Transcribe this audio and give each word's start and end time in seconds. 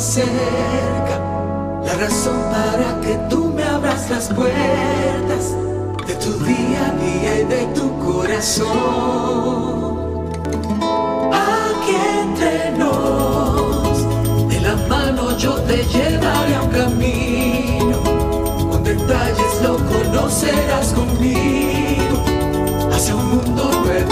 motivo 0.00 0.30
para 0.30 1.60
que 1.60 1.60
estemos 1.60 1.74
más 1.74 1.74
cerca, 1.74 1.84
la 1.84 1.94
razón 1.94 2.38
para 2.50 3.00
que 3.00 3.18
tú 3.28 3.52
me 3.54 3.62
abras 3.64 4.10
las 4.10 4.28
puertas 4.28 5.54
de 6.06 6.14
tu 6.14 6.32
día 6.44 6.86
a 6.86 6.92
día 6.92 7.40
y 7.40 7.44
de 7.44 7.66
tu 7.74 7.98
corazón. 7.98 8.68
Aquí 11.32 11.96
entre 12.22 12.70
nos, 12.78 13.98
de 14.48 14.60
la 14.60 14.76
mano 14.88 15.36
yo 15.36 15.54
te 15.62 15.84
llevaré 15.84 16.54
a 16.54 16.62
un 16.62 16.70
camino, 16.70 18.02
con 18.70 18.82
detalles 18.82 19.62
lo 19.62 19.76
conocerás 19.76 20.92
conmigo, 20.94 22.24
hacia 22.92 23.14
un 23.14 23.30
mundo 23.36 23.70
nuevo 23.84 24.09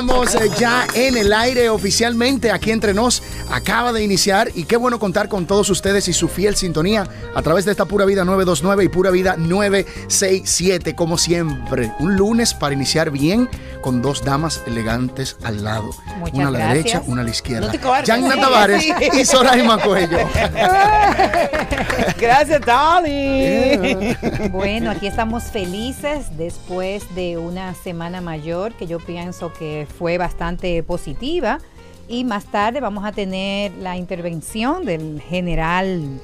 estamos 0.00 0.34
eh, 0.34 0.50
ya 0.58 0.86
en 0.94 1.18
el 1.18 1.30
aire 1.30 1.68
oficialmente, 1.68 2.50
aquí 2.50 2.70
entre 2.70 2.94
nos. 2.94 3.22
Acaba 3.52 3.92
de 3.92 4.04
iniciar 4.04 4.48
y 4.54 4.62
qué 4.64 4.76
bueno 4.76 5.00
contar 5.00 5.28
con 5.28 5.44
todos 5.46 5.68
ustedes 5.70 6.06
y 6.06 6.12
su 6.12 6.28
fiel 6.28 6.54
sintonía 6.54 7.04
a 7.34 7.42
través 7.42 7.64
de 7.64 7.72
esta 7.72 7.84
Pura 7.84 8.04
Vida 8.04 8.24
929 8.24 8.84
y 8.84 8.88
Pura 8.88 9.10
Vida 9.10 9.34
967, 9.36 10.94
como 10.94 11.18
siempre. 11.18 11.92
Un 11.98 12.16
lunes 12.16 12.54
para 12.54 12.74
iniciar 12.74 13.10
bien 13.10 13.48
con 13.80 14.02
dos 14.02 14.24
damas 14.24 14.62
elegantes 14.66 15.36
al 15.42 15.64
lado. 15.64 15.90
Muchas 16.18 16.34
una 16.34 16.48
a 16.48 16.50
la 16.52 16.58
gracias. 16.60 16.84
derecha, 16.84 17.02
una 17.06 17.22
a 17.22 17.24
la 17.24 17.30
izquierda. 17.30 17.72
No. 17.72 18.02
Yanna 18.04 18.34
Sí, 18.34 18.40
Tavares 18.40 18.82
sí. 18.84 18.92
y 19.20 19.24
Soraima 19.24 19.78
Cuello. 19.78 20.18
Gracias, 22.20 22.60
Tony. 22.60 24.16
Bueno, 24.50 24.90
aquí 24.90 25.06
estamos 25.06 25.44
felices 25.44 26.26
después 26.36 27.02
de 27.14 27.36
una 27.38 27.74
semana 27.74 28.20
mayor 28.20 28.74
que 28.74 28.86
yo 28.86 28.98
pienso 28.98 29.52
que 29.52 29.86
fue 29.98 30.18
bastante 30.18 30.82
positiva. 30.82 31.58
Y 32.10 32.24
más 32.24 32.46
tarde 32.46 32.80
vamos 32.80 33.04
a 33.04 33.12
tener 33.12 33.70
la 33.78 33.96
intervención 33.96 34.84
del 34.84 35.22
general 35.22 36.20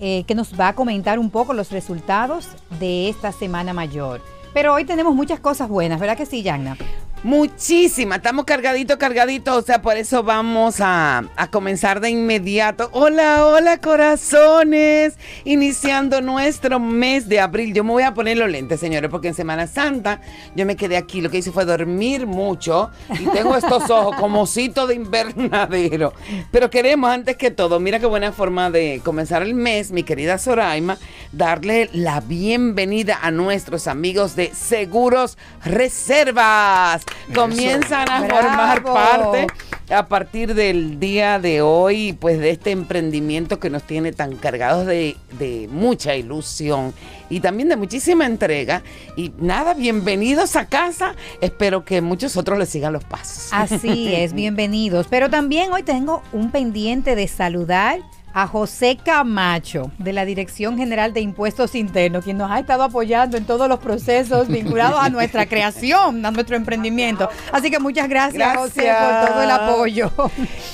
eh, 0.00 0.24
que 0.24 0.34
nos 0.34 0.58
va 0.58 0.66
a 0.66 0.74
comentar 0.74 1.20
un 1.20 1.30
poco 1.30 1.54
los 1.54 1.70
resultados 1.70 2.48
de 2.80 3.08
esta 3.08 3.30
semana 3.30 3.72
mayor. 3.72 4.20
Pero 4.52 4.74
hoy 4.74 4.84
tenemos 4.84 5.14
muchas 5.14 5.38
cosas 5.38 5.68
buenas, 5.68 6.00
¿verdad 6.00 6.16
que 6.16 6.26
sí, 6.26 6.42
Yagna? 6.42 6.76
Muchísimas, 7.24 8.16
estamos 8.18 8.44
cargaditos, 8.44 8.96
cargaditos, 8.96 9.56
o 9.56 9.62
sea, 9.62 9.80
por 9.80 9.96
eso 9.96 10.24
vamos 10.24 10.80
a, 10.80 11.22
a 11.36 11.50
comenzar 11.52 12.00
de 12.00 12.10
inmediato. 12.10 12.88
Hola, 12.90 13.46
hola 13.46 13.78
corazones, 13.78 15.14
iniciando 15.44 16.20
nuestro 16.20 16.80
mes 16.80 17.28
de 17.28 17.38
abril. 17.38 17.74
Yo 17.74 17.84
me 17.84 17.92
voy 17.92 18.02
a 18.02 18.12
poner 18.12 18.38
los 18.38 18.50
lentes, 18.50 18.80
señores, 18.80 19.08
porque 19.08 19.28
en 19.28 19.34
Semana 19.34 19.68
Santa 19.68 20.20
yo 20.56 20.66
me 20.66 20.74
quedé 20.74 20.96
aquí, 20.96 21.20
lo 21.20 21.30
que 21.30 21.38
hice 21.38 21.52
fue 21.52 21.64
dormir 21.64 22.26
mucho 22.26 22.90
y 23.10 23.24
tengo 23.26 23.54
estos 23.56 23.88
ojos 23.88 24.16
como 24.16 24.42
osito 24.42 24.88
de 24.88 24.96
invernadero. 24.96 26.14
Pero 26.50 26.70
queremos 26.70 27.08
antes 27.08 27.36
que 27.36 27.52
todo, 27.52 27.78
mira 27.78 28.00
qué 28.00 28.06
buena 28.06 28.32
forma 28.32 28.68
de 28.68 29.00
comenzar 29.04 29.42
el 29.42 29.54
mes, 29.54 29.92
mi 29.92 30.02
querida 30.02 30.38
Soraima, 30.38 30.98
darle 31.30 31.88
la 31.92 32.18
bienvenida 32.18 33.20
a 33.22 33.30
nuestros 33.30 33.86
amigos 33.86 34.34
de 34.34 34.52
Seguros 34.52 35.38
Reservas. 35.64 37.06
Comienzan 37.34 38.10
a 38.10 38.20
Bravo. 38.20 38.42
formar 38.42 38.82
parte 38.82 39.46
a 39.90 40.06
partir 40.06 40.54
del 40.54 40.98
día 40.98 41.38
de 41.38 41.60
hoy, 41.60 42.14
pues 42.14 42.38
de 42.38 42.50
este 42.50 42.70
emprendimiento 42.70 43.58
que 43.60 43.70
nos 43.70 43.82
tiene 43.82 44.12
tan 44.12 44.36
cargados 44.36 44.86
de, 44.86 45.16
de 45.38 45.68
mucha 45.70 46.16
ilusión 46.16 46.94
y 47.28 47.40
también 47.40 47.68
de 47.68 47.76
muchísima 47.76 48.26
entrega. 48.26 48.82
Y 49.16 49.32
nada, 49.38 49.74
bienvenidos 49.74 50.56
a 50.56 50.66
casa. 50.66 51.14
Espero 51.40 51.84
que 51.84 52.00
muchos 52.00 52.36
otros 52.36 52.58
les 52.58 52.68
sigan 52.68 52.92
los 52.92 53.04
pasos. 53.04 53.48
Así 53.52 54.14
es, 54.14 54.32
bienvenidos. 54.34 55.06
Pero 55.10 55.28
también 55.30 55.72
hoy 55.72 55.82
tengo 55.82 56.22
un 56.32 56.50
pendiente 56.50 57.14
de 57.14 57.28
saludar 57.28 58.00
a 58.34 58.46
José 58.46 58.98
Camacho, 59.02 59.90
de 59.98 60.12
la 60.12 60.24
Dirección 60.24 60.76
General 60.76 61.12
de 61.12 61.20
Impuestos 61.20 61.74
Internos, 61.74 62.24
quien 62.24 62.38
nos 62.38 62.50
ha 62.50 62.58
estado 62.58 62.82
apoyando 62.82 63.36
en 63.36 63.44
todos 63.44 63.68
los 63.68 63.78
procesos 63.78 64.48
vinculados 64.48 64.98
a 65.00 65.10
nuestra 65.10 65.46
creación, 65.46 66.24
a 66.24 66.30
nuestro 66.30 66.56
emprendimiento. 66.56 67.28
Así 67.52 67.70
que 67.70 67.78
muchas 67.78 68.08
gracias, 68.08 68.56
José, 68.56 68.90
por 68.98 69.30
todo 69.30 69.42
el 69.42 69.50
apoyo. 69.50 70.10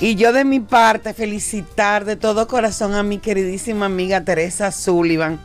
Y 0.01 0.15
yo 0.15 0.31
de 0.33 0.45
mi 0.45 0.59
parte 0.59 1.13
felicitar 1.13 2.05
de 2.05 2.15
todo 2.15 2.47
corazón 2.47 2.93
a 2.95 3.03
mi 3.03 3.17
queridísima 3.17 3.87
amiga 3.87 4.23
Teresa 4.23 4.71
Sullivan. 4.71 5.39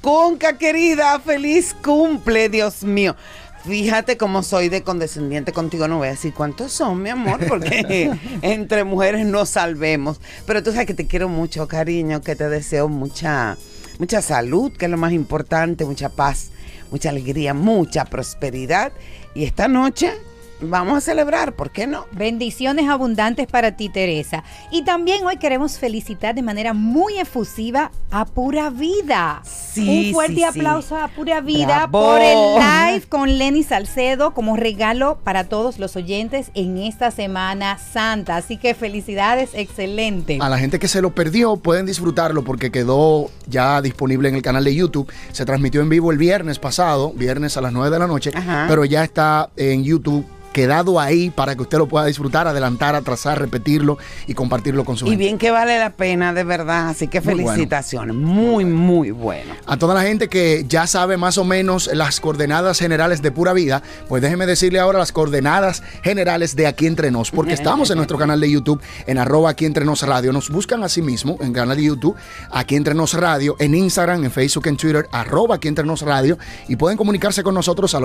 Conca 0.00 0.56
querida, 0.56 1.20
feliz 1.20 1.76
cumple, 1.82 2.48
Dios 2.48 2.82
mío. 2.82 3.16
Fíjate 3.64 4.16
cómo 4.16 4.42
soy 4.42 4.70
de 4.70 4.82
condescendiente 4.82 5.52
contigo, 5.52 5.86
no 5.86 5.98
voy 5.98 6.08
a 6.08 6.12
decir 6.12 6.32
cuántos 6.32 6.72
son, 6.72 7.02
mi 7.02 7.10
amor, 7.10 7.46
porque 7.46 8.10
entre 8.42 8.84
mujeres 8.84 9.26
nos 9.26 9.50
salvemos. 9.50 10.20
Pero 10.46 10.62
tú 10.62 10.72
sabes 10.72 10.86
que 10.86 10.94
te 10.94 11.06
quiero 11.06 11.28
mucho, 11.28 11.68
cariño, 11.68 12.22
que 12.22 12.36
te 12.36 12.48
deseo 12.48 12.88
mucha, 12.88 13.58
mucha 13.98 14.22
salud, 14.22 14.72
que 14.72 14.86
es 14.86 14.90
lo 14.90 14.96
más 14.96 15.12
importante, 15.12 15.84
mucha 15.84 16.08
paz, 16.08 16.50
mucha 16.90 17.10
alegría, 17.10 17.52
mucha 17.52 18.06
prosperidad. 18.06 18.92
Y 19.34 19.44
esta 19.44 19.68
noche 19.68 20.14
vamos 20.62 20.96
a 20.98 21.00
celebrar, 21.00 21.54
¿por 21.54 21.70
qué 21.70 21.86
no? 21.86 22.06
Bendiciones 22.12 22.88
abundantes 22.88 23.46
para 23.46 23.72
ti, 23.76 23.88
Teresa. 23.88 24.44
Y 24.70 24.82
también 24.82 25.24
hoy 25.24 25.36
queremos 25.36 25.78
felicitar 25.78 26.34
de 26.34 26.42
manera 26.42 26.72
muy 26.74 27.18
efusiva 27.18 27.90
a 28.10 28.24
Pura 28.24 28.70
Vida. 28.70 29.42
Sí, 29.44 30.08
Un 30.08 30.12
fuerte 30.14 30.34
sí, 30.34 30.40
sí. 30.40 30.44
aplauso 30.44 30.96
a 30.96 31.08
Pura 31.08 31.40
Vida 31.40 31.86
Bravo. 31.86 31.92
por 32.02 32.20
el 32.20 32.38
live 32.56 33.06
con 33.08 33.38
Lenny 33.38 33.62
Salcedo 33.62 34.32
como 34.34 34.56
regalo 34.56 35.18
para 35.22 35.44
todos 35.44 35.78
los 35.78 35.96
oyentes 35.96 36.50
en 36.54 36.78
esta 36.78 37.10
Semana 37.10 37.78
Santa. 37.78 38.36
Así 38.36 38.56
que 38.56 38.74
felicidades, 38.74 39.50
excelente. 39.54 40.38
A 40.40 40.48
la 40.48 40.58
gente 40.58 40.78
que 40.78 40.88
se 40.88 41.00
lo 41.02 41.14
perdió 41.14 41.56
pueden 41.56 41.86
disfrutarlo 41.86 42.44
porque 42.44 42.70
quedó 42.70 43.30
ya 43.46 43.80
disponible 43.82 44.28
en 44.28 44.34
el 44.34 44.42
canal 44.42 44.64
de 44.64 44.74
YouTube. 44.74 45.10
Se 45.32 45.44
transmitió 45.44 45.80
en 45.80 45.88
vivo 45.88 46.10
el 46.12 46.18
viernes 46.18 46.58
pasado, 46.58 47.12
viernes 47.14 47.56
a 47.56 47.60
las 47.60 47.72
9 47.72 47.90
de 47.90 47.98
la 47.98 48.06
noche, 48.06 48.30
Ajá. 48.34 48.66
pero 48.68 48.84
ya 48.84 49.04
está 49.04 49.50
en 49.56 49.84
YouTube 49.84 50.26
quedado 50.52 50.98
ahí 51.00 51.30
para 51.30 51.54
que 51.54 51.62
usted 51.62 51.78
lo 51.78 51.86
pueda 51.86 52.06
disfrutar, 52.06 52.46
adelantar, 52.46 52.94
atrasar, 52.94 53.38
repetirlo 53.40 53.98
y 54.26 54.34
compartirlo 54.34 54.84
con 54.84 54.96
su 54.96 55.06
Y 55.06 55.10
gente. 55.10 55.24
bien 55.24 55.38
que 55.38 55.50
vale 55.50 55.78
la 55.78 55.90
pena, 55.90 56.32
de 56.32 56.44
verdad. 56.44 56.88
Así 56.88 57.08
que 57.08 57.20
Muy 57.20 57.34
bueno. 57.34 57.48
felicitaciones. 57.52 58.14
Muy, 58.16 58.64
muy 58.64 59.10
bueno. 59.10 59.54
A 59.66 59.76
toda 59.76 59.94
la 59.94 60.02
gente 60.02 60.28
que 60.28 60.64
ya 60.68 60.86
sabe 60.86 61.16
más 61.16 61.38
o 61.38 61.44
menos 61.44 61.90
las 61.92 62.20
coordenadas 62.20 62.78
generales 62.78 63.22
de 63.22 63.30
Pura 63.32 63.52
Vida, 63.52 63.82
pues 64.08 64.22
déjeme 64.22 64.46
decirle 64.46 64.80
ahora 64.80 64.98
las 64.98 65.12
coordenadas 65.12 65.82
generales 66.02 66.56
de 66.56 66.66
Aquí 66.66 66.86
Entre 66.86 67.10
Nos, 67.10 67.30
porque 67.30 67.52
estamos 67.60 67.90
en 67.90 67.96
nuestro 67.96 68.18
canal 68.18 68.40
de 68.40 68.50
YouTube, 68.50 68.80
en 69.06 69.18
arroba 69.18 69.50
Aquí 69.50 69.64
Entre 69.66 69.84
Nos 69.84 70.02
Radio. 70.02 70.32
Nos 70.32 70.50
buscan 70.50 70.82
así 70.82 71.02
mismo 71.02 71.36
en 71.40 71.52
canal 71.52 71.76
de 71.76 71.84
YouTube, 71.84 72.16
Aquí 72.50 72.76
Entre 72.76 72.94
Nos 72.94 73.14
Radio, 73.14 73.56
en 73.58 73.74
Instagram, 73.74 74.24
en 74.24 74.30
Facebook, 74.30 74.66
en 74.66 74.76
Twitter, 74.76 75.08
arroba 75.12 75.56
Aquí 75.56 75.68
Entre 75.68 75.84
Nos 75.84 76.02
Radio, 76.02 76.38
y 76.68 76.76
pueden 76.76 76.96
comunicarse 76.96 77.42
con 77.42 77.54
nosotros 77.54 77.94
al 77.94 78.04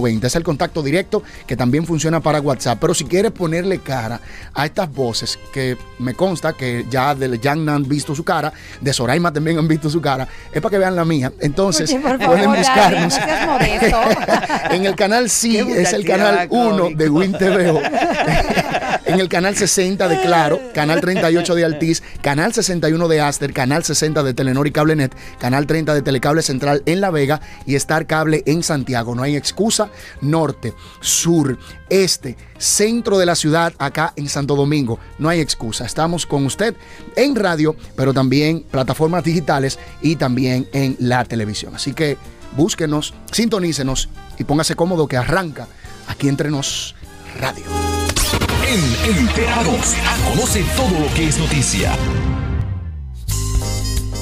809-227-9290. 0.00 0.24
Es 0.24 0.36
el 0.36 0.42
contacto 0.42 0.82
directo 0.82 1.22
que 1.46 1.56
también 1.56 1.86
funciona 1.86 2.20
para 2.20 2.40
WhatsApp. 2.40 2.78
Pero 2.80 2.94
si 2.94 3.04
quiere 3.04 3.30
ponerle 3.30 3.78
cara 3.78 4.20
a 4.54 4.64
estas 4.66 4.92
voces, 4.92 5.38
que 5.52 5.76
me 5.98 6.14
consta 6.14 6.52
que 6.52 6.86
ya 6.90 7.14
de 7.14 7.38
Yang 7.38 7.68
han 7.68 7.88
visto 7.88 8.14
su 8.14 8.24
cara, 8.24 8.52
de 8.80 8.92
Soraima 8.92 9.32
también 9.32 9.58
han 9.58 9.68
visto 9.68 9.90
su 9.90 10.00
cara, 10.00 10.26
es 10.52 10.60
para 10.60 10.70
que 10.70 10.78
vean 10.78 10.96
la 10.96 11.04
mía. 11.04 11.32
Entonces, 11.40 11.94
pueden 12.24 12.52
buscarnos 12.52 13.14
en 14.70 14.86
el 14.86 14.94
canal 14.94 15.28
Sí, 15.30 15.56
es 15.58 15.92
el 15.92 16.04
canal 16.04 16.46
1 16.50 16.78
cómico. 16.78 16.98
de 16.98 17.08
Win 17.08 17.32
TVO. 17.32 17.80
en 19.04 19.20
el 19.20 19.28
canal 19.28 19.56
60 19.56 20.08
de 20.08 20.20
Claro, 20.20 20.60
canal 20.74 21.00
38 21.00 21.54
de 21.54 21.64
Altiz, 21.64 22.02
canal 22.20 22.52
61 22.52 23.08
de 23.08 23.20
Aster, 23.20 23.52
canal 23.52 23.84
60 23.84 24.22
de 24.22 24.34
Telenor 24.34 24.66
y 24.66 24.72
Cablenet, 24.72 25.14
canal 25.38 25.66
30 25.66 25.94
de 25.94 26.02
Telecable 26.02 26.42
Central 26.42 26.82
en 26.86 27.00
La 27.00 27.10
Vega 27.10 27.40
y 27.66 27.74
Star 27.76 28.06
Cable 28.06 28.42
en 28.46 28.62
Santiago. 28.62 29.14
No 29.14 29.22
hay 29.22 29.36
excusa. 29.36 29.90
Norte, 30.20 30.74
sur, 31.00 31.58
este, 31.88 32.36
centro 32.58 33.18
de 33.18 33.26
la 33.26 33.34
ciudad, 33.34 33.72
acá 33.78 34.12
en 34.16 34.28
Santo 34.28 34.56
Domingo. 34.56 34.98
No 35.18 35.28
hay 35.28 35.40
excusa. 35.40 35.84
Estamos 35.84 36.26
con 36.26 36.46
usted 36.46 36.74
en 37.16 37.36
radio, 37.36 37.76
pero 37.96 38.12
también 38.12 38.64
plataformas 38.70 39.24
digitales 39.24 39.78
y 40.02 40.16
también 40.16 40.68
en 40.72 40.96
la 40.98 41.24
televisión. 41.24 41.74
Así 41.74 41.92
que 41.92 42.16
búsquenos, 42.56 43.14
sintonícenos 43.32 44.08
y 44.38 44.44
póngase 44.44 44.74
cómodo 44.74 45.08
que 45.08 45.16
arranca 45.16 45.68
aquí 46.08 46.28
entre 46.28 46.50
nos 46.50 46.94
radio. 47.40 47.64
En 48.70 49.16
Enterados, 49.16 49.94
conoce 50.28 50.62
todo 50.76 51.00
lo 51.00 51.14
que 51.14 51.28
es 51.28 51.38
noticia. 51.38 51.96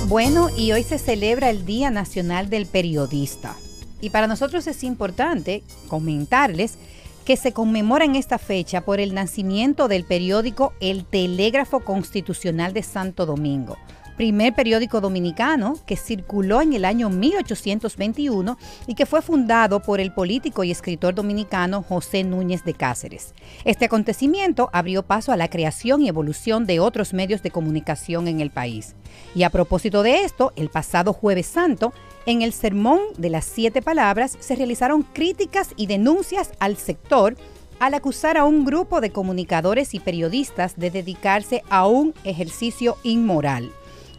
Bueno, 0.06 0.50
y 0.56 0.70
hoy 0.70 0.84
se 0.84 1.00
celebra 1.00 1.50
el 1.50 1.66
Día 1.66 1.90
Nacional 1.90 2.48
del 2.48 2.66
Periodista. 2.66 3.56
Y 4.00 4.10
para 4.10 4.28
nosotros 4.28 4.68
es 4.68 4.84
importante 4.84 5.64
comentarles 5.88 6.78
que 7.24 7.36
se 7.36 7.52
conmemora 7.52 8.04
en 8.04 8.14
esta 8.14 8.38
fecha 8.38 8.82
por 8.82 9.00
el 9.00 9.14
nacimiento 9.14 9.88
del 9.88 10.04
periódico 10.04 10.74
El 10.78 11.04
Telégrafo 11.04 11.80
Constitucional 11.80 12.72
de 12.72 12.84
Santo 12.84 13.26
Domingo, 13.26 13.76
primer 14.16 14.54
periódico 14.54 15.00
dominicano 15.00 15.78
que 15.86 15.96
circuló 15.96 16.62
en 16.62 16.72
el 16.72 16.84
año 16.84 17.10
1821 17.10 18.58
y 18.86 18.94
que 18.94 19.06
fue 19.06 19.22
fundado 19.22 19.80
por 19.80 20.00
el 20.00 20.12
político 20.12 20.64
y 20.64 20.70
escritor 20.70 21.14
dominicano 21.14 21.82
José 21.82 22.24
Núñez 22.24 22.64
de 22.64 22.74
Cáceres. 22.74 23.34
Este 23.64 23.84
acontecimiento 23.84 24.70
abrió 24.72 25.02
paso 25.02 25.32
a 25.32 25.36
la 25.36 25.48
creación 25.48 26.02
y 26.02 26.08
evolución 26.08 26.66
de 26.66 26.80
otros 26.80 27.12
medios 27.12 27.42
de 27.42 27.50
comunicación 27.50 28.28
en 28.28 28.40
el 28.40 28.50
país. 28.50 28.94
Y 29.34 29.42
a 29.42 29.50
propósito 29.50 30.02
de 30.02 30.24
esto, 30.24 30.52
el 30.56 30.70
pasado 30.70 31.12
jueves 31.12 31.46
santo, 31.46 31.92
en 32.24 32.42
el 32.42 32.52
Sermón 32.52 33.00
de 33.18 33.30
las 33.30 33.44
Siete 33.44 33.82
Palabras 33.82 34.36
se 34.40 34.56
realizaron 34.56 35.02
críticas 35.02 35.70
y 35.76 35.86
denuncias 35.86 36.50
al 36.58 36.76
sector 36.76 37.36
al 37.78 37.94
acusar 37.94 38.36
a 38.38 38.44
un 38.44 38.64
grupo 38.64 39.00
de 39.00 39.10
comunicadores 39.10 39.94
y 39.94 40.00
periodistas 40.00 40.76
de 40.76 40.90
dedicarse 40.90 41.62
a 41.68 41.86
un 41.86 42.14
ejercicio 42.24 42.96
inmoral. 43.02 43.70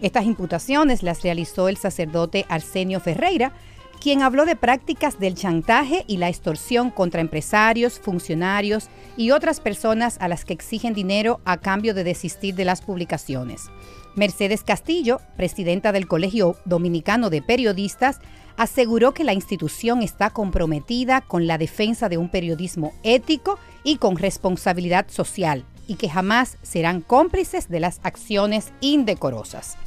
Estas 0.01 0.25
imputaciones 0.25 1.01
las 1.01 1.23
realizó 1.23 1.69
el 1.69 1.77
sacerdote 1.77 2.45
Arsenio 2.49 2.99
Ferreira, 2.99 3.53
quien 3.99 4.21
habló 4.21 4.45
de 4.45 4.55
prácticas 4.55 5.19
del 5.19 5.33
chantaje 5.33 6.03
y 6.07 6.17
la 6.17 6.29
extorsión 6.29 6.91
contra 6.91 7.21
empresarios, 7.21 7.99
funcionarios 7.99 8.89
y 9.17 9.31
otras 9.31 9.59
personas 9.59 10.17
a 10.19 10.27
las 10.27 10.45
que 10.45 10.53
exigen 10.53 10.93
dinero 10.93 11.41
a 11.45 11.57
cambio 11.57 11.95
de 11.95 12.03
desistir 12.03 12.53
de 12.53 12.65
las 12.65 12.81
publicaciones. 12.81 13.71
Mercedes 14.15 14.63
Castillo, 14.63 15.19
presidenta 15.35 15.91
del 15.91 16.07
Colegio 16.07 16.55
Dominicano 16.65 17.29
de 17.29 17.41
Periodistas, 17.41 18.19
aseguró 18.55 19.13
que 19.13 19.23
la 19.23 19.33
institución 19.33 20.01
está 20.01 20.29
comprometida 20.31 21.21
con 21.21 21.47
la 21.47 21.57
defensa 21.57 22.09
de 22.09 22.17
un 22.17 22.29
periodismo 22.29 22.93
ético 23.03 23.59
y 23.83 23.97
con 23.97 24.17
responsabilidad 24.17 25.07
social 25.09 25.65
y 25.87 25.95
que 25.95 26.09
jamás 26.09 26.57
serán 26.63 27.01
cómplices 27.01 27.69
de 27.69 27.79
las 27.79 27.99
acciones 28.03 28.73
indecorosas. 28.81 29.77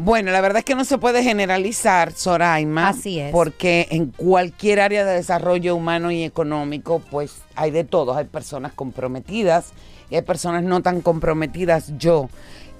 Bueno, 0.00 0.30
la 0.30 0.40
verdad 0.40 0.58
es 0.58 0.64
que 0.64 0.76
no 0.76 0.84
se 0.84 0.96
puede 0.96 1.24
generalizar, 1.24 2.12
Soraima. 2.12 2.90
Así 2.90 3.18
es. 3.18 3.32
Porque 3.32 3.88
en 3.90 4.12
cualquier 4.12 4.78
área 4.78 5.04
de 5.04 5.14
desarrollo 5.14 5.74
humano 5.74 6.12
y 6.12 6.22
económico, 6.22 7.02
pues 7.10 7.42
hay 7.56 7.72
de 7.72 7.82
todos. 7.82 8.16
Hay 8.16 8.26
personas 8.26 8.72
comprometidas 8.72 9.72
y 10.08 10.14
hay 10.14 10.22
personas 10.22 10.62
no 10.62 10.82
tan 10.82 11.00
comprometidas. 11.00 11.92
Yo 11.98 12.28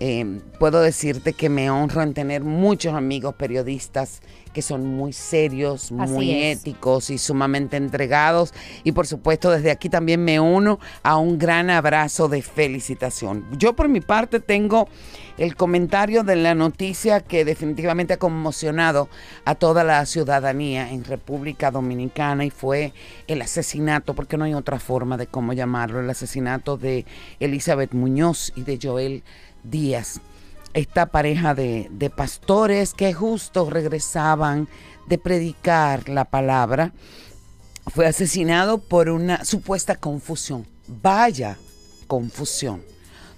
eh, 0.01 0.41
puedo 0.59 0.81
decirte 0.81 1.33
que 1.33 1.49
me 1.49 1.71
honro 1.71 2.03
en 2.03 2.15
tener 2.15 2.45
muchos 2.45 2.95
amigos 2.95 3.35
periodistas 3.35 4.21
que 4.53 4.63
son 4.63 4.87
muy 4.87 5.13
serios, 5.13 5.93
muy 5.93 6.33
éticos 6.33 7.11
y 7.11 7.19
sumamente 7.19 7.77
entregados. 7.77 8.55
Y 8.85 8.93
por 8.93 9.07
supuesto, 9.07 9.51
desde 9.51 9.71
aquí 9.71 9.89
también 9.89 10.25
me 10.25 10.41
uno 10.41 10.79
a 11.03 11.17
un 11.17 11.39
gran 11.39 11.71
abrazo 11.71 12.29
de 12.29 12.43
felicitación. 12.43 13.45
Yo 13.57 13.75
por 13.75 13.89
mi 13.89 14.01
parte 14.01 14.41
tengo 14.41 14.89
el 15.37 15.55
comentario 15.55 16.25
de 16.25 16.35
la 16.35 16.55
noticia 16.55 17.21
que 17.21 17.45
definitivamente 17.45 18.15
ha 18.15 18.19
conmocionado 18.19 19.09
a 19.45 19.55
toda 19.55 19.85
la 19.85 20.05
ciudadanía 20.05 20.91
en 20.91 21.05
República 21.05 21.71
Dominicana 21.71 22.45
y 22.45 22.51
fue 22.51 22.93
el 23.29 23.41
asesinato, 23.41 24.15
porque 24.15 24.37
no 24.37 24.45
hay 24.45 24.55
otra 24.55 24.81
forma 24.81 25.17
de 25.17 25.29
cómo 25.29 25.53
llamarlo, 25.53 26.01
el 26.01 26.11
asesinato 26.11 26.77
de 26.77 27.07
Elizabeth 27.39 27.95
Muñoz 27.95 28.53
y 28.57 28.63
de 28.63 28.79
Joel 28.83 29.23
Díaz 29.71 30.21
esta 30.75 31.07
pareja 31.07 31.55
de, 31.55 32.13
pastores 32.15 32.95
que 32.95 33.13
justo 33.13 33.69
regresaban 33.69 34.69
de 35.07 35.19
predicar 35.19 36.09
la 36.09 36.25
palabra, 36.25 36.93
fue 37.87 38.07
asesinado 38.07 38.79
por 38.79 39.09
una 39.09 39.45
supuesta 39.45 39.97
confusión. 39.97 40.67
Vaya 40.87 41.59
confusión. 42.07 42.83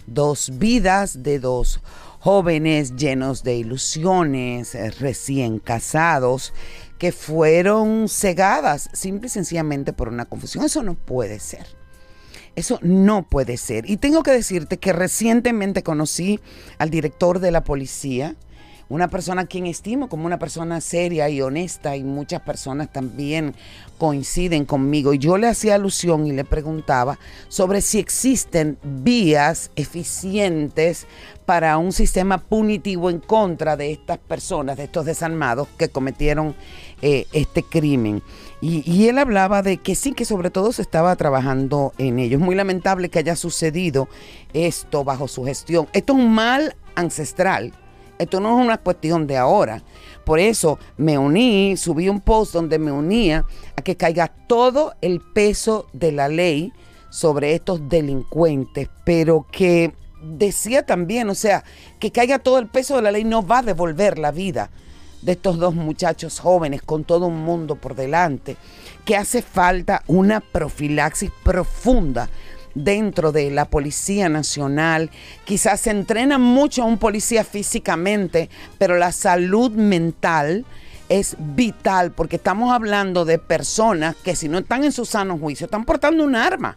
Dos 0.06 0.58
vidas 0.58 1.22
de 1.22 1.38
dos 1.38 1.80
jóvenes 2.18 2.96
llenos 2.96 3.44
de 3.44 3.56
ilusiones, 3.56 4.74
eh, 4.74 4.90
recién 4.90 5.60
casados, 5.60 6.52
que 6.98 7.12
fueron 7.12 8.08
cegadas 8.08 8.90
simple 8.92 9.28
y 9.28 9.30
sencillamente 9.30 9.92
por 9.92 10.08
una 10.08 10.26
confusión. 10.26 10.64
Eso 10.64 10.82
no 10.82 10.94
puede 10.94 11.38
ser. 11.38 11.79
Eso 12.60 12.78
no 12.82 13.22
puede 13.22 13.56
ser. 13.56 13.88
Y 13.88 13.96
tengo 13.96 14.22
que 14.22 14.32
decirte 14.32 14.76
que 14.76 14.92
recientemente 14.92 15.82
conocí 15.82 16.40
al 16.76 16.90
director 16.90 17.38
de 17.38 17.50
la 17.50 17.64
policía, 17.64 18.36
una 18.90 19.08
persona 19.08 19.42
a 19.42 19.46
quien 19.46 19.64
estimo 19.64 20.10
como 20.10 20.26
una 20.26 20.38
persona 20.38 20.82
seria 20.82 21.30
y 21.30 21.40
honesta 21.40 21.96
y 21.96 22.04
muchas 22.04 22.42
personas 22.42 22.92
también 22.92 23.54
coinciden 23.96 24.66
conmigo. 24.66 25.14
Y 25.14 25.18
yo 25.18 25.38
le 25.38 25.48
hacía 25.48 25.76
alusión 25.76 26.26
y 26.26 26.32
le 26.32 26.44
preguntaba 26.44 27.18
sobre 27.48 27.80
si 27.80 27.98
existen 27.98 28.76
vías 28.82 29.70
eficientes 29.74 31.06
para 31.46 31.78
un 31.78 31.92
sistema 31.92 32.36
punitivo 32.36 33.08
en 33.08 33.20
contra 33.20 33.74
de 33.78 33.90
estas 33.90 34.18
personas, 34.18 34.76
de 34.76 34.84
estos 34.84 35.06
desarmados 35.06 35.66
que 35.78 35.88
cometieron 35.88 36.54
eh, 37.00 37.26
este 37.32 37.62
crimen. 37.62 38.22
Y, 38.62 39.08
él 39.08 39.18
hablaba 39.18 39.62
de 39.62 39.78
que 39.78 39.94
sí, 39.94 40.12
que 40.12 40.26
sobre 40.26 40.50
todo 40.50 40.72
se 40.72 40.82
estaba 40.82 41.16
trabajando 41.16 41.94
en 41.96 42.18
ello. 42.18 42.36
Es 42.36 42.44
muy 42.44 42.54
lamentable 42.54 43.08
que 43.08 43.18
haya 43.18 43.34
sucedido 43.34 44.08
esto 44.52 45.02
bajo 45.02 45.28
su 45.28 45.44
gestión. 45.44 45.88
Esto 45.94 46.12
es 46.12 46.18
un 46.18 46.32
mal 46.32 46.76
ancestral. 46.94 47.72
Esto 48.18 48.38
no 48.38 48.58
es 48.58 48.64
una 48.66 48.76
cuestión 48.76 49.26
de 49.26 49.38
ahora. 49.38 49.82
Por 50.26 50.38
eso 50.38 50.78
me 50.98 51.16
uní, 51.16 51.78
subí 51.78 52.10
un 52.10 52.20
post 52.20 52.52
donde 52.52 52.78
me 52.78 52.92
unía 52.92 53.46
a 53.76 53.82
que 53.82 53.96
caiga 53.96 54.28
todo 54.28 54.92
el 55.00 55.22
peso 55.22 55.86
de 55.94 56.12
la 56.12 56.28
ley 56.28 56.74
sobre 57.08 57.54
estos 57.54 57.88
delincuentes, 57.88 58.90
pero 59.04 59.46
que 59.50 59.94
decía 60.22 60.84
también, 60.84 61.30
o 61.30 61.34
sea, 61.34 61.64
que 61.98 62.12
caiga 62.12 62.38
todo 62.38 62.58
el 62.58 62.68
peso 62.68 62.96
de 62.96 63.02
la 63.02 63.10
ley 63.10 63.24
no 63.24 63.44
va 63.44 63.60
a 63.60 63.62
devolver 63.62 64.18
la 64.18 64.32
vida 64.32 64.70
de 65.22 65.32
estos 65.32 65.58
dos 65.58 65.74
muchachos 65.74 66.40
jóvenes 66.40 66.82
con 66.82 67.04
todo 67.04 67.26
un 67.26 67.42
mundo 67.42 67.76
por 67.76 67.94
delante, 67.94 68.56
que 69.04 69.16
hace 69.16 69.42
falta 69.42 70.02
una 70.06 70.40
profilaxis 70.40 71.30
profunda 71.42 72.28
dentro 72.74 73.32
de 73.32 73.50
la 73.50 73.64
Policía 73.64 74.28
Nacional. 74.28 75.10
Quizás 75.44 75.80
se 75.80 75.90
entrena 75.90 76.38
mucho 76.38 76.82
a 76.82 76.86
un 76.86 76.98
policía 76.98 77.44
físicamente, 77.44 78.48
pero 78.78 78.96
la 78.96 79.12
salud 79.12 79.70
mental 79.72 80.64
es 81.08 81.36
vital 81.38 82.12
porque 82.12 82.36
estamos 82.36 82.72
hablando 82.72 83.24
de 83.24 83.38
personas 83.38 84.14
que 84.16 84.36
si 84.36 84.48
no 84.48 84.58
están 84.58 84.84
en 84.84 84.92
su 84.92 85.04
sano 85.04 85.38
juicio, 85.38 85.64
están 85.64 85.84
portando 85.84 86.24
un 86.24 86.36
arma. 86.36 86.76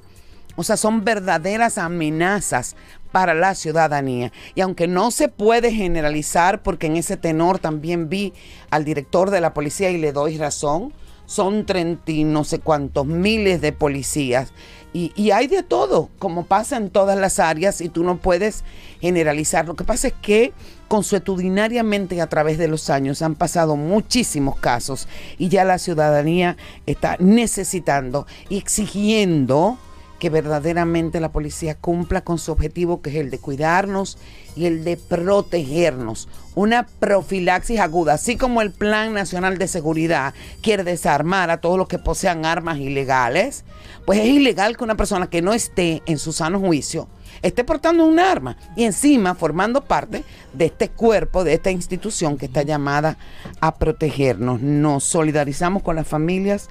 O 0.55 0.63
sea, 0.63 0.77
son 0.77 1.03
verdaderas 1.03 1.77
amenazas 1.77 2.75
para 3.13 3.35
la 3.35 3.53
ciudadanía. 3.53 4.33
Y 4.55 4.61
aunque 4.61 4.87
no 4.87 5.11
se 5.11 5.29
puede 5.29 5.71
generalizar, 5.71 6.63
porque 6.63 6.87
en 6.87 6.97
ese 6.97 7.15
tenor 7.15 7.59
también 7.59 8.09
vi 8.09 8.33
al 8.71 8.83
director 8.83 9.29
de 9.29 9.39
la 9.39 9.53
policía 9.53 9.91
y 9.91 9.99
le 9.99 10.11
doy 10.11 10.37
razón, 10.37 10.91
son 11.27 11.65
30 11.65 12.11
y 12.11 12.23
no 12.23 12.43
sé 12.43 12.59
cuántos 12.59 13.05
miles 13.05 13.61
de 13.61 13.71
policías. 13.71 14.51
Y, 14.95 15.31
hay 15.31 15.47
de 15.47 15.63
todo, 15.63 16.09
como 16.19 16.45
pasa 16.45 16.77
en 16.77 16.91
todas 16.91 17.17
las 17.17 17.39
áreas, 17.39 17.81
y 17.81 17.89
tú 17.89 18.03
no 18.03 18.17
puedes 18.17 18.63
generalizar. 19.01 19.65
Lo 19.67 19.75
que 19.75 19.83
pasa 19.83 20.09
es 20.09 20.13
que 20.21 20.53
consuetudinariamente 20.87 22.19
a 22.21 22.27
través 22.27 22.57
de 22.57 22.67
los 22.67 22.91
años 22.91 23.21
han 23.21 23.33
pasado 23.33 23.75
muchísimos 23.75 24.57
casos 24.57 25.07
y 25.39 25.49
ya 25.49 25.63
la 25.63 25.79
ciudadanía 25.79 26.57
está 26.85 27.17
necesitando 27.19 28.27
y 28.49 28.57
exigiendo 28.57 29.79
que 30.23 30.29
verdaderamente 30.29 31.19
la 31.19 31.33
policía 31.33 31.75
cumpla 31.75 32.21
con 32.21 32.39
su 32.39 32.53
objetivo, 32.53 33.01
que 33.01 33.09
es 33.09 33.17
el 33.17 33.29
de 33.29 33.39
cuidarnos 33.39 34.17
y 34.55 34.67
el 34.67 34.85
de 34.85 34.95
protegernos. 34.95 36.29
Una 36.55 36.87
profilaxis 36.87 37.81
aguda, 37.81 38.13
así 38.13 38.37
como 38.37 38.61
el 38.61 38.71
Plan 38.71 39.13
Nacional 39.13 39.57
de 39.57 39.67
Seguridad 39.67 40.33
quiere 40.61 40.85
desarmar 40.85 41.49
a 41.49 41.59
todos 41.59 41.77
los 41.77 41.89
que 41.89 41.99
posean 41.99 42.45
armas 42.45 42.77
ilegales, 42.77 43.65
pues 44.05 44.19
es 44.19 44.27
ilegal 44.27 44.77
que 44.77 44.85
una 44.85 44.95
persona 44.95 45.29
que 45.29 45.41
no 45.41 45.51
esté 45.51 46.01
en 46.05 46.17
su 46.17 46.31
sano 46.31 46.57
juicio 46.57 47.09
esté 47.41 47.65
portando 47.65 48.05
un 48.05 48.17
arma 48.17 48.55
y 48.77 48.85
encima 48.85 49.35
formando 49.35 49.83
parte 49.83 50.23
de 50.53 50.65
este 50.67 50.87
cuerpo, 50.87 51.43
de 51.43 51.55
esta 51.55 51.69
institución 51.69 52.37
que 52.37 52.45
está 52.45 52.61
llamada 52.63 53.17
a 53.59 53.75
protegernos. 53.75 54.61
Nos 54.61 55.03
solidarizamos 55.03 55.83
con 55.83 55.97
las 55.97 56.07
familias 56.07 56.69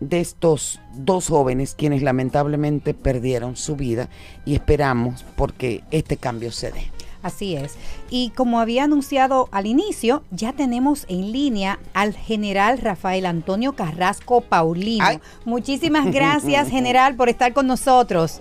de 0.00 0.20
estos 0.20 0.80
dos 0.94 1.28
jóvenes 1.28 1.74
quienes 1.74 2.02
lamentablemente 2.02 2.94
perdieron 2.94 3.56
su 3.56 3.76
vida 3.76 4.08
y 4.44 4.54
esperamos 4.54 5.24
porque 5.36 5.84
este 5.90 6.16
cambio 6.16 6.50
se 6.52 6.72
dé. 6.72 6.90
Así 7.22 7.54
es. 7.54 7.74
Y 8.08 8.30
como 8.30 8.60
había 8.60 8.84
anunciado 8.84 9.48
al 9.52 9.66
inicio, 9.66 10.22
ya 10.30 10.54
tenemos 10.54 11.04
en 11.08 11.32
línea 11.32 11.78
al 11.92 12.14
general 12.14 12.78
Rafael 12.78 13.26
Antonio 13.26 13.74
Carrasco 13.74 14.40
Paulino. 14.40 15.20
Muchísimas 15.44 16.06
gracias, 16.12 16.70
general, 16.70 17.16
por 17.16 17.28
estar 17.28 17.52
con 17.52 17.66
nosotros. 17.66 18.40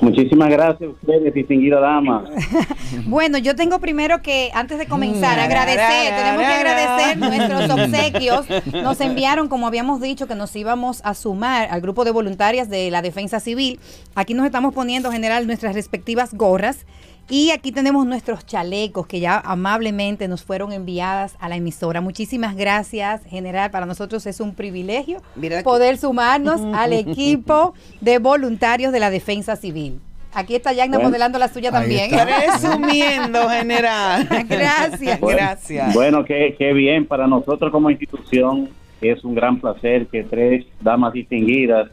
Muchísimas 0.00 0.50
gracias 0.50 0.90
a 0.90 0.92
ustedes, 0.92 1.32
distinguida 1.32 1.80
dama. 1.80 2.24
bueno, 3.06 3.38
yo 3.38 3.54
tengo 3.54 3.78
primero 3.78 4.20
que, 4.20 4.50
antes 4.52 4.78
de 4.78 4.86
comenzar, 4.86 5.38
agradecer, 5.38 6.14
tenemos 6.14 6.42
que 6.42 6.52
agradecer 6.52 7.18
nuestros 7.18 7.70
obsequios. 7.70 8.46
Nos 8.82 9.00
enviaron, 9.00 9.48
como 9.48 9.66
habíamos 9.66 10.00
dicho, 10.00 10.26
que 10.26 10.34
nos 10.34 10.54
íbamos 10.56 11.00
a 11.04 11.14
sumar 11.14 11.68
al 11.70 11.80
grupo 11.80 12.04
de 12.04 12.10
voluntarias 12.10 12.68
de 12.68 12.90
la 12.90 13.00
Defensa 13.00 13.40
Civil. 13.40 13.78
Aquí 14.14 14.34
nos 14.34 14.44
estamos 14.46 14.74
poniendo, 14.74 15.10
general, 15.12 15.46
nuestras 15.46 15.74
respectivas 15.74 16.34
gorras 16.34 16.84
y 17.28 17.50
aquí 17.50 17.72
tenemos 17.72 18.06
nuestros 18.06 18.46
chalecos 18.46 19.06
que 19.06 19.18
ya 19.18 19.40
amablemente 19.44 20.28
nos 20.28 20.44
fueron 20.44 20.72
enviadas 20.72 21.36
a 21.40 21.48
la 21.48 21.56
emisora. 21.56 22.00
Muchísimas 22.00 22.54
gracias, 22.56 23.24
general. 23.24 23.70
Para 23.70 23.84
nosotros 23.84 24.26
es 24.26 24.40
un 24.40 24.54
privilegio 24.54 25.20
poder 25.64 25.98
sumarnos 25.98 26.60
al 26.74 26.92
equipo 26.92 27.74
de 28.00 28.18
voluntarios 28.18 28.92
de 28.92 29.00
la 29.00 29.10
Defensa 29.10 29.56
Civil. 29.56 30.00
Aquí 30.32 30.54
está 30.54 30.72
Yagna 30.72 30.98
modelando 30.98 31.38
la 31.38 31.48
suya 31.48 31.72
también. 31.72 32.10
Resumiendo, 32.12 33.48
general. 33.48 34.28
gracias. 34.48 35.20
gracias. 35.20 35.94
Bueno, 35.94 36.24
qué, 36.24 36.54
qué 36.58 36.74
bien. 36.74 37.06
Para 37.06 37.26
nosotros 37.26 37.72
como 37.72 37.90
institución 37.90 38.68
es 39.00 39.24
un 39.24 39.34
gran 39.34 39.58
placer 39.58 40.06
que 40.06 40.22
tres 40.24 40.66
damas 40.80 41.14
distinguidas 41.14 41.88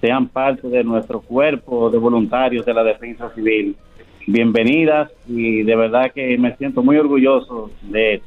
sean 0.00 0.28
parte 0.28 0.68
de 0.68 0.84
nuestro 0.84 1.22
cuerpo 1.22 1.90
de 1.90 1.98
voluntarios 1.98 2.66
de 2.66 2.74
la 2.74 2.84
Defensa 2.84 3.30
Civil 3.34 3.76
bienvenidas 4.26 5.10
y 5.28 5.62
de 5.62 5.76
verdad 5.76 6.12
que 6.12 6.36
me 6.38 6.56
siento 6.56 6.82
muy 6.82 6.96
orgulloso 6.96 7.70
de 7.82 8.14
eso. 8.14 8.26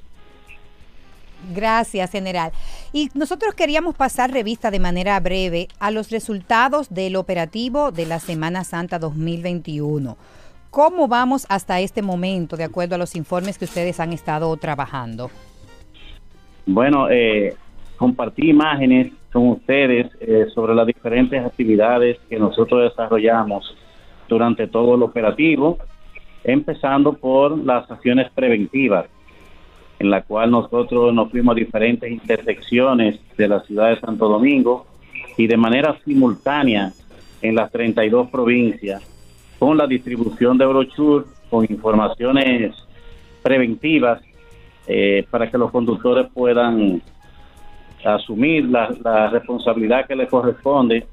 Gracias, 1.54 2.12
general. 2.12 2.52
Y 2.92 3.10
nosotros 3.14 3.54
queríamos 3.54 3.96
pasar 3.96 4.32
revista 4.32 4.72
de 4.72 4.80
manera 4.80 5.20
breve 5.20 5.68
a 5.80 5.90
los 5.92 6.12
resultados 6.12 6.94
del 6.94 7.16
operativo 7.16 7.92
de 7.92 8.06
la 8.06 8.20
Semana 8.20 8.64
Santa 8.64 9.00
2021. 9.00 10.18
¿Cómo 10.70 11.08
vamos 11.08 11.46
hasta 11.50 11.80
este 11.80 12.02
momento, 12.02 12.58
de 12.58 12.66
acuerdo 12.66 12.96
a 12.96 12.98
los 12.98 13.16
informes 13.16 13.58
que 13.58 13.66
ustedes 13.66 14.00
han 14.00 14.14
estado 14.14 14.56
trabajando? 14.58 15.32
Bueno, 16.66 17.10
eh, 17.10 17.56
compartí 17.98 18.50
imágenes 18.50 19.12
con 19.32 19.48
ustedes 19.50 20.12
eh, 20.20 20.46
sobre 20.54 20.76
las 20.76 20.86
diferentes 20.86 21.44
actividades 21.44 22.20
que 22.30 22.38
nosotros 22.38 22.90
desarrollamos 22.90 23.76
durante 24.28 24.68
todo 24.68 24.96
el 24.96 25.04
operativo, 25.04 25.80
empezando 26.44 27.14
por 27.14 27.58
las 27.58 27.90
acciones 27.90 28.30
preventivas, 28.32 29.06
en 30.00 30.10
la 30.10 30.22
cual 30.22 30.52
nosotros 30.52 31.14
nos 31.14 31.30
fuimos 31.30 31.54
a 31.54 31.60
diferentes 31.60 32.10
intersecciones 32.10 33.20
de 33.38 33.48
la 33.48 33.60
ciudad 33.62 33.90
de 33.90 34.00
Santo 34.00 34.28
Domingo 34.30 34.86
y 35.38 35.48
de 35.48 35.58
manera 35.58 35.98
simultánea 36.06 36.94
en 37.42 37.56
las 37.56 37.72
32 37.72 38.30
provincias, 38.30 39.02
con 39.58 39.78
la 39.78 39.88
distribución 39.88 40.58
de 40.58 40.66
brochures 40.66 41.28
con 41.50 41.66
informaciones 41.70 42.76
preventivas 43.42 44.22
eh, 44.88 45.26
para 45.30 45.50
que 45.50 45.58
los 45.58 45.72
conductores 45.72 46.28
puedan 46.34 47.02
asumir 48.04 48.66
la, 48.66 49.30
responsabilidad 49.30 50.08
que 50.08 50.16
les 50.16 50.30
corresponde. 50.30 51.06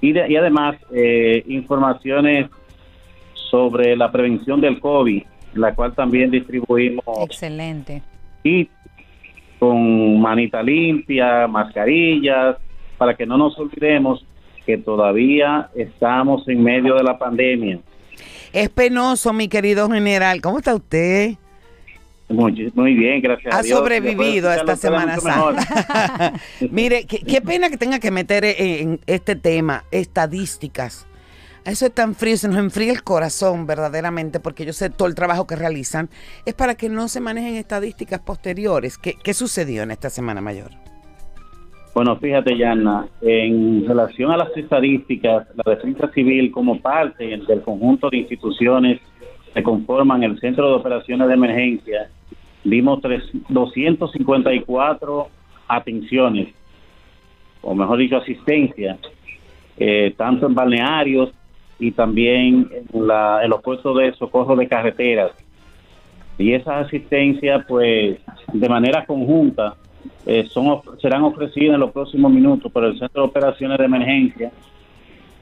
Y, 0.00 0.16
además 0.36 0.76
eh, 0.92 1.42
informaciones 1.46 2.50
sobre 3.50 3.96
la 3.96 4.10
prevención 4.10 4.60
del 4.60 4.80
COVID, 4.80 5.22
la 5.54 5.74
cual 5.74 5.94
también 5.94 6.30
distribuimos. 6.30 7.04
Excelente. 7.24 8.02
Y 8.42 8.68
con 9.58 10.20
manita 10.20 10.62
limpia, 10.62 11.46
mascarillas, 11.46 12.56
para 12.98 13.14
que 13.14 13.26
no 13.26 13.36
nos 13.36 13.58
olvidemos 13.58 14.24
que 14.64 14.78
todavía 14.78 15.70
estamos 15.74 16.46
en 16.48 16.62
medio 16.62 16.96
de 16.96 17.04
la 17.04 17.18
pandemia. 17.18 17.78
Es 18.52 18.68
penoso, 18.68 19.32
mi 19.32 19.48
querido 19.48 19.88
general. 19.88 20.40
¿Cómo 20.40 20.58
está 20.58 20.74
usted? 20.74 21.34
Muy, 22.28 22.94
bien, 22.94 23.20
gracias 23.20 23.54
ha 23.54 23.62
sobrevivido 23.62 24.50
a 24.50 24.56
esta 24.56 24.74
Semana 24.74 25.20
Santa. 25.20 26.32
Mire, 26.70 27.06
qué, 27.06 27.40
pena 27.40 27.70
que 27.70 27.76
tenga 27.76 28.00
que 28.00 28.10
meter 28.10 28.44
en 28.44 28.98
este 29.06 29.36
tema 29.36 29.84
estadísticas. 29.92 31.06
Eso 31.66 31.86
es 31.86 31.92
tan 31.92 32.14
frío, 32.14 32.36
se 32.36 32.46
nos 32.46 32.58
enfría 32.58 32.92
el 32.92 33.02
corazón 33.02 33.66
verdaderamente, 33.66 34.38
porque 34.38 34.64
yo 34.64 34.72
sé 34.72 34.88
todo 34.88 35.08
el 35.08 35.16
trabajo 35.16 35.48
que 35.48 35.56
realizan. 35.56 36.08
Es 36.44 36.54
para 36.54 36.76
que 36.76 36.88
no 36.88 37.08
se 37.08 37.20
manejen 37.20 37.56
estadísticas 37.56 38.20
posteriores. 38.20 38.96
¿Qué, 38.98 39.14
qué 39.20 39.34
sucedió 39.34 39.82
en 39.82 39.90
esta 39.90 40.08
Semana 40.08 40.40
Mayor? 40.40 40.70
Bueno, 41.92 42.16
fíjate, 42.18 42.56
Yana, 42.56 43.08
en 43.20 43.84
relación 43.84 44.30
a 44.30 44.36
las 44.36 44.56
estadísticas, 44.56 45.48
la 45.56 45.74
defensa 45.74 46.08
civil 46.12 46.52
como 46.52 46.78
parte 46.78 47.24
del 47.26 47.62
conjunto 47.62 48.10
de 48.10 48.18
instituciones 48.18 49.00
que 49.52 49.62
conforman 49.64 50.22
el 50.22 50.38
Centro 50.38 50.68
de 50.68 50.74
Operaciones 50.74 51.26
de 51.26 51.34
Emergencia, 51.34 52.10
dimos 52.62 53.00
254 53.48 55.28
atenciones, 55.66 56.48
o 57.62 57.74
mejor 57.74 57.98
dicho, 57.98 58.18
asistencia, 58.18 58.98
eh, 59.78 60.14
tanto 60.16 60.46
en 60.46 60.54
balnearios 60.54 61.32
y 61.78 61.92
también 61.92 62.68
en, 62.92 63.06
la, 63.06 63.40
en 63.42 63.50
los 63.50 63.62
puestos 63.62 63.96
de 63.98 64.12
socorro 64.14 64.56
de 64.56 64.68
carreteras. 64.68 65.32
Y 66.38 66.52
esas 66.52 66.86
asistencias, 66.86 67.64
pues, 67.66 68.18
de 68.52 68.68
manera 68.68 69.06
conjunta, 69.06 69.74
eh, 70.26 70.44
son, 70.48 70.80
serán 71.00 71.22
ofrecidas 71.22 71.74
en 71.74 71.80
los 71.80 71.92
próximos 71.92 72.30
minutos 72.30 72.70
por 72.70 72.84
el 72.84 72.98
Centro 72.98 73.22
de 73.22 73.28
Operaciones 73.28 73.78
de 73.78 73.84
Emergencia 73.84 74.52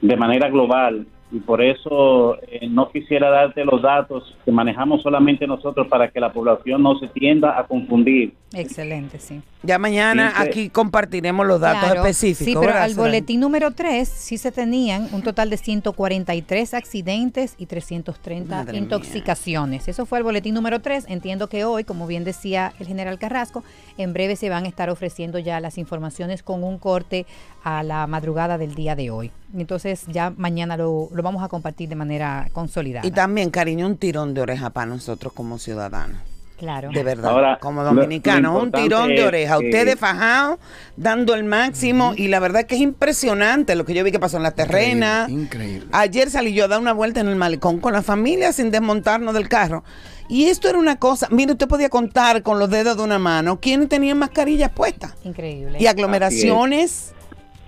de 0.01 0.15
manera 0.15 0.49
global 0.49 1.05
y 1.31 1.39
por 1.39 1.61
eso 1.61 2.37
eh, 2.43 2.67
no 2.69 2.89
quisiera 2.91 3.29
darte 3.29 3.65
los 3.65 3.81
datos 3.81 4.35
que 4.45 4.51
manejamos 4.51 5.01
solamente 5.01 5.47
nosotros 5.47 5.87
para 5.87 6.09
que 6.11 6.19
la 6.19 6.31
población 6.31 6.83
no 6.83 6.99
se 6.99 7.07
tienda 7.07 7.59
a 7.59 7.65
confundir. 7.65 8.33
Excelente, 8.53 9.19
sí. 9.19 9.41
Ya 9.63 9.79
mañana 9.79 10.33
aquí 10.37 10.69
compartiremos 10.69 11.45
los 11.45 11.59
datos 11.59 11.91
específicos. 11.91 12.63
Sí, 12.63 12.67
pero 12.67 12.79
al 12.79 12.93
boletín 12.93 13.39
número 13.39 13.71
3 13.71 14.07
sí 14.07 14.37
se 14.37 14.51
tenían 14.51 15.09
un 15.11 15.23
total 15.23 15.49
de 15.49 15.57
143 15.57 16.73
accidentes 16.73 17.55
y 17.57 17.65
330 17.65 18.73
intoxicaciones. 18.73 19.87
Eso 19.87 20.05
fue 20.05 20.19
el 20.19 20.23
boletín 20.23 20.53
número 20.53 20.79
3. 20.79 21.07
Entiendo 21.09 21.49
que 21.49 21.65
hoy, 21.65 21.83
como 21.83 22.05
bien 22.05 22.23
decía 22.23 22.71
el 22.79 22.85
general 22.85 23.17
Carrasco, 23.17 23.63
en 23.97 24.13
breve 24.13 24.35
se 24.35 24.49
van 24.49 24.65
a 24.65 24.67
estar 24.67 24.89
ofreciendo 24.89 25.39
ya 25.39 25.59
las 25.59 25.77
informaciones 25.79 26.43
con 26.43 26.63
un 26.63 26.77
corte 26.77 27.25
a 27.63 27.81
la 27.81 28.05
madrugada 28.05 28.57
del 28.57 28.75
día 28.75 28.95
de 28.95 29.09
hoy. 29.09 29.31
Entonces 29.57 30.03
ya 30.07 30.31
mañana 30.35 30.77
lo, 30.77 31.09
lo 31.13 31.23
vamos 31.23 31.43
a 31.43 31.47
compartir 31.47 31.89
de 31.89 31.95
manera 31.95 32.49
consolidada. 32.53 33.07
Y 33.07 33.11
también, 33.11 33.49
cariño, 33.49 33.85
un 33.85 33.97
tirón 33.97 34.33
de 34.33 34.41
oreja 34.41 34.69
para 34.69 34.87
nosotros 34.87 35.33
como 35.33 35.57
ciudadanos. 35.57 36.17
Claro. 36.57 36.89
De 36.93 37.03
verdad, 37.03 37.59
como 37.59 37.83
dominicano, 37.83 38.57
un 38.57 38.71
tirón 38.71 39.09
de 39.09 39.25
oreja. 39.25 39.57
Ustedes 39.57 39.99
fajado, 39.99 40.57
dando 40.95 41.33
el 41.35 41.43
máximo, 41.43 42.13
y 42.15 42.29
la 42.29 42.39
verdad 42.39 42.65
que 42.65 42.75
es 42.75 42.81
impresionante 42.81 43.75
lo 43.75 43.85
que 43.85 43.93
yo 43.93 44.03
vi 44.03 44.11
que 44.11 44.19
pasó 44.19 44.37
en 44.37 44.43
la 44.43 44.51
terrena. 44.51 45.25
Increíble. 45.27 45.87
Ayer 45.91 46.29
salí 46.29 46.53
yo 46.53 46.65
a 46.65 46.67
dar 46.69 46.79
una 46.79 46.93
vuelta 46.93 47.19
en 47.19 47.27
el 47.27 47.35
malecón 47.35 47.79
con 47.79 47.91
la 47.93 48.01
familia 48.01 48.53
sin 48.53 48.71
desmontarnos 48.71 49.33
del 49.33 49.49
carro. 49.49 49.83
Y 50.29 50.45
esto 50.45 50.69
era 50.69 50.79
una 50.79 50.95
cosa, 50.95 51.27
mire, 51.29 51.51
usted 51.51 51.67
podía 51.67 51.89
contar 51.89 52.41
con 52.41 52.57
los 52.57 52.69
dedos 52.69 52.97
de 52.97 53.03
una 53.03 53.19
mano 53.19 53.59
quiénes 53.59 53.89
tenían 53.89 54.17
mascarillas 54.17 54.71
puestas. 54.71 55.13
Increíble. 55.23 55.77
Y 55.79 55.87
aglomeraciones 55.87 57.13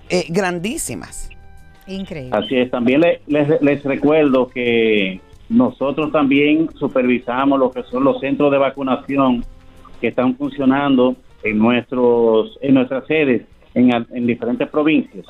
eh, 0.08 0.26
grandísimas. 0.28 1.28
Increíble. 1.88 2.30
Así 2.32 2.56
es, 2.56 2.70
también 2.70 3.02
les, 3.26 3.84
recuerdo 3.84 4.48
que 4.48 5.20
nosotros 5.48 6.12
también 6.12 6.68
supervisamos 6.74 7.58
lo 7.58 7.70
que 7.70 7.82
son 7.84 8.04
los 8.04 8.20
centros 8.20 8.52
de 8.52 8.58
vacunación 8.58 9.42
que 10.00 10.08
están 10.08 10.36
funcionando 10.36 11.16
en 11.42 11.58
nuestros 11.58 12.58
en 12.60 12.74
nuestras 12.74 13.06
sedes 13.06 13.42
en, 13.74 13.90
en 13.90 14.26
diferentes 14.26 14.68
provincias. 14.68 15.24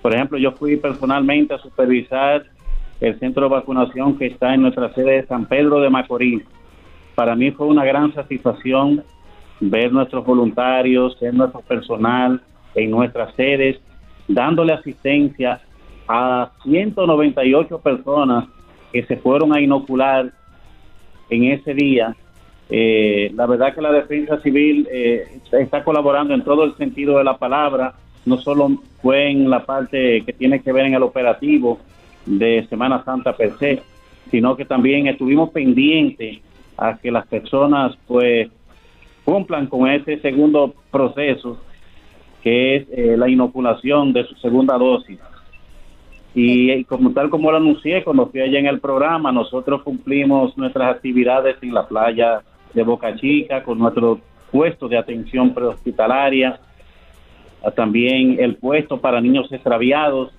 Por 0.00 0.14
ejemplo, 0.14 0.38
yo 0.38 0.52
fui 0.52 0.76
personalmente 0.76 1.54
a 1.54 1.58
supervisar 1.58 2.44
el 3.00 3.18
centro 3.18 3.44
de 3.44 3.54
vacunación 3.54 4.16
que 4.16 4.26
está 4.26 4.54
en 4.54 4.62
nuestra 4.62 4.92
sede 4.94 5.12
de 5.12 5.26
San 5.26 5.46
Pedro 5.46 5.80
de 5.80 5.90
Macorís. 5.90 6.42
Para 7.14 7.36
mí 7.36 7.50
fue 7.50 7.66
una 7.66 7.84
gran 7.84 8.12
satisfacción 8.14 9.04
ver 9.60 9.92
nuestros 9.92 10.24
voluntarios, 10.24 11.18
ver 11.20 11.34
nuestro 11.34 11.60
personal 11.60 12.40
en 12.74 12.90
nuestras 12.90 13.34
sedes, 13.34 13.78
dándole 14.26 14.72
asistencia 14.72 15.60
a 16.08 16.52
198 16.62 17.78
personas 17.78 18.46
que 18.92 19.04
se 19.04 19.16
fueron 19.16 19.54
a 19.54 19.60
inocular 19.60 20.32
en 21.30 21.44
ese 21.44 21.74
día. 21.74 22.14
Eh, 22.70 23.30
la 23.34 23.46
verdad 23.46 23.74
que 23.74 23.82
la 23.82 23.92
defensa 23.92 24.40
civil 24.40 24.88
eh, 24.90 25.40
está 25.52 25.84
colaborando 25.84 26.34
en 26.34 26.42
todo 26.42 26.64
el 26.64 26.76
sentido 26.76 27.18
de 27.18 27.24
la 27.24 27.36
palabra, 27.36 27.94
no 28.24 28.38
solo 28.38 28.70
fue 29.02 29.30
en 29.30 29.50
la 29.50 29.64
parte 29.64 30.22
que 30.24 30.32
tiene 30.32 30.62
que 30.62 30.72
ver 30.72 30.86
en 30.86 30.94
el 30.94 31.02
operativo 31.02 31.78
de 32.24 32.66
Semana 32.68 33.04
Santa 33.04 33.36
per 33.36 33.52
se, 33.58 33.82
sino 34.30 34.56
que 34.56 34.64
también 34.64 35.06
estuvimos 35.06 35.50
pendientes 35.50 36.38
a 36.76 36.96
que 36.96 37.10
las 37.10 37.26
personas 37.26 37.96
pues 38.06 38.48
cumplan 39.24 39.66
con 39.66 39.88
ese 39.88 40.18
segundo 40.20 40.74
proceso 40.90 41.58
que 42.42 42.76
es 42.76 42.86
eh, 42.92 43.16
la 43.16 43.28
inoculación 43.28 44.12
de 44.12 44.24
su 44.24 44.34
segunda 44.36 44.76
dosis. 44.76 45.18
Y, 46.34 46.84
como 46.84 47.12
tal 47.12 47.30
como 47.30 47.50
lo 47.50 47.58
anuncié 47.58 48.02
cuando 48.02 48.26
fui 48.26 48.40
allá 48.40 48.58
en 48.58 48.66
el 48.66 48.80
programa, 48.80 49.30
nosotros 49.30 49.82
cumplimos 49.82 50.56
nuestras 50.58 50.96
actividades 50.96 51.56
en 51.62 51.72
la 51.72 51.86
playa 51.86 52.42
de 52.72 52.82
Boca 52.82 53.14
Chica 53.16 53.62
con 53.62 53.78
nuestro 53.78 54.20
puesto 54.50 54.88
de 54.88 54.98
atención 54.98 55.54
prehospitalaria, 55.54 56.58
también 57.76 58.36
el 58.40 58.56
puesto 58.56 59.00
para 59.00 59.20
niños 59.20 59.50
extraviados 59.52 60.32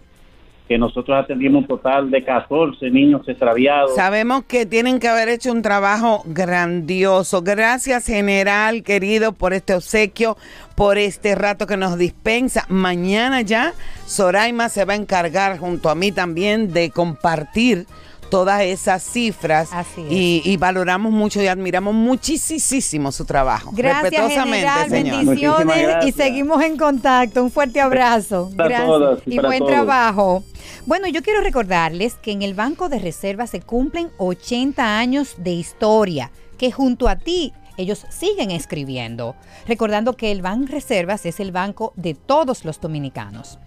que 0.68 0.78
nosotros 0.78 1.18
atendimos 1.18 1.62
un 1.64 1.68
total 1.68 2.10
de 2.10 2.24
14 2.24 2.90
niños 2.90 3.28
extraviados. 3.28 3.96
Sabemos 3.96 4.44
que 4.46 4.66
tienen 4.66 5.00
que 5.00 5.08
haber 5.08 5.30
hecho 5.30 5.52
un 5.52 5.62
trabajo 5.62 6.24
grandioso. 6.26 7.42
Gracias, 7.42 8.06
general, 8.06 8.84
querido, 8.84 9.32
por 9.32 9.54
este 9.54 9.76
obsequio, 9.76 10.38
por 10.76 10.98
este 10.98 11.36
rato 11.36 11.68
que 11.68 11.78
nos 11.78 11.98
dispensa. 11.98 12.66
Mañana 12.68 13.42
ya 13.42 13.74
Soraima 14.06 14.70
se 14.70 14.86
va 14.86 14.94
a 14.94 14.98
encargar 14.98 15.60
junto 15.60 15.90
a 15.90 15.96
mí 15.96 16.12
también 16.12 16.74
de 16.74 16.90
compartir 16.90 17.86
todas 18.29 18.62
esas 18.62 19.03
cifras 19.03 19.70
y, 20.10 20.58
valoramos 20.58 21.12
mucho 21.12 21.41
y 21.41 21.48
admiramos 21.48 21.94
muchísimo 21.94 23.12
su 23.12 23.25
trabajo. 23.25 23.72
Gracias, 23.74 24.32
general, 24.32 24.89
bendiciones 24.89 26.05
y 26.05 26.12
seguimos 26.12 26.62
en 26.63 26.77
contacto. 26.77 27.44
Un 27.44 27.51
fuerte 27.51 27.82
abrazo. 27.82 28.50
Gracias 28.53 29.20
y 29.25 29.39
buen 29.39 29.65
trabajo. 29.65 30.44
Bueno, 30.86 31.08
yo 31.08 31.24
quiero 31.24 31.41
recordarles 31.41 32.15
que 32.15 32.32
en 32.32 32.41
el 32.41 32.53
Banco 32.53 32.89
de 32.89 33.00
Reservas 33.00 33.50
se 33.50 33.62
cumplen 33.62 34.10
80 34.17 34.98
años 34.98 35.36
de 35.38 35.51
historia, 35.51 36.32
que 36.58 36.72
junto 36.72 37.08
a 37.08 37.15
ti 37.15 37.53
ellos 37.77 38.05
siguen 38.10 38.51
escribiendo, 38.51 39.36
recordando 39.67 40.14
que 40.14 40.31
el 40.31 40.42
Banco 40.42 40.72
Reservas 40.72 41.25
es 41.25 41.40
el 41.40 41.51
banco 41.51 41.94
de 41.96 42.14
todos 42.14 42.66
los 42.66 42.79
dominicanos. 42.79 43.59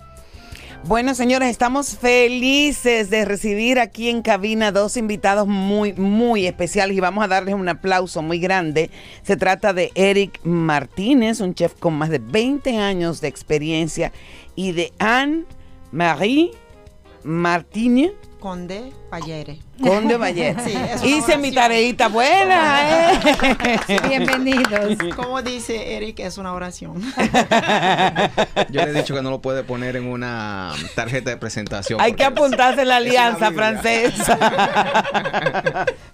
Bueno, 0.85 1.14
señores, 1.14 1.51
estamos 1.51 1.99
felices 1.99 3.11
de 3.11 3.25
recibir 3.25 3.79
aquí 3.79 4.09
en 4.09 4.23
cabina 4.23 4.73
dos 4.73 4.97
invitados 4.97 5.47
muy, 5.47 5.93
muy 5.93 6.47
especiales 6.47 6.97
y 6.97 7.01
vamos 7.01 7.23
a 7.25 7.29
darles 7.29 7.55
un 7.57 7.69
aplauso 7.69 8.23
muy 8.23 8.38
grande. 8.38 8.91
Se 9.23 9.37
trata 9.37 9.73
de 9.73 9.91
Eric 9.97 10.41
Martínez, 10.45 11.41
un 11.41 11.55
chef 11.55 11.75
con 11.75 11.95
más 11.95 12.11
de 12.11 12.21
20 12.21 12.79
años 12.79 13.21
de 13.21 13.29
experiencia, 13.29 14.12
y 14.55 14.73
de 14.73 14.93
Anne-Marie 14.99 16.53
Martínez 17.25 18.13
Conde 18.39 18.93
Payere. 19.11 19.59
Conde 19.83 20.19
Payere. 20.19 20.57
Sí, 20.65 21.09
Hice 21.09 21.39
mi 21.39 21.51
tareita 21.51 22.09
buena. 22.09 23.13
¿eh? 23.13 23.19
Bienvenidos. 24.09 24.97
Como 25.17 25.43
dice 25.43 25.97
Eric, 25.97 26.21
es 26.21 26.39
una 26.39 26.53
oración. 26.53 27.01
Yo 28.71 28.85
le 28.85 28.91
he 28.91 28.93
dicho 28.93 29.15
que 29.15 29.23
no 29.23 29.31
lo 29.31 29.41
puede 29.41 29.65
poner 29.65 29.97
en 29.97 30.07
una 30.07 30.73
tarjeta 30.95 31.31
de 31.31 31.37
presentación. 31.37 32.01
Hay 32.01 32.13
que 32.13 32.25
apuntarse 32.25 32.85
la 32.85 32.97
alianza 32.97 33.51
francesa. 33.51 34.39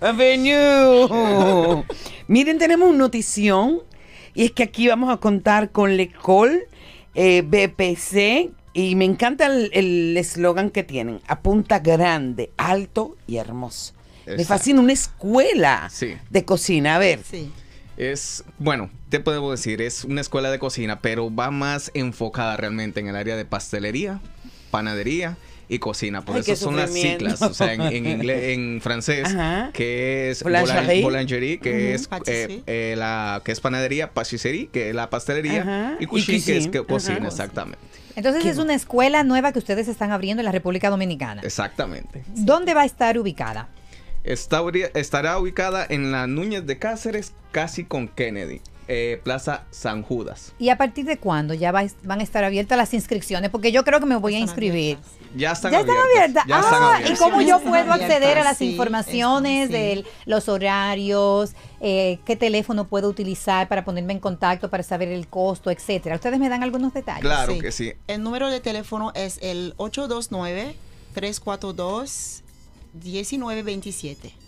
Bienvenido. 0.01 1.85
Miren, 2.27 2.59
tenemos 2.59 2.89
una 2.89 2.99
notición. 2.99 3.83
Y 4.35 4.47
es 4.47 4.53
que 4.53 4.65
aquí 4.65 4.89
vamos 4.89 5.13
a 5.13 5.19
contar 5.19 5.71
con 5.71 5.97
Lecol 5.97 6.67
eh, 7.15 7.43
BPC 7.43 8.51
y 8.75 8.97
me 8.97 9.05
encanta 9.05 9.47
el 9.47 10.17
eslogan 10.17 10.71
que 10.71 10.83
tienen. 10.83 11.21
Apunta 11.27 11.79
grande, 11.79 12.51
alto 12.57 13.17
y 13.27 13.37
hermoso. 13.37 13.95
Me 14.27 14.45
fascina 14.45 14.81
una 14.81 14.93
escuela 14.93 15.91
de 16.31 16.45
cocina. 16.45 16.97
A 16.97 16.99
ver. 16.99 17.21
Sí. 17.29 17.51
Es, 17.97 18.45
bueno, 18.59 18.91
te 19.09 19.21
puedo 19.21 19.53
decir, 19.53 19.81
es 19.81 20.05
una 20.05 20.21
escuela 20.21 20.51
de 20.51 20.59
cocina, 20.59 21.01
pero 21.01 21.33
va 21.33 21.51
más 21.53 21.93
enfocada 21.95 22.57
realmente 22.57 22.99
en 22.99 23.07
el 23.07 23.15
área 23.15 23.37
de 23.37 23.45
pastelería, 23.45 24.21
panadería 24.73 25.37
y 25.69 25.79
cocina. 25.79 26.25
Por 26.25 26.39
eso 26.39 26.57
son 26.57 26.77
las 26.77 26.93
siglas, 26.93 27.41
o 27.43 27.55
sea, 27.55 27.73
en, 27.73 28.07
inglés, 28.07 28.55
en 28.55 28.81
francés, 28.83 29.29
que 29.73 30.31
es 30.31 30.43
boulangerie, 30.43 31.61
que 31.61 31.95
es 31.95 32.09
eh, 32.27 32.63
eh, 32.67 32.95
la 32.99 33.41
que 33.45 33.53
es 33.53 33.61
panadería, 33.61 34.11
patisserie, 34.11 34.67
que 34.67 34.89
es 34.89 34.95
la 34.95 35.09
pastelería, 35.09 35.97
y 36.01 36.07
cuisine, 36.07 36.43
que 36.43 36.57
es 36.57 36.69
cocina, 36.85 37.29
exactamente. 37.29 37.79
Entonces 38.17 38.47
es 38.47 38.59
una 38.59 38.75
escuela 38.75 39.25
nueva 39.25 39.53
que 39.53 39.59
ustedes 39.59 39.89
están 39.89 40.11
abriendo 40.13 40.41
en 40.41 40.45
la 40.45 40.53
República 40.53 40.91
Dominicana. 40.91 41.43
Exactamente. 41.43 42.25
¿Dónde 42.29 42.75
va 42.75 42.83
a 42.83 42.85
estar 42.85 43.19
ubicada? 43.19 43.69
Está, 44.23 44.63
estará 44.95 45.39
ubicada 45.39 45.87
en 45.89 46.13
la 46.13 46.27
Núñez 46.27 46.65
de 46.67 46.79
Cáceres, 46.79 47.33
casi 47.53 47.85
con 47.85 48.09
Kennedy. 48.09 48.61
Eh, 48.87 49.19
Plaza 49.25 49.65
San 49.71 50.03
Judas. 50.03 50.53
¿Y 50.59 50.69
a 50.69 50.77
partir 50.77 51.07
de 51.07 51.17
cuándo 51.17 51.55
ya 51.55 51.73
van 51.73 52.21
a 52.21 52.23
estar 52.23 52.45
abiertas 52.45 52.77
las 52.77 52.93
inscripciones? 52.93 53.49
Porque 53.49 53.73
yo 53.73 53.83
creo 53.83 53.99
que 53.99 54.05
me 54.05 54.17
voy 54.17 54.35
a 54.35 54.39
inscribir. 54.39 54.99
Ya 55.35 55.53
están 55.53 55.75
abiertas. 55.75 56.45
ah, 56.51 57.01
¿y 57.07 57.17
cómo 57.17 57.41
yo 57.43 57.61
puedo 57.61 57.93
acceder 57.93 58.39
a 58.39 58.45
las 58.45 58.61
informaciones 58.63 59.71
de 59.71 60.05
los 60.27 60.49
horarios? 60.49 61.55
Eh, 61.81 62.19
¿Qué 62.25 62.37
teléfono 62.37 62.87
puedo 62.87 63.09
utilizar 63.09 63.69
para 63.69 63.85
ponerme 63.85 64.15
en 64.15 64.21
contacto, 64.21 64.71
para 64.71 64.83
saber 64.83 65.09
el 65.09 65.29
costo, 65.29 65.71
etcétera? 65.71 66.15
¿Ustedes 66.15 66.39
me 66.39 66.49
dan 66.49 66.63
algunos 66.63 66.95
detalles? 66.95 67.23
Claro 67.23 67.59
que 67.59 67.73
sí. 67.73 67.93
El 68.07 68.23
número 68.23 68.49
de 68.49 68.61
teléfono 68.61 69.13
es 69.15 69.39
el 69.43 69.75
829 69.77 70.77
342 71.15 72.43
1927. 72.95 74.44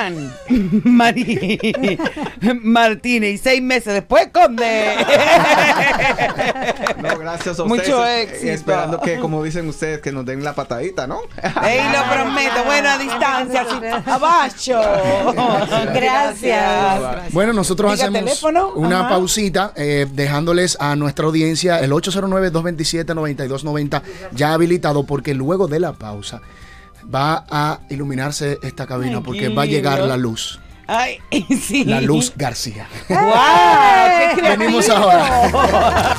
Ann 0.00 0.32
Marí 0.84 1.58
Martínez. 2.62 3.34
Y 3.34 3.38
seis 3.38 3.62
meses 3.62 3.94
después, 3.94 4.28
Conde. 4.32 4.94
No, 7.02 7.18
gracias 7.18 7.58
a 7.60 7.64
Mucho 7.64 8.04
éxito. 8.06 8.50
Esperando 8.52 9.00
que, 9.00 9.18
como 9.18 9.42
dicen 9.42 9.68
ustedes, 9.68 10.00
que 10.00 10.12
nos 10.12 10.24
den 10.24 10.42
la 10.44 10.54
patadita, 10.54 11.06
¿no? 11.06 11.20
Ey, 11.64 11.80
lo 11.92 12.02
prometo. 12.12 12.64
Buena 12.64 12.96
distancia. 12.98 13.62
así, 13.62 13.76
abajo. 14.10 14.44
Gracias. 15.92 17.32
Bueno, 17.32 17.52
nosotros 17.52 17.92
Diga 17.92 18.04
hacemos 18.04 18.20
teléfono. 18.24 18.70
una 18.74 19.00
Ajá. 19.00 19.08
pausita 19.10 19.72
eh, 19.76 20.06
dejándoles 20.12 20.76
a 20.80 20.96
nuestra 20.96 21.26
audiencia 21.26 21.80
el 21.80 21.92
809-227-9290 21.92 24.02
ya 24.32 24.52
habilitado 24.54 25.04
porque 25.04 25.34
luego 25.34 25.68
de 25.68 25.80
la 25.80 25.92
pausa 25.92 26.40
va 27.12 27.44
a 27.50 27.80
iluminarse 27.88 28.58
esta 28.62 28.86
cabina 28.86 29.20
porque 29.22 29.48
va 29.48 29.62
a 29.62 29.66
llegar 29.66 30.00
la 30.00 30.16
luz. 30.16 30.60
Ay, 30.86 31.18
sí. 31.60 31.84
La 31.84 32.00
luz 32.00 32.32
García. 32.36 32.86
¡Wow! 33.08 33.18
¡Qué 34.36 34.42
Venimos 34.42 34.84
creativo! 34.84 35.10
ahora. 35.10 36.16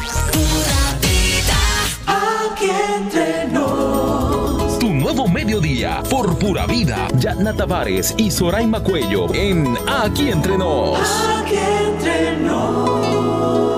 Aquí 2.07 2.69
entre 2.97 3.47
nos. 3.51 4.79
Tu 4.79 4.91
nuevo 4.91 5.27
mediodía 5.27 6.01
por 6.09 6.37
pura 6.39 6.65
vida. 6.65 7.07
Yatna 7.17 7.53
Tavares 7.55 8.13
y 8.17 8.31
Soraima 8.31 8.79
Cuello 8.81 9.33
en 9.33 9.77
Aquí 9.87 10.29
Entre 10.29 10.57
Nos. 10.57 10.99
Aquí 11.39 11.55
entre 11.57 12.37
nos. 12.37 13.74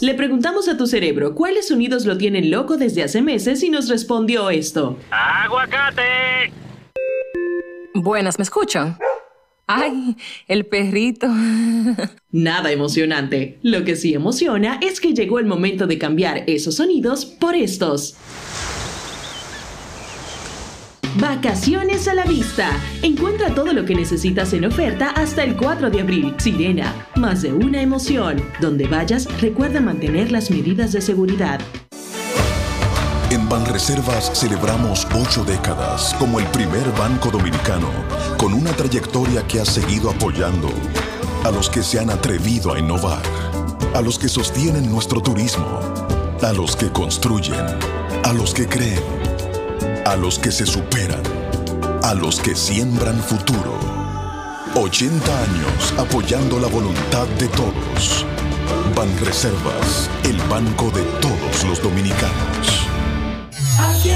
Le 0.00 0.14
preguntamos 0.14 0.66
a 0.68 0.78
tu 0.78 0.86
cerebro 0.86 1.34
cuáles 1.34 1.68
sonidos 1.68 2.06
lo 2.06 2.16
tienen 2.16 2.50
loco 2.50 2.78
desde 2.78 3.02
hace 3.02 3.20
meses 3.20 3.62
y 3.62 3.68
nos 3.68 3.90
respondió 3.90 4.48
esto. 4.48 4.96
¡Aguacate! 5.10 6.52
Buenas, 7.92 8.38
¿me 8.38 8.44
escuchan? 8.44 8.96
Ay, 9.66 10.16
el 10.48 10.64
perrito. 10.64 11.28
Nada 12.32 12.72
emocionante. 12.72 13.58
Lo 13.62 13.84
que 13.84 13.94
sí 13.94 14.14
emociona 14.14 14.80
es 14.82 15.02
que 15.02 15.12
llegó 15.12 15.38
el 15.38 15.44
momento 15.44 15.86
de 15.86 15.98
cambiar 15.98 16.44
esos 16.46 16.76
sonidos 16.76 17.26
por 17.26 17.54
estos. 17.54 18.16
Vacaciones 21.18 22.06
a 22.06 22.14
la 22.14 22.24
vista. 22.24 22.70
Encuentra 23.02 23.52
todo 23.52 23.72
lo 23.72 23.84
que 23.84 23.96
necesitas 23.96 24.52
en 24.52 24.64
oferta 24.64 25.10
hasta 25.10 25.42
el 25.42 25.56
4 25.56 25.90
de 25.90 26.00
abril. 26.00 26.34
Sirena, 26.38 26.94
más 27.16 27.42
de 27.42 27.52
una 27.52 27.82
emoción. 27.82 28.40
Donde 28.60 28.86
vayas, 28.86 29.26
recuerda 29.40 29.80
mantener 29.80 30.30
las 30.30 30.50
medidas 30.50 30.92
de 30.92 31.00
seguridad. 31.00 31.60
En 33.30 33.48
Banreservas 33.48 34.30
celebramos 34.34 35.06
ocho 35.14 35.44
décadas 35.44 36.14
como 36.18 36.38
el 36.38 36.46
primer 36.46 36.90
banco 36.92 37.30
dominicano 37.30 37.88
con 38.38 38.54
una 38.54 38.70
trayectoria 38.72 39.46
que 39.46 39.60
ha 39.60 39.64
seguido 39.64 40.10
apoyando 40.10 40.68
a 41.44 41.50
los 41.50 41.68
que 41.70 41.82
se 41.82 41.98
han 41.98 42.10
atrevido 42.10 42.72
a 42.72 42.78
innovar, 42.78 43.22
a 43.94 44.00
los 44.00 44.18
que 44.18 44.28
sostienen 44.28 44.90
nuestro 44.90 45.20
turismo, 45.20 45.80
a 46.42 46.52
los 46.52 46.76
que 46.76 46.90
construyen, 46.90 47.64
a 48.24 48.32
los 48.32 48.52
que 48.52 48.66
creen, 48.66 49.19
a 50.10 50.16
los 50.16 50.40
que 50.40 50.50
se 50.50 50.66
superan, 50.66 51.22
a 52.02 52.14
los 52.14 52.40
que 52.40 52.56
siembran 52.56 53.22
futuro. 53.22 53.78
80 54.74 55.42
años 55.44 55.94
apoyando 55.98 56.58
la 56.58 56.66
voluntad 56.66 57.28
de 57.38 57.46
todos. 57.46 58.26
Banreservas, 58.96 60.10
el 60.24 60.36
banco 60.48 60.90
de 60.90 61.02
todos 61.20 61.64
los 61.64 61.80
dominicanos. 61.80 62.88
Aquí. 63.78 64.10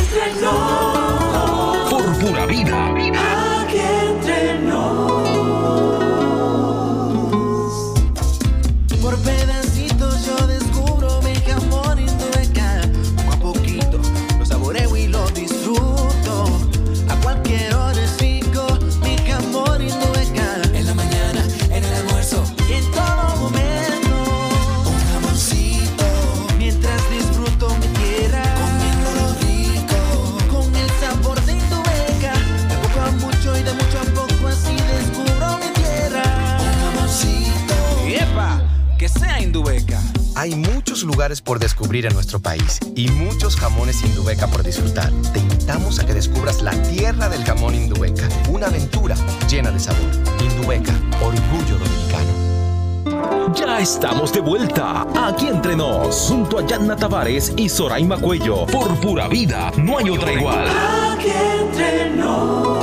Lugares 41.15 41.41
por 41.41 41.61
descubrir 41.61 42.07
en 42.07 42.13
nuestro 42.13 42.41
país 42.41 42.81
y 42.97 43.07
muchos 43.07 43.55
jamones 43.55 44.03
Indubeca 44.03 44.49
por 44.49 44.65
disfrutar. 44.65 45.13
Te 45.33 45.39
invitamos 45.39 46.01
a 46.01 46.07
que 46.07 46.13
descubras 46.13 46.61
la 46.61 46.73
tierra 46.83 47.29
del 47.29 47.45
jamón 47.45 47.73
Indubeca, 47.73 48.29
una 48.49 48.67
aventura 48.67 49.15
llena 49.49 49.71
de 49.71 49.79
sabor. 49.79 50.11
Indubeca, 50.41 50.93
orgullo 51.23 51.79
dominicano. 51.79 53.55
Ya 53.55 53.79
estamos 53.79 54.33
de 54.33 54.41
vuelta. 54.41 55.07
Aquí 55.15 55.47
Entre 55.47 55.77
Nos. 55.77 56.17
Junto 56.29 56.59
a 56.59 56.67
Yatna 56.67 56.97
Tavares 56.97 57.53
y 57.57 57.69
Soraima 57.69 58.19
Cuello. 58.19 58.67
Por 58.67 58.99
pura 59.01 59.29
vida. 59.29 59.71
No 59.77 59.99
hay 59.99 60.11
otra 60.11 60.33
igual. 60.33 60.67
Aquí 61.13 61.31
entre 61.61 62.11
nos. 62.11 62.75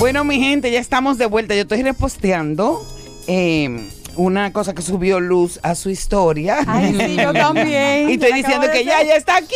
Bueno, 0.00 0.24
mi 0.24 0.40
gente, 0.40 0.72
ya 0.72 0.80
estamos 0.80 1.16
de 1.16 1.26
vuelta. 1.26 1.54
Yo 1.54 1.60
estoy 1.62 1.84
reposteando 1.84 2.84
eh, 3.28 3.88
una 4.16 4.52
cosa 4.52 4.74
que 4.74 4.82
subió 4.82 5.20
Luz 5.20 5.60
a 5.62 5.74
su 5.74 5.90
historia. 5.90 6.58
Ay, 6.66 6.96
sí, 6.98 7.16
yo 7.16 7.32
también. 7.32 8.10
y 8.10 8.14
estoy 8.14 8.30
Yo 8.30 8.36
diciendo 8.36 8.66
que 8.72 8.84
ya, 8.84 9.02
ya 9.02 9.14
está 9.16 9.36
aquí. 9.36 9.54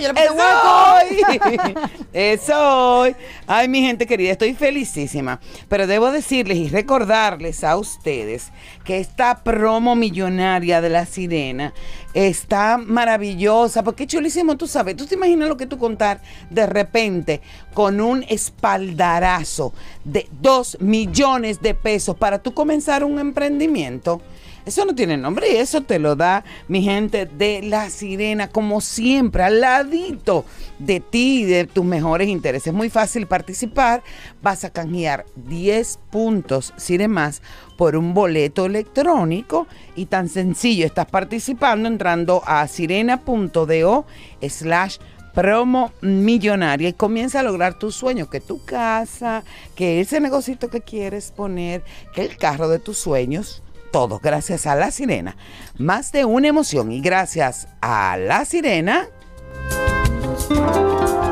yo 0.00 0.12
le 0.12 0.14
puse 0.14 0.26
es 0.26 1.60
hoy. 1.62 1.74
es 2.12 2.50
hoy. 2.54 3.16
Ay, 3.46 3.68
mi 3.68 3.80
gente 3.82 4.06
querida, 4.06 4.32
estoy 4.32 4.54
felicísima. 4.54 5.40
Pero 5.68 5.86
debo 5.86 6.10
decirles 6.10 6.58
y 6.58 6.68
recordarles 6.68 7.64
a 7.64 7.76
ustedes 7.76 8.50
que 8.84 8.98
esta 8.98 9.42
promo 9.42 9.96
millonaria 9.96 10.80
de 10.80 10.88
la 10.90 11.06
sirena 11.06 11.72
está 12.14 12.78
maravillosa. 12.78 13.82
Porque 13.82 14.06
chulísimo, 14.06 14.56
tú 14.56 14.66
sabes. 14.66 14.96
Tú 14.96 15.06
te 15.06 15.14
imaginas 15.14 15.48
lo 15.48 15.56
que 15.56 15.66
tú 15.66 15.78
contar 15.78 16.20
de 16.50 16.66
repente 16.66 17.40
con 17.74 18.00
un 18.00 18.24
espaldarazo 18.28 19.72
de 20.04 20.28
2 20.40 20.78
millones 20.80 21.60
de 21.60 21.74
pesos 21.74 22.16
para 22.16 22.38
tú 22.38 22.54
comenzar 22.54 23.04
un 23.04 23.18
emprendimiento. 23.18 24.20
Eso 24.68 24.84
no 24.84 24.94
tiene 24.94 25.16
nombre 25.16 25.50
y 25.50 25.56
eso 25.56 25.80
te 25.80 25.98
lo 25.98 26.14
da 26.14 26.44
mi 26.68 26.82
gente 26.82 27.24
de 27.24 27.62
La 27.62 27.88
Sirena, 27.88 28.48
como 28.48 28.82
siempre, 28.82 29.42
al 29.42 29.62
ladito 29.62 30.44
de 30.78 31.00
ti 31.00 31.40
y 31.40 31.44
de 31.44 31.64
tus 31.64 31.86
mejores 31.86 32.28
intereses. 32.28 32.74
Muy 32.74 32.90
fácil 32.90 33.26
participar. 33.26 34.02
Vas 34.42 34.64
a 34.64 34.70
canjear 34.70 35.24
10 35.36 35.98
puntos 36.10 36.74
Siremas 36.76 37.40
por 37.78 37.96
un 37.96 38.12
boleto 38.12 38.66
electrónico 38.66 39.66
y 39.96 40.04
tan 40.04 40.28
sencillo, 40.28 40.84
estás 40.84 41.06
participando 41.06 41.88
entrando 41.88 42.42
a 42.44 42.68
sirena.do 42.68 44.04
slash 44.46 44.98
promo 45.32 45.92
millonaria 46.02 46.90
y 46.90 46.92
comienza 46.92 47.40
a 47.40 47.42
lograr 47.42 47.78
tus 47.78 47.94
sueños, 47.94 48.28
que 48.28 48.40
tu 48.40 48.62
casa, 48.64 49.44
que 49.76 50.00
ese 50.00 50.20
negocito 50.20 50.68
que 50.68 50.82
quieres 50.82 51.30
poner, 51.30 51.82
que 52.12 52.22
el 52.22 52.36
carro 52.36 52.68
de 52.68 52.80
tus 52.80 52.98
sueños, 52.98 53.62
todo 53.90 54.20
gracias 54.22 54.66
a 54.66 54.74
La 54.74 54.90
Sirena. 54.90 55.36
Más 55.76 56.12
de 56.12 56.24
una 56.24 56.48
emoción 56.48 56.92
y 56.92 57.00
gracias 57.00 57.68
a 57.80 58.16
La 58.16 58.44
Sirena. 58.44 59.08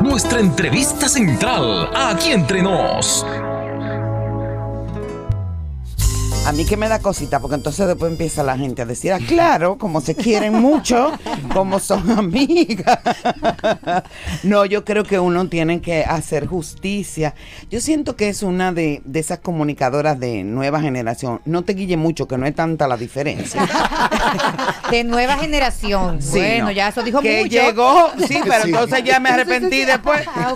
Nuestra 0.01 0.39
entrevista 0.39 1.09
central, 1.09 1.89
aquí 1.95 2.31
entre 2.31 2.61
nos. 2.61 3.25
A 6.47 6.53
mí 6.53 6.63
que 6.63 6.77
me 6.77 6.87
da 6.87 6.99
cosita, 6.99 7.41
porque 7.41 7.55
entonces 7.55 7.87
después 7.87 8.09
empieza 8.09 8.41
la 8.41 8.57
gente 8.57 8.81
a 8.81 8.85
decir, 8.85 9.11
ah, 9.11 9.19
claro, 9.27 9.77
como 9.77 9.99
se 9.99 10.15
quieren 10.15 10.53
mucho, 10.53 11.11
como 11.53 11.77
son 11.77 12.09
amigas. 12.17 12.99
no, 14.43 14.63
yo 14.63 14.85
creo 14.85 15.03
que 15.03 15.19
uno 15.19 15.49
tiene 15.49 15.81
que 15.81 16.05
hacer 16.05 16.47
justicia. 16.47 17.35
Yo 17.69 17.81
siento 17.81 18.15
que 18.15 18.29
es 18.29 18.43
una 18.43 18.71
de, 18.71 19.01
de 19.03 19.19
esas 19.19 19.39
comunicadoras 19.39 20.17
de 20.21 20.45
nueva 20.45 20.79
generación. 20.79 21.41
No 21.43 21.63
te 21.63 21.73
guille 21.73 21.97
mucho, 21.97 22.29
que 22.29 22.37
no 22.37 22.45
es 22.45 22.55
tanta 22.55 22.87
la 22.87 22.95
diferencia. 22.95 23.67
De 24.89 25.03
nueva 25.03 25.35
generación. 25.37 26.21
Sí, 26.21 26.37
bueno, 26.39 26.65
no. 26.65 26.71
ya 26.71 26.87
eso 26.87 27.03
dijo 27.03 27.19
que 27.19 27.39
mucho. 27.43 27.49
llegó, 27.49 28.09
sí, 28.25 28.39
pero 28.47 28.63
Sí. 28.63 28.69
entonces 28.69 29.03
ya 29.03 29.19
me 29.19 29.29
arrepentí 29.29 29.83
después. 29.83 30.21
Ah, 30.27 30.55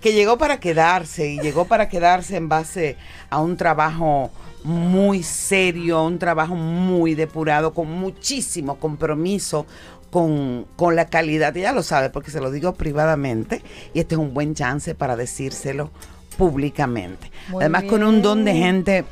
que 0.00 0.12
llegó 0.12 0.36
para 0.36 0.58
quedarse 0.58 1.28
y 1.30 1.38
llegó 1.40 1.64
para 1.66 1.88
quedarse 1.88 2.36
en 2.36 2.48
base 2.48 2.96
a 3.34 3.40
un 3.40 3.56
trabajo 3.56 4.30
muy 4.62 5.22
serio, 5.22 6.04
un 6.04 6.18
trabajo 6.18 6.54
muy 6.54 7.14
depurado, 7.14 7.74
con 7.74 7.90
muchísimo 7.90 8.76
compromiso 8.76 9.66
con, 10.10 10.66
con 10.76 10.94
la 10.94 11.06
calidad. 11.06 11.56
Ella 11.56 11.72
lo 11.72 11.82
sabe 11.82 12.10
porque 12.10 12.30
se 12.30 12.40
lo 12.40 12.52
digo 12.52 12.74
privadamente 12.74 13.62
y 13.92 13.98
este 13.98 14.14
es 14.14 14.20
un 14.20 14.32
buen 14.32 14.54
chance 14.54 14.94
para 14.94 15.16
decírselo 15.16 15.90
públicamente. 16.38 17.32
Muy 17.48 17.62
Además 17.62 17.84
con 17.84 18.04
un 18.04 18.22
don 18.22 18.44
de 18.44 18.54
gente 18.54 19.04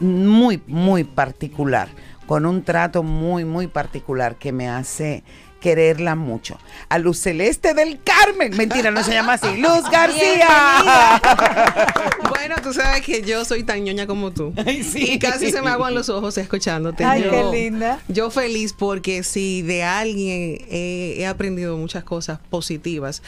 muy, 0.00 0.62
muy 0.66 1.04
particular, 1.04 1.88
con 2.26 2.46
un 2.46 2.62
trato 2.62 3.02
muy, 3.02 3.44
muy 3.44 3.66
particular 3.66 4.36
que 4.36 4.52
me 4.52 4.68
hace 4.68 5.22
quererla 5.66 6.14
mucho. 6.14 6.58
A 6.88 6.98
Luz 7.00 7.18
Celeste 7.18 7.74
del 7.74 7.98
Carmen, 8.04 8.56
mentira, 8.56 8.92
no 8.92 9.02
se 9.02 9.12
llama 9.12 9.32
así, 9.32 9.56
Luz 9.58 9.82
García. 9.90 10.46
Bueno, 12.28 12.56
tú 12.62 12.72
sabes 12.72 13.02
que 13.02 13.22
yo 13.22 13.44
soy 13.44 13.64
tan 13.64 13.82
ñoña 13.82 14.06
como 14.06 14.30
tú. 14.30 14.52
Y 14.94 15.18
casi 15.18 15.50
se 15.50 15.62
me 15.62 15.70
aguan 15.70 15.94
los 15.94 16.08
ojos 16.08 16.38
escuchándote. 16.38 17.04
Ay, 17.04 17.24
Yo- 17.24 17.30
qué 17.30 17.44
linda. 17.62 18.00
Yo 18.08 18.30
feliz 18.30 18.72
porque 18.72 19.22
si 19.24 19.62
de 19.62 19.82
alguien 19.82 20.58
he, 20.70 21.16
he 21.18 21.26
aprendido 21.26 21.76
muchas 21.76 22.04
cosas 22.04 22.38
positivas, 22.50 23.22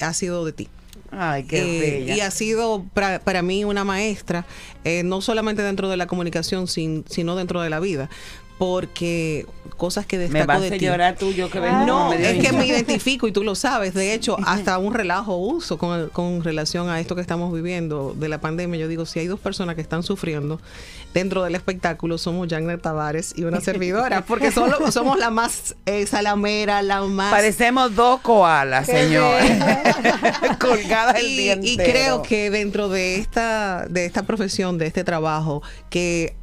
ha 0.00 0.12
sido 0.12 0.44
de 0.44 0.52
ti. 0.52 0.68
Ay, 1.16 1.44
qué 1.44 1.58
Eh, 1.60 1.80
bella. 2.00 2.16
y 2.16 2.20
ha 2.20 2.30
sido 2.32 2.84
para, 2.92 3.20
para 3.20 3.42
mí 3.42 3.64
una 3.64 3.84
maestra, 3.84 4.44
eh, 4.82 5.02
no 5.04 5.20
solamente 5.20 5.62
dentro 5.62 5.88
de 5.88 5.96
la 5.96 6.08
comunicación, 6.08 6.66
sin- 6.66 7.04
sino 7.08 7.36
dentro 7.36 7.60
de 7.60 7.70
la 7.70 7.78
vida. 7.78 8.10
Porque 8.58 9.46
cosas 9.76 10.06
que 10.06 10.18
destaco 10.18 10.46
vas 10.46 10.60
de 10.62 10.70
ti. 10.72 10.84
llorar 10.84 11.16
tú, 11.16 11.32
yo 11.32 11.50
que 11.50 11.60
vengo 11.60 11.84
No, 11.84 12.12
es 12.12 12.40
que 12.40 12.52
me 12.52 12.66
identifico 12.66 13.26
y 13.26 13.32
tú 13.32 13.42
lo 13.42 13.54
sabes. 13.54 13.94
De 13.94 14.14
hecho, 14.14 14.36
hasta 14.46 14.78
un 14.78 14.94
relajo 14.94 15.36
uso 15.36 15.78
con, 15.78 16.08
con 16.10 16.42
relación 16.44 16.88
a 16.88 17.00
esto 17.00 17.14
que 17.14 17.20
estamos 17.20 17.52
viviendo 17.52 18.14
de 18.16 18.28
la 18.28 18.40
pandemia. 18.40 18.78
Yo 18.78 18.88
digo, 18.88 19.06
si 19.06 19.18
hay 19.20 19.26
dos 19.26 19.40
personas 19.40 19.74
que 19.74 19.80
están 19.80 20.02
sufriendo 20.02 20.60
dentro 21.12 21.42
del 21.42 21.54
espectáculo, 21.54 22.18
somos 22.18 22.48
Jagner 22.48 22.80
Tavares 22.80 23.34
y 23.36 23.44
una 23.44 23.60
servidora. 23.60 24.24
Porque 24.24 24.50
solo, 24.50 24.78
somos 24.92 25.18
la 25.18 25.30
más 25.30 25.74
eh, 25.86 26.06
salamera, 26.06 26.82
la 26.82 27.02
más... 27.02 27.32
Parecemos 27.32 27.94
dos 27.94 28.20
koalas, 28.20 28.86
señor. 28.86 29.40
Colgadas 30.60 31.16
el 31.16 31.26
y, 31.26 31.36
día 31.36 31.58
y 31.60 31.70
entero. 31.72 31.90
creo 31.90 32.22
que 32.22 32.50
dentro 32.50 32.88
de 32.88 33.16
esta, 33.16 33.86
de 33.88 34.06
esta 34.06 34.22
profesión, 34.22 34.78
de 34.78 34.86
este 34.86 35.04
trabajo, 35.04 35.62
que 35.90 36.36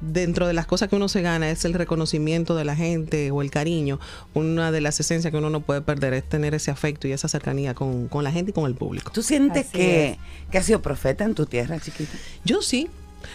dentro 0.00 0.46
de 0.46 0.52
las 0.52 0.66
cosas 0.66 0.88
que 0.88 0.96
uno 0.96 1.08
se 1.08 1.22
gana 1.22 1.50
es 1.50 1.64
el 1.64 1.74
reconocimiento 1.74 2.54
de 2.54 2.64
la 2.64 2.76
gente 2.76 3.30
o 3.30 3.42
el 3.42 3.50
cariño. 3.50 3.98
Una 4.34 4.70
de 4.72 4.80
las 4.80 4.98
esencias 5.00 5.30
que 5.30 5.38
uno 5.38 5.50
no 5.50 5.60
puede 5.60 5.80
perder 5.80 6.14
es 6.14 6.28
tener 6.28 6.54
ese 6.54 6.70
afecto 6.70 7.08
y 7.08 7.12
esa 7.12 7.28
cercanía 7.28 7.74
con, 7.74 8.08
con 8.08 8.24
la 8.24 8.32
gente 8.32 8.50
y 8.50 8.54
con 8.54 8.66
el 8.66 8.74
público. 8.74 9.10
¿Tú 9.12 9.22
sientes 9.22 9.66
que, 9.66 10.10
es. 10.10 10.18
que 10.50 10.58
has 10.58 10.66
sido 10.66 10.82
profeta 10.82 11.24
en 11.24 11.34
tu 11.34 11.46
tierra, 11.46 11.78
chiquita? 11.80 12.12
Yo 12.44 12.62
sí. 12.62 12.88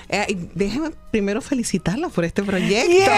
Eh, 0.10 0.26
y 0.30 0.38
déjame 0.54 0.92
primero 1.12 1.42
felicitarla 1.42 2.10
por 2.10 2.26
este 2.26 2.44
proyecto. 2.44 2.92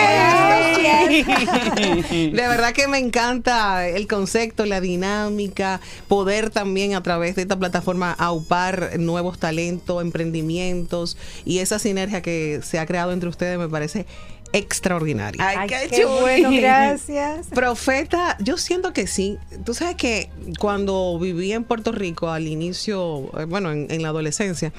De 2.11 2.31
verdad 2.31 2.73
que 2.73 2.87
me 2.87 2.99
encanta 2.99 3.87
el 3.87 4.07
concepto, 4.07 4.65
la 4.65 4.81
dinámica, 4.81 5.79
poder 6.07 6.49
también 6.49 6.95
a 6.95 7.03
través 7.03 7.35
de 7.35 7.43
esta 7.43 7.57
plataforma 7.57 8.11
aupar 8.13 8.99
nuevos 8.99 9.39
talentos, 9.39 10.01
emprendimientos 10.01 11.17
y 11.45 11.59
esa 11.59 11.79
sinergia 11.79 12.21
que 12.21 12.59
se 12.63 12.79
ha 12.79 12.85
creado 12.85 13.11
entre 13.11 13.29
ustedes 13.29 13.57
me 13.57 13.69
parece 13.69 14.05
extraordinaria. 14.55 15.45
Ay, 15.45 15.67
qué, 15.67 15.87
qué 15.89 16.05
bueno, 16.05 16.49
gracias. 16.59 17.47
Profeta, 17.47 18.37
yo 18.39 18.57
siento 18.57 18.93
que 18.93 19.07
sí. 19.07 19.37
Tú 19.63 19.73
sabes 19.73 19.95
que 19.95 20.29
cuando 20.59 21.17
viví 21.19 21.51
en 21.51 21.63
Puerto 21.63 21.91
Rico 21.91 22.29
al 22.29 22.47
inicio, 22.47 23.29
eh, 23.39 23.45
bueno, 23.45 23.71
en, 23.71 23.87
en 23.89 24.01
la 24.01 24.09
adolescencia, 24.09 24.73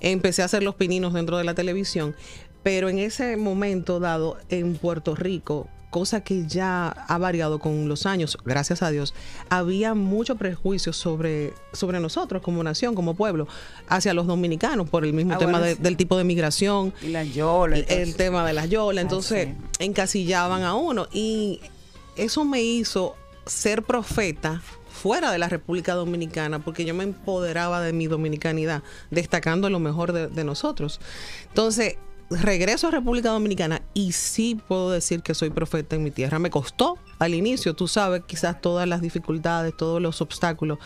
empecé 0.00 0.42
a 0.42 0.44
hacer 0.44 0.62
los 0.62 0.74
pininos 0.74 1.14
dentro 1.14 1.38
de 1.38 1.44
la 1.44 1.54
televisión, 1.54 2.14
pero 2.62 2.88
en 2.88 2.98
ese 2.98 3.36
momento 3.36 4.00
dado 4.00 4.38
en 4.48 4.76
Puerto 4.76 5.14
Rico, 5.14 5.68
cosa 5.92 6.22
que 6.24 6.46
ya 6.48 6.88
ha 6.88 7.18
variado 7.18 7.60
con 7.60 7.86
los 7.88 8.06
años, 8.06 8.36
gracias 8.44 8.82
a 8.82 8.90
Dios, 8.90 9.14
había 9.50 9.94
mucho 9.94 10.34
prejuicio 10.36 10.92
sobre, 10.92 11.52
sobre 11.72 12.00
nosotros 12.00 12.42
como 12.42 12.64
nación, 12.64 12.94
como 12.96 13.14
pueblo, 13.14 13.46
hacia 13.88 14.14
los 14.14 14.26
dominicanos 14.26 14.88
por 14.88 15.04
el 15.04 15.12
mismo 15.12 15.34
Ah, 15.34 15.38
tema 15.38 15.52
bueno, 15.52 15.66
de- 15.66 15.76
sí. 15.76 15.82
del 15.82 15.96
tipo 15.98 16.16
de 16.16 16.24
migración. 16.24 16.92
Y 17.02 17.08
la 17.08 17.22
yola. 17.24 17.76
El, 17.76 17.84
el 17.88 18.16
tema 18.16 18.44
de 18.46 18.54
las 18.54 18.68
yolas. 18.70 19.02
Ay, 19.02 19.02
Entonces, 19.02 19.48
encasillaban 19.78 20.62
a 20.62 20.74
uno. 20.74 21.06
Y 21.12 21.60
eso 22.16 22.44
me 22.44 22.62
hizo 22.62 23.14
ser 23.46 23.82
profeta 23.82 24.62
fuera 24.90 25.30
de 25.30 25.38
la 25.38 25.48
República 25.48 25.94
Dominicana, 25.94 26.58
porque 26.60 26.84
yo 26.84 26.94
me 26.94 27.04
empoderaba 27.04 27.80
de 27.82 27.92
mi 27.92 28.06
dominicanidad, 28.06 28.82
destacando 29.10 29.68
lo 29.68 29.78
mejor 29.78 30.12
de, 30.12 30.28
de 30.28 30.44
nosotros. 30.44 31.00
Entonces, 31.48 31.96
regreso 32.40 32.88
a 32.88 32.90
República 32.90 33.30
Dominicana 33.30 33.82
y 33.94 34.12
sí 34.12 34.58
puedo 34.68 34.90
decir 34.90 35.22
que 35.22 35.34
soy 35.34 35.50
profeta 35.50 35.96
en 35.96 36.04
mi 36.04 36.10
tierra. 36.10 36.38
Me 36.38 36.50
costó 36.50 36.98
al 37.18 37.34
inicio, 37.34 37.74
tú 37.74 37.88
sabes, 37.88 38.22
quizás 38.26 38.60
todas 38.60 38.88
las 38.88 39.00
dificultades, 39.00 39.76
todos 39.76 40.00
los 40.00 40.20
obstáculos 40.20 40.78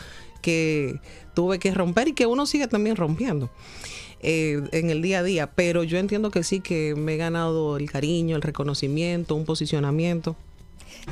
que 0.43 1.01
tuve 1.35 1.59
que 1.59 1.73
romper 1.73 2.09
y 2.09 2.13
que 2.13 2.27
uno 2.27 2.47
sigue 2.47 2.67
también 2.69 2.97
rompiendo 2.97 3.51
eh, 4.21 4.63
en 4.73 4.91
el 4.91 5.03
día 5.03 5.19
a 5.21 5.23
día, 5.23 5.51
pero 5.53 5.83
yo 5.85 5.99
entiendo 5.99 6.31
que 6.31 6.43
sí 6.43 6.61
que 6.61 6.95
me 6.97 7.15
he 7.15 7.17
ganado 7.17 7.77
el 7.77 7.91
cariño, 7.91 8.37
el 8.37 8.43
reconocimiento, 8.43 9.35
un 9.35 9.45
posicionamiento. 9.45 10.37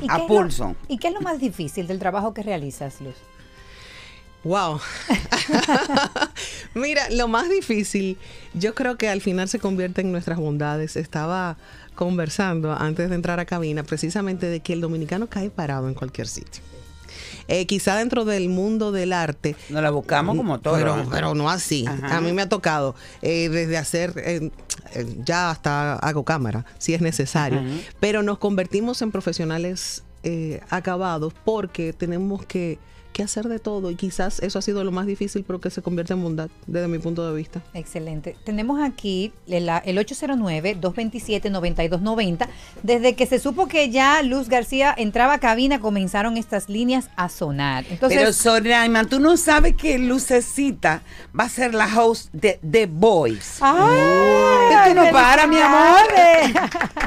¿Y 0.01 0.07
qué 0.07 0.13
es 0.15 0.21
lo- 0.21 0.25
¿Y 0.87 0.97
qué 0.97 1.07
es 1.09 1.13
lo 1.13 1.21
más 1.21 1.39
difícil 1.39 1.87
del 1.87 1.99
trabajo 1.99 2.33
que 2.33 2.43
realizas, 2.43 2.99
Luz? 3.01 3.15
Wow. 4.45 4.79
Mira, 6.75 7.09
lo 7.09 7.27
más 7.27 7.49
difícil, 7.49 8.17
yo 8.53 8.75
creo 8.75 8.95
que 8.95 9.09
al 9.09 9.19
final 9.19 9.49
se 9.49 9.57
convierte 9.57 10.01
en 10.01 10.11
nuestras 10.11 10.37
bondades. 10.37 10.95
Estaba 10.95 11.57
conversando 11.95 12.71
antes 12.71 13.09
de 13.09 13.15
entrar 13.15 13.39
a 13.39 13.45
cabina 13.45 13.81
precisamente 13.81 14.45
de 14.45 14.59
que 14.59 14.73
el 14.73 14.81
dominicano 14.81 15.27
cae 15.27 15.49
parado 15.49 15.87
en 15.87 15.95
cualquier 15.95 16.27
sitio. 16.27 16.61
Eh, 17.47 17.65
quizá 17.65 17.95
dentro 17.95 18.23
del 18.23 18.49
mundo 18.49 18.91
del 18.91 19.13
arte. 19.13 19.55
Nos 19.69 19.81
la 19.81 19.89
buscamos 19.89 20.37
como 20.37 20.59
todo. 20.59 20.75
Pero, 20.75 20.99
¿eh? 20.99 21.07
pero 21.09 21.33
no 21.33 21.49
así. 21.49 21.85
Ajá. 21.87 22.17
A 22.17 22.21
mí 22.21 22.31
me 22.31 22.43
ha 22.43 22.49
tocado 22.49 22.95
eh, 23.23 23.49
desde 23.49 23.77
hacer, 23.77 24.13
eh, 24.17 24.51
ya 25.23 25.49
hasta 25.49 25.95
hago 25.95 26.23
cámara, 26.23 26.65
si 26.77 26.93
es 26.93 27.01
necesario. 27.01 27.61
Ajá. 27.61 27.69
Pero 27.99 28.21
nos 28.21 28.37
convertimos 28.37 29.01
en 29.01 29.11
profesionales 29.11 30.03
acabados 30.71 31.33
porque 31.45 31.93
tenemos 31.93 32.43
que 32.47 32.79
que 33.15 33.23
hacer 33.23 33.47
de 33.47 33.57
todo 33.59 33.89
y 33.91 33.95
quizás 33.95 34.41
eso 34.41 34.59
ha 34.59 34.61
sido 34.61 34.83
lo 34.83 34.91
más 34.91 35.07
difícil, 35.07 35.45
pero 35.47 35.61
que 35.61 35.69
se 35.69 35.81
convierte 35.81 36.11
en 36.11 36.21
bondad 36.21 36.49
desde 36.67 36.89
mi 36.89 36.99
punto 36.99 37.25
de 37.25 37.33
vista. 37.33 37.61
Excelente. 37.73 38.35
Tenemos 38.43 38.81
aquí 38.81 39.31
el, 39.47 39.69
el 39.69 39.97
809-227-9290. 39.97 42.49
Desde 42.83 43.15
que 43.15 43.25
se 43.25 43.39
supo 43.39 43.69
que 43.69 43.89
ya 43.89 44.21
Luz 44.21 44.49
García 44.49 44.93
entraba 44.97 45.35
a 45.35 45.39
cabina, 45.39 45.79
comenzaron 45.79 46.35
estas 46.35 46.67
líneas 46.67 47.09
a 47.15 47.29
sonar. 47.29 47.85
Entonces, 47.89 48.19
Pero 48.19 48.33
Soraima, 48.33 49.05
tú 49.05 49.21
no 49.21 49.37
sabes 49.37 49.77
que 49.77 49.97
Lucecita 49.97 51.01
va 51.37 51.45
a 51.45 51.49
ser 51.49 51.73
la 51.73 51.85
host 51.85 52.33
de 52.33 52.59
The 52.69 52.87
Voice. 52.87 53.59
¡Ay! 53.61 54.89
tú 54.89 54.93
no 54.93 55.09
paras, 55.11 55.47
mi 55.47 55.55
amor. 55.55 56.01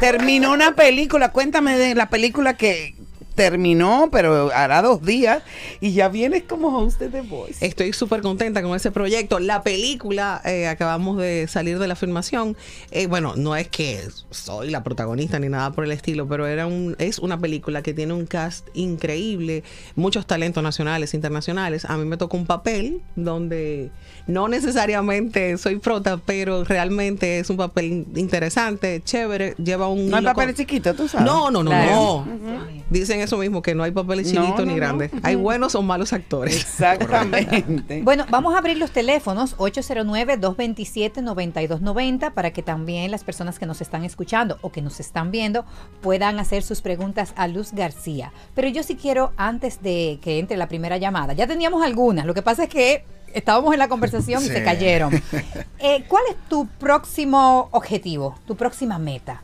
Terminó 0.01 0.55
una 0.55 0.75
película. 0.75 1.33
Cuéntame 1.33 1.77
de 1.77 1.95
la 1.95 2.09
película 2.09 2.57
que 2.57 2.97
terminó, 3.39 4.09
pero 4.11 4.51
hará 4.53 4.83
dos 4.83 5.01
días 5.03 5.45
y 5.81 5.93
ya 5.93 6.09
vienes 6.09 6.43
como 6.43 6.77
host 6.77 6.99
de 6.99 7.09
The 7.09 7.21
Voice. 7.21 7.65
Estoy 7.65 7.93
súper 7.93 8.21
contenta 8.21 8.63
con 8.63 8.75
ese 8.75 8.91
proyecto. 8.91 9.39
La 9.39 9.63
película, 9.63 10.43
eh, 10.45 10.67
acabamos 10.67 11.19
de 11.19 11.47
salir 11.47 11.79
de 11.79 11.87
la 11.87 11.95
filmación. 11.95 12.57
Eh, 12.91 13.07
bueno, 13.07 13.35
no 13.37 13.55
es 13.55 13.69
que 13.69 14.03
soy 14.33 14.71
la 14.71 14.83
protagonista 14.83 15.39
ni 15.39 15.49
nada 15.49 15.71
por 15.71 15.85
el 15.85 15.93
estilo, 15.93 16.27
pero 16.27 16.49
era 16.49 16.67
un, 16.67 16.97
es 16.99 17.21
una 17.21 17.39
película 17.39 17.81
que 17.81 17.95
tiene 17.95 18.13
un 18.13 18.27
cast 18.27 18.67
increíble, 18.75 19.63
muchos 19.95 20.27
talentos 20.27 20.61
nacionales, 20.65 21.15
internacionales. 21.15 21.85
A 21.85 21.97
mí 21.97 22.05
me 22.05 22.17
tocó 22.17 22.37
un 22.37 22.45
papel 22.47 23.03
donde 23.15 23.93
no 24.27 24.49
necesariamente 24.49 25.57
soy 25.59 25.77
prota, 25.79 26.17
pero 26.27 26.65
realmente 26.65 27.39
es 27.39 27.51
un 27.51 27.57
papel 27.57 28.05
interesante, 28.17 29.01
chévere. 29.05 29.55
Lleva 29.63 29.87
un. 29.87 30.09
No 30.11 30.17
hay 30.17 30.25
con- 30.25 30.55
chiquitos, 30.55 30.97
tú 30.97 31.07
sabes. 31.07 31.25
No, 31.25 31.53
no, 31.53 31.63
no, 31.63 31.71
Claro. 31.71 31.91
no. 31.95 32.15
Ujú. 32.19 32.83
Dicen 32.91 33.21
eso 33.29 33.39
mismo, 33.39 33.63
que 33.63 33.75
no 33.75 33.85
hay 33.85 33.91
papeles 33.93 34.33
No, 34.33 34.43
chiquitos 34.43 34.61
no, 34.61 34.67
ni 34.67 34.73
no. 34.73 34.77
grandes. 34.77 35.11
Hay 35.23 35.37
buenos 35.37 35.75
o 35.75 35.83
malos 35.83 36.13
actores. 36.13 36.61
Exactamente. 36.61 38.03
Bueno, 38.09 38.25
vamos 38.31 38.55
a 38.55 38.59
abrir 38.59 38.79
los 38.79 38.91
teléfonos 38.91 39.57
809-227-9290 39.59 42.33
para 42.33 42.53
que 42.53 42.63
también 42.63 43.11
las 43.11 43.25
personas 43.25 43.59
que 43.59 43.67
nos 43.67 43.81
están 43.81 44.05
escuchando 44.05 44.59
o 44.63 44.71
que 44.71 44.83
nos 44.83 45.01
están 45.01 45.31
viendo 45.31 45.65
puedan 46.01 46.39
hacer 46.39 46.63
sus 46.63 46.81
preguntas 46.81 47.33
a 47.37 47.49
Luz 47.49 47.73
García. 47.73 48.33
Pero 48.55 48.69
yo 48.69 48.83
sí 48.83 48.97
quiero, 48.97 49.33
antes 49.37 49.83
de 49.83 50.19
que 50.23 50.39
entre 50.39 50.57
la 50.57 50.69
primera 50.69 50.97
llamada, 50.97 51.33
ya 51.33 51.47
teníamos 51.47 51.85
algunas, 51.85 52.27
lo 52.27 52.35
que 52.35 52.43
pasa 52.43 52.65
es 52.65 52.69
que 52.69 53.05
estábamos 53.35 53.73
en 53.73 53.79
la 53.79 53.89
conversación 53.89 54.43
y 54.45 54.49
se 54.49 54.63
cayeron. 54.65 55.23
Eh, 55.81 56.05
¿Cuál 56.09 56.25
es 56.29 56.35
tu 56.49 56.67
próximo 56.67 57.69
objetivo, 57.71 58.35
tu 58.47 58.57
próxima 58.57 58.99
meta? 58.99 59.43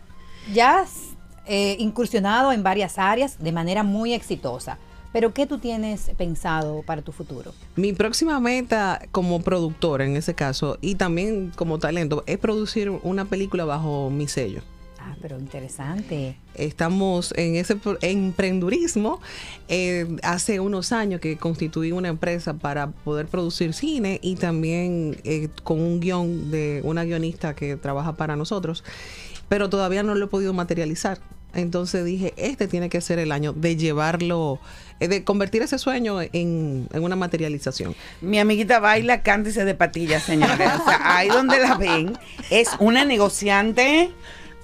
Ya 0.53 0.85
eh, 1.47 1.77
incursionado 1.79 2.53
en 2.53 2.63
varias 2.63 2.99
áreas 2.99 3.39
de 3.39 3.53
manera 3.53 3.83
muy 3.83 4.13
exitosa. 4.13 4.79
Pero 5.13 5.33
¿qué 5.33 5.47
tú 5.47 5.59
tienes 5.59 6.11
pensado 6.17 6.83
para 6.83 7.01
tu 7.01 7.13
futuro? 7.13 7.55
Mi 7.77 7.93
próxima 7.93 8.41
meta 8.41 9.01
como 9.13 9.41
productora 9.43 10.05
en 10.05 10.17
ese 10.17 10.35
caso 10.35 10.77
y 10.81 10.97
también 10.97 11.53
como 11.55 11.79
talento 11.79 12.25
es 12.27 12.37
producir 12.39 12.91
una 12.91 13.25
película 13.25 13.65
bajo 13.65 14.11
mi 14.11 14.27
sello. 14.27 14.63
Ah, 15.07 15.15
pero 15.21 15.39
interesante. 15.39 16.37
Estamos 16.55 17.35
en 17.37 17.57
ese 17.57 17.77
emprendurismo. 18.01 19.21
Eh, 19.69 20.17
hace 20.23 20.61
unos 20.61 20.93
años 20.93 21.21
que 21.21 21.37
constituí 21.37 21.93
una 21.93 22.09
empresa 22.09 22.55
para 22.55 22.89
poder 22.89 23.27
producir 23.27 23.75
cine 23.75 24.19
y 24.23 24.37
también 24.37 25.19
eh, 25.25 25.49
con 25.63 25.79
un 25.79 26.01
guion 26.01 26.51
de 26.51 26.81
una 26.85 27.05
guionista 27.05 27.55
que 27.55 27.77
trabaja 27.77 28.15
para 28.15 28.35
nosotros, 28.35 28.83
pero 29.49 29.69
todavía 29.71 30.03
no 30.03 30.15
lo 30.15 30.27
he 30.27 30.29
podido 30.29 30.53
materializar. 30.53 31.19
Entonces 31.55 32.05
dije, 32.05 32.35
este 32.37 32.67
tiene 32.67 32.89
que 32.89 33.01
ser 33.01 33.19
el 33.19 33.31
año 33.31 33.53
de 33.53 33.77
llevarlo, 33.77 34.59
eh, 34.99 35.09
de 35.09 35.23
convertir 35.23 35.63
ese 35.63 35.79
sueño 35.79 36.21
en, 36.21 36.89
en 36.93 37.03
una 37.03 37.17
materialización. 37.17 37.95
Mi 38.21 38.39
amiguita 38.39 38.81
baila 38.81 39.23
cándice 39.23 39.65
de 39.65 39.75
patillas, 39.75 40.25
señores. 40.25 40.69
O 40.81 40.85
sea, 40.85 41.17
ahí 41.17 41.29
donde 41.29 41.59
la 41.61 41.77
ven, 41.77 42.19
es 42.51 42.71
una 42.81 43.05
negociante 43.05 44.11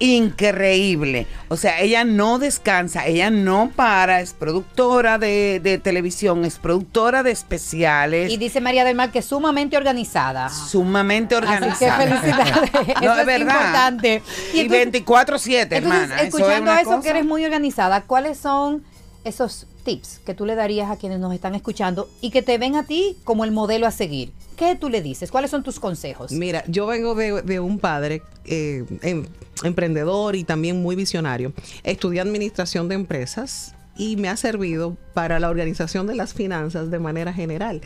increíble. 0.01 1.27
O 1.47 1.57
sea, 1.57 1.79
ella 1.81 2.03
no 2.03 2.39
descansa, 2.39 3.05
ella 3.05 3.29
no 3.29 3.71
para, 3.75 4.21
es 4.21 4.33
productora 4.33 5.17
de, 5.17 5.59
de 5.61 5.77
televisión, 5.77 6.43
es 6.45 6.57
productora 6.59 7.23
de 7.23 7.31
especiales. 7.31 8.31
Y 8.31 8.37
dice 8.37 8.61
María 8.61 8.83
del 8.83 8.95
Mar 8.95 9.11
que 9.11 9.19
es 9.19 9.25
sumamente 9.25 9.77
organizada. 9.77 10.49
Sumamente 10.49 11.35
Así 11.35 11.45
que 11.45 11.53
organizada. 11.53 11.97
felicidades. 11.97 12.71
No, 13.01 13.13
Eso 13.13 13.13
es 13.13 13.19
es 13.19 13.25
verdad. 13.25 13.55
importante. 13.57 14.21
Y 14.53 14.67
24-7, 14.67 15.61
Entonces, 15.61 15.71
hermana. 15.71 16.03
eso 16.05 16.15
es 16.15 16.23
escuchando 16.27 16.73
eso, 16.73 16.83
cosa. 16.85 17.01
que 17.01 17.09
eres 17.09 17.25
muy 17.25 17.45
organizada, 17.45 18.01
¿cuáles 18.01 18.37
son 18.37 18.83
esos 19.23 19.67
tips 19.83 20.19
que 20.25 20.33
tú 20.33 20.45
le 20.45 20.55
darías 20.55 20.89
a 20.89 20.97
quienes 20.97 21.19
nos 21.19 21.33
están 21.33 21.55
escuchando 21.55 22.09
y 22.21 22.31
que 22.31 22.41
te 22.41 22.57
ven 22.57 22.75
a 22.75 22.83
ti 22.83 23.17
como 23.23 23.43
el 23.45 23.51
modelo 23.51 23.87
a 23.87 23.91
seguir? 23.91 24.31
¿Qué 24.55 24.75
tú 24.75 24.89
le 24.89 25.01
dices? 25.01 25.31
¿Cuáles 25.31 25.51
son 25.51 25.63
tus 25.63 25.79
consejos? 25.79 26.31
Mira, 26.31 26.63
yo 26.67 26.85
vengo 26.85 27.15
de, 27.15 27.59
un 27.59 27.79
padre 27.79 28.21
eh, 28.45 28.85
em- 29.01 29.25
emprendedor 29.63 30.35
y 30.35 30.43
también 30.43 30.81
muy 30.81 30.95
visionario. 30.95 31.53
Estudié 31.83 32.21
administración 32.21 32.87
de 32.87 32.95
empresas 32.95 33.75
y 33.97 34.17
me 34.17 34.29
ha 34.29 34.37
servido 34.37 34.97
para 35.13 35.39
la 35.39 35.49
organización 35.49 36.07
de 36.07 36.15
las 36.15 36.33
finanzas 36.33 36.89
de 36.91 36.99
manera 36.99 37.33
general. 37.33 37.81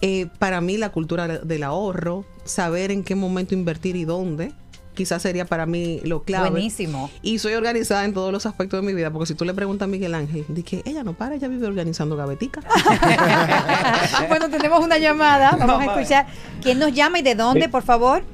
Eh, 0.00 0.26
para 0.38 0.60
mí 0.60 0.76
la 0.76 0.90
cultura 0.90 1.26
del 1.26 1.62
ahorro, 1.62 2.24
saber 2.44 2.90
en 2.90 3.02
qué 3.02 3.14
momento 3.14 3.54
invertir 3.54 3.96
y 3.96 4.04
dónde, 4.04 4.52
quizás 4.96 5.22
sería 5.22 5.44
para 5.44 5.66
mí 5.66 6.00
lo 6.02 6.22
clave. 6.22 6.50
Buenísimo. 6.50 7.08
Y 7.22 7.38
soy 7.38 7.54
organizada 7.54 8.04
en 8.04 8.12
todos 8.12 8.32
los 8.32 8.46
aspectos 8.46 8.80
de 8.80 8.86
mi 8.86 8.94
vida, 8.94 9.12
porque 9.12 9.26
si 9.26 9.34
tú 9.34 9.44
le 9.44 9.54
preguntas 9.54 9.86
a 9.86 9.88
Miguel 9.88 10.14
Ángel, 10.14 10.44
que 10.64 10.82
ella 10.84 11.04
no 11.04 11.12
para, 11.12 11.36
ella 11.36 11.46
vive 11.46 11.68
organizando 11.68 12.16
gavetica. 12.16 12.60
bueno, 14.28 14.48
tenemos 14.48 14.84
una 14.84 14.98
llamada. 14.98 15.56
Vamos 15.56 15.80
a 15.80 15.84
escuchar. 15.84 16.26
¿Quién 16.62 16.80
nos 16.80 16.92
llama 16.92 17.20
y 17.20 17.22
de 17.22 17.36
dónde, 17.36 17.68
por 17.68 17.84
favor? 17.84 18.24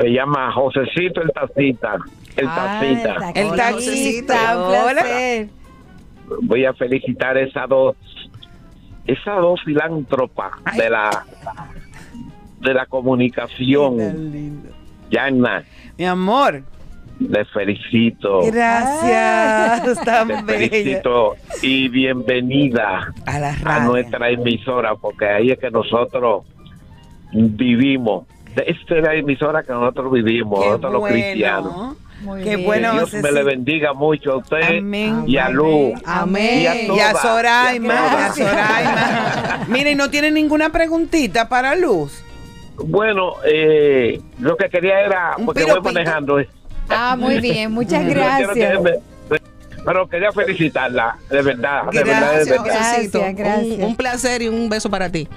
Se 0.00 0.08
llama 0.08 0.50
Josecito 0.52 1.20
el 1.20 1.30
Tacita. 1.32 1.96
El 2.36 2.46
Ah, 2.48 2.78
Tacita. 2.80 3.30
El 3.34 3.56
taxista, 3.56 4.58
un 4.58 4.70
placer. 4.70 5.48
Voy 6.42 6.64
a 6.64 6.72
felicitar 6.74 7.36
a 7.36 7.40
esas 7.40 7.68
dos, 7.68 7.96
esas 9.06 9.36
dos 9.40 9.60
filántropas 9.64 10.52
de 10.76 10.90
la 10.90 11.24
de 12.60 12.74
la 12.74 12.86
comunicación. 12.86 13.96
Yana, 15.10 15.64
Mi 15.98 16.04
amor, 16.04 16.62
le 17.18 17.44
felicito. 17.46 18.40
gracias. 18.50 20.04
Tan 20.04 20.28
Te 20.28 20.42
bella. 20.42 20.68
felicito 20.68 21.36
y 21.62 21.88
bienvenida 21.88 23.12
a, 23.24 23.38
la 23.38 23.56
a 23.64 23.80
nuestra 23.80 24.28
emisora, 24.30 24.94
porque 24.96 25.26
ahí 25.28 25.50
es 25.50 25.58
que 25.58 25.70
nosotros 25.70 26.44
vivimos. 27.32 28.26
Esta 28.66 28.96
es 28.96 29.02
la 29.02 29.14
emisora 29.14 29.62
que 29.62 29.72
nosotros 29.72 30.12
vivimos, 30.12 30.60
Qué 30.60 30.66
nosotros 30.66 30.92
los 30.92 31.08
cristianos. 31.08 31.96
Qué 32.42 32.56
bueno, 32.56 32.92
Que 32.92 32.96
Dios 32.96 33.12
me 33.22 33.30
le 33.30 33.42
bendiga 33.42 33.92
mucho 33.92 34.32
a 34.32 34.36
usted 34.38 34.78
Amén. 34.78 35.24
y 35.26 35.36
a 35.36 35.50
Luz. 35.50 35.92
Amén. 36.06 36.60
Y 36.62 36.66
a, 36.66 36.82
Y 36.82 37.00
a 37.00 37.12
todas, 37.12 37.22
Soraima. 37.22 37.94
y 37.94 37.96
a 37.96 38.00
y 38.00 38.06
a 38.06 38.10
todas. 38.10 38.36
Soraima. 38.36 39.64
Miren, 39.68 39.98
¿no 39.98 40.08
tiene 40.08 40.30
ninguna 40.30 40.70
preguntita 40.70 41.48
para 41.50 41.74
Luz? 41.76 42.22
Bueno, 42.78 43.34
eh, 43.44 44.20
lo 44.38 44.56
que 44.56 44.68
quería 44.68 45.00
era, 45.00 45.36
porque 45.44 45.64
voy 45.64 45.80
manejando. 45.80 46.38
Ah, 46.88 47.16
muy 47.18 47.40
bien. 47.40 47.72
Muchas 47.72 48.06
gracias. 48.06 48.50
pero 49.84 50.08
quería 50.08 50.32
felicitarla, 50.32 51.16
de 51.30 51.42
verdad. 51.42 51.82
de 51.92 52.02
verdad, 52.04 52.38
de 52.38 52.44
Gracias, 52.44 52.48
verdad. 52.64 52.90
Josecito. 52.90 53.20
gracias. 53.34 53.78
Un, 53.78 53.82
un 53.84 53.96
placer 53.96 54.42
y 54.42 54.48
un 54.48 54.68
beso 54.68 54.90
para 54.90 55.10
ti. 55.10 55.28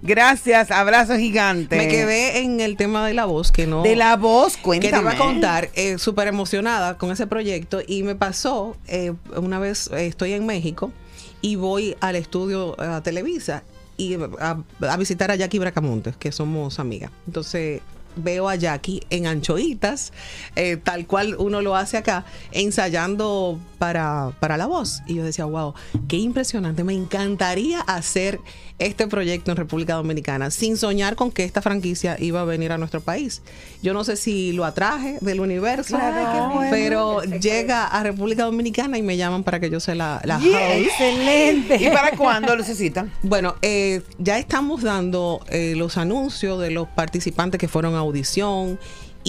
Gracias, 0.00 0.70
abrazo 0.70 1.16
gigante. 1.16 1.76
Me 1.76 1.88
quedé 1.88 2.38
en 2.38 2.60
el 2.60 2.76
tema 2.76 3.04
de 3.04 3.14
la 3.14 3.24
voz, 3.24 3.50
que 3.50 3.66
no. 3.66 3.82
De 3.82 3.96
la 3.96 4.16
voz, 4.16 4.56
Que 4.56 4.78
te 4.78 4.86
iba 4.88 5.00
cuéntame. 5.00 5.10
a 5.10 5.16
contar, 5.18 5.68
eh, 5.74 5.98
súper 5.98 6.28
emocionada 6.28 6.96
con 6.96 7.10
ese 7.10 7.26
proyecto. 7.26 7.80
Y 7.84 8.04
me 8.04 8.14
pasó, 8.14 8.76
eh, 8.86 9.12
una 9.36 9.58
vez 9.58 9.90
eh, 9.92 10.06
estoy 10.06 10.34
en 10.34 10.46
México 10.46 10.92
y 11.40 11.56
voy 11.56 11.96
al 12.00 12.14
estudio 12.14 12.76
a 12.80 13.00
Televisa 13.02 13.64
y 13.98 14.16
a, 14.40 14.96
visitar 14.96 15.30
a 15.30 15.36
Jackie 15.36 15.58
Bracamontes, 15.58 16.16
que 16.16 16.32
somos 16.32 16.78
amigas. 16.78 17.10
Entonces 17.26 17.82
veo 18.16 18.48
a 18.48 18.54
Jackie 18.54 19.02
en 19.10 19.26
anchoitas, 19.26 20.12
eh, 20.56 20.76
tal 20.76 21.06
cual 21.06 21.36
uno 21.38 21.60
lo 21.60 21.76
hace 21.76 21.98
acá, 21.98 22.24
ensayando 22.52 23.58
para, 23.78 24.32
para 24.40 24.56
la 24.56 24.66
voz. 24.66 25.02
Y 25.06 25.16
yo 25.16 25.24
decía, 25.24 25.44
wow, 25.44 25.74
qué 26.08 26.16
impresionante, 26.16 26.84
me 26.84 26.94
encantaría 26.94 27.80
hacer 27.80 28.40
este 28.78 29.06
proyecto 29.08 29.50
en 29.50 29.56
República 29.56 29.94
Dominicana, 29.94 30.50
sin 30.50 30.76
soñar 30.76 31.16
con 31.16 31.30
que 31.32 31.44
esta 31.44 31.62
franquicia 31.62 32.16
iba 32.20 32.40
a 32.40 32.44
venir 32.44 32.70
a 32.72 32.78
nuestro 32.78 33.00
país. 33.00 33.42
Yo 33.82 33.92
no 33.94 34.04
sé 34.04 34.16
si 34.16 34.52
lo 34.52 34.64
atraje 34.64 35.18
del 35.20 35.40
universo, 35.40 35.96
Claro, 35.96 36.32
qué 36.32 36.54
bueno. 36.54 36.70
pero 36.70 37.22
llega 37.22 37.86
a 37.86 38.02
República 38.02 38.44
Dominicana 38.44 38.98
y 38.98 39.02
me 39.02 39.16
llaman 39.16 39.42
para 39.44 39.58
que 39.60 39.68
yo 39.70 39.80
sea 39.80 39.94
la, 39.94 40.20
la 40.24 40.38
Yeah, 40.38 40.68
host. 40.68 40.78
excelente. 40.86 41.76
¿Y 41.84 41.88
para 41.90 42.16
cuándo 42.16 42.48
lo 42.54 42.58
necesitan? 42.62 43.12
Bueno, 43.22 43.56
eh, 43.62 44.02
ya 44.18 44.38
estamos 44.38 44.82
dando 44.82 45.40
eh, 45.50 45.74
los 45.76 45.96
anuncios 45.96 46.60
de 46.60 46.70
los 46.70 46.86
participantes 46.88 47.58
que 47.58 47.68
fueron 47.68 47.94
a 47.94 47.98
audición 47.98 48.78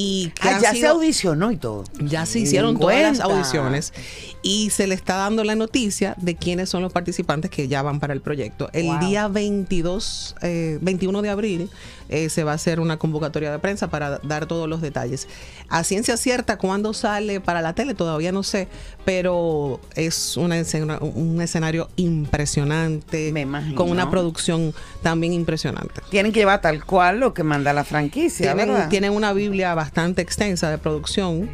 y 0.01 0.29
que 0.29 0.47
Ah, 0.47 0.55
han 0.55 0.61
ya 0.61 0.71
se 0.73 0.87
audicionó 0.87 1.51
y 1.51 1.57
todo. 1.57 1.83
ya 1.99 2.25
se 2.25 2.39
hicieron 2.39 2.79
todas 2.79 3.01
las 3.01 3.19
audiciones 3.19 3.91
y 4.41 4.69
se 4.69 4.87
le 4.87 4.95
está 4.95 5.15
dando 5.17 5.43
la 5.43 5.55
noticia 5.55 6.15
de 6.17 6.35
quiénes 6.37 6.69
son 6.69 6.81
los 6.81 6.93
participantes 6.93 7.51
que 7.51 7.67
ya 7.67 7.81
van 7.81 7.99
para 7.99 8.13
el 8.13 8.21
proyecto. 8.21 8.69
El 8.71 8.85
Wow. 8.85 8.99
día 8.99 9.27
22, 9.27 10.35
eh, 10.41 10.77
21 10.81 11.21
de 11.21 11.29
abril 11.29 11.69
eh, 12.09 12.29
se 12.29 12.43
va 12.43 12.51
a 12.51 12.55
hacer 12.55 12.79
una 12.79 12.97
convocatoria 12.97 13.51
de 13.51 13.59
prensa 13.59 13.89
para 13.89 14.19
dar 14.19 14.45
todos 14.45 14.67
los 14.67 14.81
detalles. 14.81 15.27
A 15.69 15.83
ciencia 15.83 16.17
cierta, 16.17 16.57
cuándo 16.57 16.93
sale 16.93 17.39
para 17.39 17.61
la 17.61 17.73
tele 17.73 17.93
todavía 17.93 18.31
no 18.31 18.43
sé, 18.43 18.67
pero 19.05 19.79
es 19.95 20.35
una 20.37 20.57
escena- 20.57 20.99
un 20.99 21.41
escenario 21.41 21.89
impresionante, 21.95 23.31
con 23.75 23.89
una 23.89 24.09
producción 24.09 24.73
también 25.03 25.33
impresionante. 25.33 26.01
Tienen 26.09 26.31
que 26.31 26.39
llevar 26.39 26.61
tal 26.61 26.83
cual 26.85 27.19
lo 27.19 27.33
que 27.33 27.43
manda 27.43 27.73
la 27.73 27.83
franquicia, 27.83 28.53
Tienen, 28.53 28.73
¿verdad? 28.75 28.89
tienen 28.89 29.13
una 29.13 29.33
Biblia 29.33 29.73
bastante 29.75 30.21
extensa 30.21 30.69
de 30.69 30.77
producción 30.77 31.49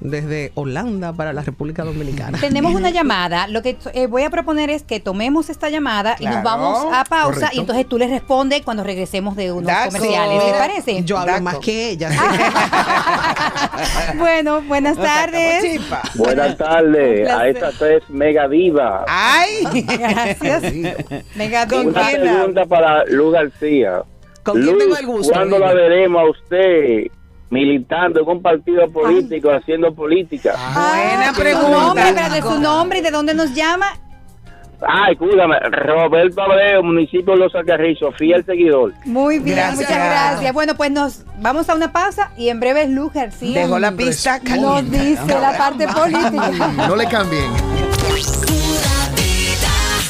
desde 0.00 0.52
Holanda 0.54 1.12
para 1.12 1.32
la 1.32 1.42
República 1.42 1.84
Dominicana. 1.84 2.38
Tenemos 2.40 2.74
una 2.74 2.90
llamada. 2.90 3.46
Lo 3.48 3.62
que 3.62 3.76
eh, 3.94 4.06
voy 4.06 4.22
a 4.22 4.30
proponer 4.30 4.70
es 4.70 4.82
que 4.82 5.00
tomemos 5.00 5.50
esta 5.50 5.68
llamada 5.68 6.16
y 6.18 6.26
nos 6.26 6.42
vamos 6.42 6.86
a 6.92 7.04
pausa 7.04 7.34
Correcto. 7.34 7.56
y 7.56 7.60
entonces 7.60 7.88
tú 7.88 7.98
le 7.98 8.08
respondes 8.08 8.62
cuando 8.62 8.84
regresemos 8.84 9.36
de 9.36 9.52
unos 9.52 9.66
Daco. 9.66 9.92
comerciales. 9.92 10.44
¿Te 10.44 10.52
parece? 10.52 11.04
yo 11.04 11.18
hablo 11.18 11.40
más 11.40 11.58
que 11.58 11.90
ella. 11.90 12.10
bueno, 14.16 14.62
buenas 14.62 14.96
tardes. 14.96 15.80
Buenas 16.14 16.56
tardes 16.56 17.28
a 17.28 17.48
estas 17.48 17.74
tres 17.78 18.02
mega 18.08 18.48
divas. 18.48 19.04
¡Ay! 19.08 19.64
Gracias. 19.98 20.62
Mega 21.34 21.66
Una 21.70 21.92
pregunta 21.92 22.66
para 22.66 23.04
Luz 23.06 23.32
García. 23.32 24.02
¿Con 24.42 24.62
quién 24.62 24.74
Luz, 24.74 24.78
tengo 24.78 24.96
el 24.96 25.06
gusto, 25.06 25.32
¿Cuándo 25.32 25.58
la 25.58 25.74
veremos 25.74 26.22
a 26.22 26.30
usted 26.30 27.08
militando 27.50 28.20
en 28.20 28.28
un 28.28 28.42
partido 28.42 28.86
político, 28.88 29.50
haciendo 29.50 29.94
política? 29.94 30.54
Buena 30.74 31.34
Su 31.34 31.68
nombre, 31.70 32.08
espérate, 32.08 32.42
su 32.42 32.58
nombre 32.60 32.98
y 32.98 33.02
de 33.02 33.10
dónde 33.10 33.34
nos 33.34 33.54
llama. 33.54 33.86
Ay, 34.86 35.14
escúchame, 35.14 35.58
Roberto 35.70 36.40
Abreu, 36.40 36.84
municipio 36.84 37.32
de 37.32 37.38
Los 37.40 37.52
Alcarrizos, 37.56 38.14
fiel 38.16 38.44
seguidor. 38.46 38.92
Muy 39.06 39.40
bien, 39.40 39.56
Gracias. 39.56 39.76
muchas 39.88 39.96
gracias. 39.96 40.52
Bueno, 40.54 40.74
pues 40.76 40.92
nos 40.92 41.24
vamos 41.40 41.68
a 41.68 41.74
una 41.74 41.90
pausa 41.92 42.30
y 42.36 42.48
en 42.48 42.60
breve 42.60 42.86
Luz 42.86 43.12
García 43.12 43.62
Dejó 43.62 43.80
la 43.80 43.90
pista 43.90 44.38
nos 44.38 44.48
caliente. 44.48 44.98
dice 45.00 45.40
la 45.40 45.58
parte 45.58 45.88
política. 45.88 46.68
No 46.86 46.94
le 46.94 47.06
cambien. 47.08 47.50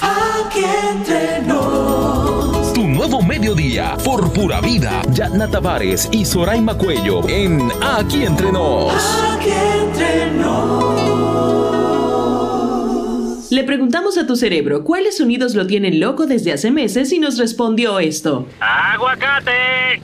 Aquí 0.02 0.64
entre 0.92 1.40
nos. 1.46 2.26
Tu 2.26 2.27
nuevo 2.98 3.22
mediodía 3.22 3.96
por 4.04 4.32
pura 4.32 4.60
vida. 4.60 5.02
Yatna 5.12 5.48
Tavares 5.48 6.08
y 6.10 6.24
Soraima 6.24 6.76
Cuello 6.76 7.28
en 7.28 7.70
Aquí 7.80 8.24
Entre 8.24 8.50
Nos. 8.50 8.92
Aquí 9.36 9.52
entre 9.52 10.32
nos. 10.32 10.88
Le 13.52 13.62
preguntamos 13.62 14.18
a 14.18 14.26
tu 14.26 14.34
cerebro 14.34 14.82
cuáles 14.82 15.16
sonidos 15.16 15.54
lo 15.54 15.64
tienen 15.68 16.00
loco 16.00 16.26
desde 16.26 16.50
hace 16.52 16.72
meses 16.72 17.12
y 17.12 17.20
nos 17.20 17.38
respondió 17.38 18.00
esto. 18.00 18.48
¡Aguacate! 18.58 20.02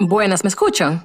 Buenas, 0.00 0.42
¿me 0.42 0.48
escuchan? 0.48 1.04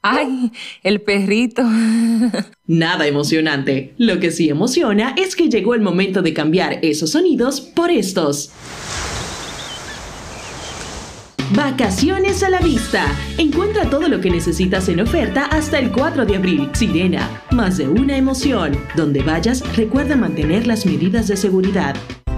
Ay, 0.00 0.50
el 0.82 1.02
perrito. 1.02 1.62
Nada 2.66 3.06
emocionante. 3.06 3.92
Lo 3.98 4.18
que 4.18 4.30
sí 4.30 4.48
emociona 4.48 5.14
es 5.18 5.36
que 5.36 5.50
llegó 5.50 5.74
el 5.74 5.82
momento 5.82 6.22
de 6.22 6.32
cambiar 6.32 6.78
esos 6.80 7.10
sonidos 7.10 7.60
por 7.60 7.90
estos. 7.90 8.50
Vacaciones 11.54 12.42
a 12.42 12.50
la 12.50 12.58
vista. 12.58 13.06
Encuentra 13.38 13.88
todo 13.88 14.08
lo 14.08 14.20
que 14.20 14.28
necesitas 14.28 14.88
en 14.88 15.00
oferta 15.00 15.44
hasta 15.44 15.78
el 15.78 15.92
4 15.92 16.26
de 16.26 16.34
abril. 16.34 16.70
Sirena, 16.72 17.30
más 17.52 17.76
de 17.76 17.88
una 17.88 18.16
emoción. 18.16 18.76
Donde 18.96 19.22
vayas, 19.22 19.62
recuerda 19.76 20.16
mantener 20.16 20.66
las 20.66 20.84
medidas 20.84 21.28
de 21.28 21.36
seguridad. 21.36 21.94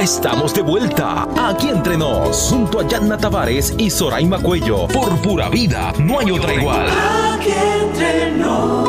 estamos 0.00 0.54
de 0.54 0.62
vuelta. 0.62 1.28
Aquí 1.36 1.68
Entre 1.68 1.96
Nos. 1.96 2.48
Junto 2.50 2.80
a 2.80 2.88
Yatna 2.88 3.16
Tavares 3.16 3.74
y 3.78 3.90
Soraima 3.90 4.40
Cuello. 4.40 4.86
Por 4.88 5.20
pura 5.22 5.48
vida. 5.48 5.92
No 5.98 6.18
hay 6.20 6.30
otra 6.30 6.54
igual. 6.54 6.86
Aquí 7.34 7.50
entre 7.82 8.32
nos. 8.32 8.84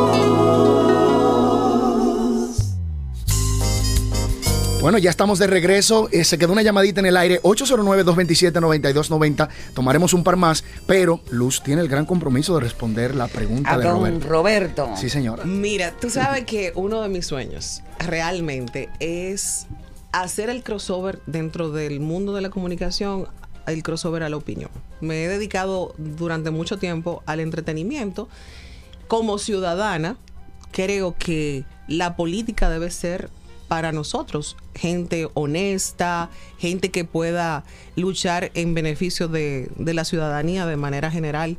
Bueno, 4.82 4.98
ya 5.00 5.10
estamos 5.10 5.40
de 5.40 5.48
regreso. 5.48 6.10
Eh, 6.12 6.24
se 6.24 6.38
quedó 6.38 6.54
una 6.54 6.62
llamadita 6.62 7.00
en 7.00 7.08
el 7.08 7.18
aire. 7.18 7.42
809-227-9290. 7.42 9.50
Tomaremos 9.74 10.14
un 10.14 10.24
par 10.24 10.36
más. 10.36 10.64
Pero 10.86 11.22
Luz 11.32 11.64
tiene 11.64 11.82
el 11.82 11.88
gran 11.88 12.06
compromiso 12.06 12.54
de 12.56 12.62
responder 12.62 13.16
la 13.16 13.28
pregunta 13.28 13.74
A 13.74 13.78
de 13.80 13.84
don 13.86 14.00
Roberto. 14.22 14.28
Roberto. 14.28 14.90
Sí, 14.96 15.10
señora. 15.10 15.44
Mira, 15.44 15.92
tú 16.00 16.12
sabes 16.12 16.46
que 16.46 16.72
uno 16.76 17.02
de 17.02 17.10
mis 17.10 17.26
sueños 17.26 17.82
realmente 18.00 18.90
es 19.00 19.66
hacer 20.22 20.50
el 20.50 20.64
crossover 20.64 21.22
dentro 21.26 21.72
del 21.72 22.00
mundo 22.00 22.34
de 22.34 22.42
la 22.42 22.50
comunicación, 22.50 23.28
el 23.68 23.84
crossover 23.84 24.24
a 24.24 24.30
la 24.30 24.38
opinión. 24.38 24.70
Me 25.02 25.26
he 25.26 25.28
dedicado 25.28 25.94
durante 25.98 26.52
mucho 26.52 26.78
tiempo 26.78 27.24
al 27.26 27.40
entretenimiento. 27.40 28.30
Como 29.08 29.38
ciudadana, 29.38 30.18
creo 30.72 31.16
que 31.18 31.66
la 31.88 32.16
política 32.16 32.70
debe 32.70 32.92
ser 32.92 33.30
para 33.68 33.92
nosotros, 33.92 34.58
gente 34.76 35.28
honesta, 35.34 36.30
gente 36.60 36.92
que 36.92 37.04
pueda 37.04 37.64
luchar 37.96 38.52
en 38.54 38.74
beneficio 38.74 39.28
de, 39.28 39.70
la 39.78 40.06
ciudadanía 40.06 40.66
de 40.66 40.78
manera 40.78 41.12
general. 41.12 41.58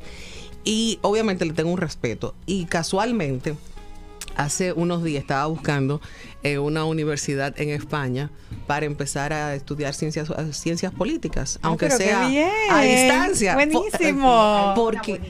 Y 0.64 0.98
obviamente 1.02 1.44
le 1.44 1.52
tengo 1.52 1.70
un 1.70 1.78
respeto. 1.78 2.34
Y 2.46 2.64
casualmente, 2.64 3.54
hace 4.36 4.72
unos 4.72 5.02
días 5.02 5.20
estaba 5.22 5.46
buscando 5.46 6.00
eh, 6.42 6.58
una 6.58 6.84
universidad 6.84 7.58
en 7.60 7.70
España 7.70 8.30
para 8.66 8.86
empezar 8.86 9.32
a 9.32 9.54
estudiar 9.54 9.94
ciencias, 9.94 10.30
ciencias 10.52 10.92
políticas, 10.92 11.58
Ah, 11.62 11.68
aunque 11.68 11.86
pero 11.86 11.98
qué 11.98 12.04
sea 12.04 12.28
bien. 12.28 12.50
a 12.70 12.82
distancia. 12.82 13.54
Buenísimo. 13.54 14.72
Po- 14.74 14.82
Porque, 14.82 15.20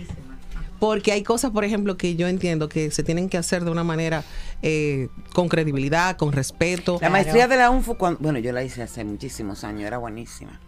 porque 0.79 1.13
hay 1.13 1.23
cosas, 1.23 1.51
por 1.53 1.65
ejemplo, 1.65 1.97
que 1.97 2.17
yo 2.17 2.29
entiendo 2.29 2.69
que 2.69 2.91
se 2.91 3.03
tienen 3.03 3.29
que 3.29 3.39
hacer 3.39 3.65
de 3.65 3.71
una 3.71 3.85
manera 3.85 4.25
eh, 4.63 5.09
con 5.33 5.49
credibilidad, 5.49 6.17
con 6.17 6.33
respeto. 6.33 6.99
La 7.01 7.09
maestría 7.11 7.49
de 7.49 7.57
la 7.57 7.71
UNFU, 7.71 7.97
cuando- 7.97 8.19
bueno, 8.21 8.39
yo 8.39 8.53
la 8.53 8.63
hice 8.63 8.83
hace 8.83 9.05
muchísimos 9.05 9.65
años, 9.65 9.83
era 9.87 9.99
buenísima. 9.99 10.61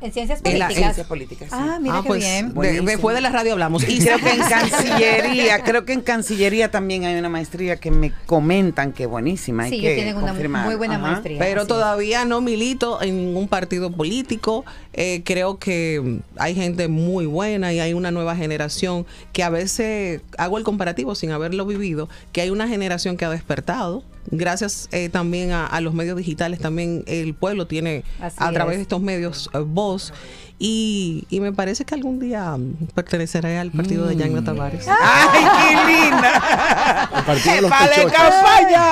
En 0.00 0.12
ciencias 0.12 0.40
En 0.44 0.58
la- 0.60 0.66
políticas. 0.66 0.70
en 0.70 0.76
Ciencias 0.84 1.06
políticas, 1.08 1.48
sí. 1.50 1.56
Ah, 1.58 1.78
mira 1.82 1.96
Ah, 1.98 2.02
qué 2.02 2.06
pues, 2.08 2.20
bien. 2.20 2.54
de- 2.54 2.80
después 2.82 3.16
de 3.16 3.20
la 3.20 3.30
radio 3.30 3.52
hablamos. 3.52 3.82
Y 3.88 3.98
creo 4.04 4.18
que 4.18 4.30
en 4.30 4.38
Cancillería, 4.40 5.62
creo 5.64 5.84
que 5.84 5.92
en 5.92 6.00
Cancillería 6.02 6.70
también 6.70 7.04
hay 7.04 7.18
una 7.18 7.28
maestría 7.28 7.76
que 7.76 7.90
me 7.90 8.12
comentan 8.26 8.92
que 8.92 9.06
buenísima. 9.06 9.64
Hay 9.64 9.70
Sí, 9.70 9.80
que 9.80 9.94
tienen 9.96 10.16
una 10.16 10.28
confirmar. 10.28 10.66
muy 10.66 10.76
buena 10.76 10.96
Ajá. 10.96 11.02
maestría. 11.12 11.38
Pero 11.40 11.66
todavía 11.66 12.24
no 12.24 12.40
milito 12.40 13.02
en 13.02 13.16
ningún 13.16 13.48
partido 13.48 13.90
político. 13.90 14.64
Eh, 14.92 15.22
creo 15.24 15.58
que 15.58 16.20
hay 16.36 16.54
gente 16.54 16.88
muy 16.88 17.26
buena 17.26 17.72
y 17.72 17.80
hay 17.80 17.92
una 17.92 18.10
nueva 18.10 18.36
generación 18.36 19.06
que 19.32 19.42
a 19.42 19.50
veces 19.50 20.20
hago 20.36 20.58
el 20.58 20.64
comparativo 20.64 21.14
sin 21.14 21.30
haberlo 21.32 21.66
vivido, 21.66 22.08
que 22.32 22.40
hay 22.40 22.50
una 22.50 22.68
generación 22.68 23.16
que 23.16 23.24
ha 23.24 23.30
despertado. 23.30 24.04
Gracias 24.30 24.88
eh, 24.92 25.08
también 25.08 25.52
a, 25.52 25.66
a 25.66 25.80
los 25.80 25.94
medios 25.94 26.16
digitales, 26.16 26.58
también 26.58 27.02
el 27.06 27.34
pueblo 27.34 27.66
tiene 27.66 28.04
Así 28.20 28.36
a 28.38 28.52
través 28.52 28.72
es. 28.74 28.78
de 28.78 28.82
estos 28.82 29.00
medios 29.00 29.50
eh, 29.54 29.58
voz. 29.58 30.12
Y, 30.60 31.24
y 31.30 31.38
me 31.38 31.52
parece 31.52 31.84
que 31.84 31.94
algún 31.94 32.18
día 32.18 32.56
mm, 32.56 32.88
perteneceré 32.94 33.58
al 33.58 33.70
partido 33.70 34.06
de 34.08 34.16
Yagna 34.16 34.42
Tavares. 34.42 34.88
¡Ay, 35.00 35.44
qué 35.60 35.76
linda! 35.92 37.08
El 37.16 37.22
partido 37.24 37.54
de 37.54 37.60
los 37.62 37.70
¡Vale, 37.70 37.92
pechochos. 37.94 38.12
campaña! 38.18 38.82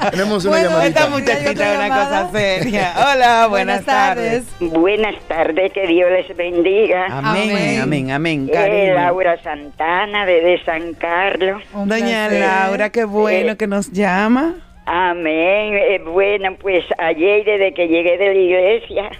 Tenemos 0.10 0.44
una 0.44 0.56
Bueno, 0.56 0.70
llamadita. 0.70 1.00
esta 1.00 1.10
muchachita 1.10 1.72
es 1.72 1.78
una 1.78 1.88
cosa 1.88 2.30
seria. 2.32 2.94
Hola, 3.12 3.46
buenas, 3.48 3.84
tardes. 3.84 4.44
Buenas 4.60 5.14
tardes, 5.28 5.72
que 5.72 5.86
Dios 5.86 6.10
les 6.10 6.36
bendiga. 6.36 7.06
Amén, 7.10 7.80
amén, 7.80 8.10
amén. 8.10 8.46
Eh, 8.48 8.52
cariño. 8.52 8.94
Laura 8.94 9.42
Santana, 9.42 10.26
desde 10.26 10.62
San 10.64 10.94
Carlos. 10.94 11.62
Doña 11.86 12.28
Laura, 12.28 12.90
qué 12.90 13.04
bueno 13.04 13.52
Eh, 13.52 13.56
que 13.56 13.66
nos 13.66 13.90
llama. 13.92 14.54
Amén. 14.86 15.74
Eh, 15.74 16.00
bueno, 16.06 16.56
pues 16.60 16.84
ayer 16.98 17.44
desde 17.44 17.72
que 17.74 17.86
llegué 17.88 18.18
de 18.18 18.26
la 18.26 18.34
iglesia 18.34 19.10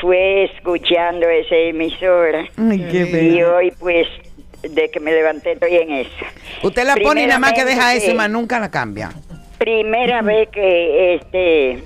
fue 0.00 0.44
escuchando 0.44 1.28
esa 1.28 1.54
emisora. 1.56 2.44
Ay, 2.56 2.86
qué 2.90 3.22
y 3.34 3.42
hoy 3.42 3.72
pues 3.78 4.06
de 4.62 4.90
que 4.90 5.00
me 5.00 5.12
levanté 5.12 5.52
estoy 5.52 5.76
en 5.76 5.92
eso. 5.92 6.10
Usted 6.62 6.84
la 6.84 6.96
pone 6.96 7.22
y 7.22 7.26
nada 7.26 7.38
más 7.38 7.52
que 7.52 7.64
deja 7.64 7.92
que- 7.92 8.14
más 8.14 8.30
nunca 8.30 8.58
la 8.58 8.70
cambia. 8.70 9.10
Primera 9.58 10.22
vez 10.22 10.48
que 10.50 11.14
este 11.14 11.82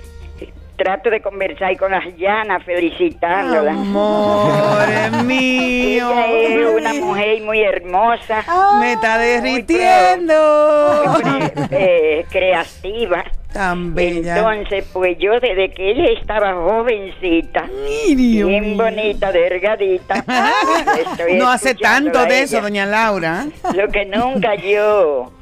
trato 0.83 1.11
de 1.11 1.21
conversar 1.21 1.77
con 1.77 1.91
las 1.93 2.05
llanas 2.17 2.63
felicitándolas. 2.65 3.77
Amor 3.77 5.25
mío. 5.25 6.11
Ella 6.11 6.27
es 6.27 6.75
una 6.75 6.95
mujer 6.95 7.43
muy 7.43 7.61
hermosa. 7.61 8.43
Me 8.81 8.93
está 8.95 9.19
derritiendo. 9.19 11.03
muy 11.23 11.49
pre- 11.51 11.69
eh, 11.71 12.25
creativa. 12.31 13.25
Tan 13.53 13.95
bella. 13.95 14.39
Entonces, 14.39 14.89
pues 14.93 15.19
yo 15.19 15.33
desde 15.41 15.71
que 15.73 15.91
ella 15.91 16.19
estaba 16.19 16.55
jovencita, 16.55 17.65
bien 18.07 18.17
mío. 18.17 18.77
bonita, 18.83 19.33
delgadita, 19.33 20.25
No 21.37 21.51
hace 21.51 21.75
tanto 21.75 22.25
de 22.25 22.43
eso, 22.43 22.61
doña 22.63 22.87
Laura. 22.87 23.47
Lo 23.75 23.89
que 23.89 24.07
nunca 24.07 24.55
yo 24.55 25.33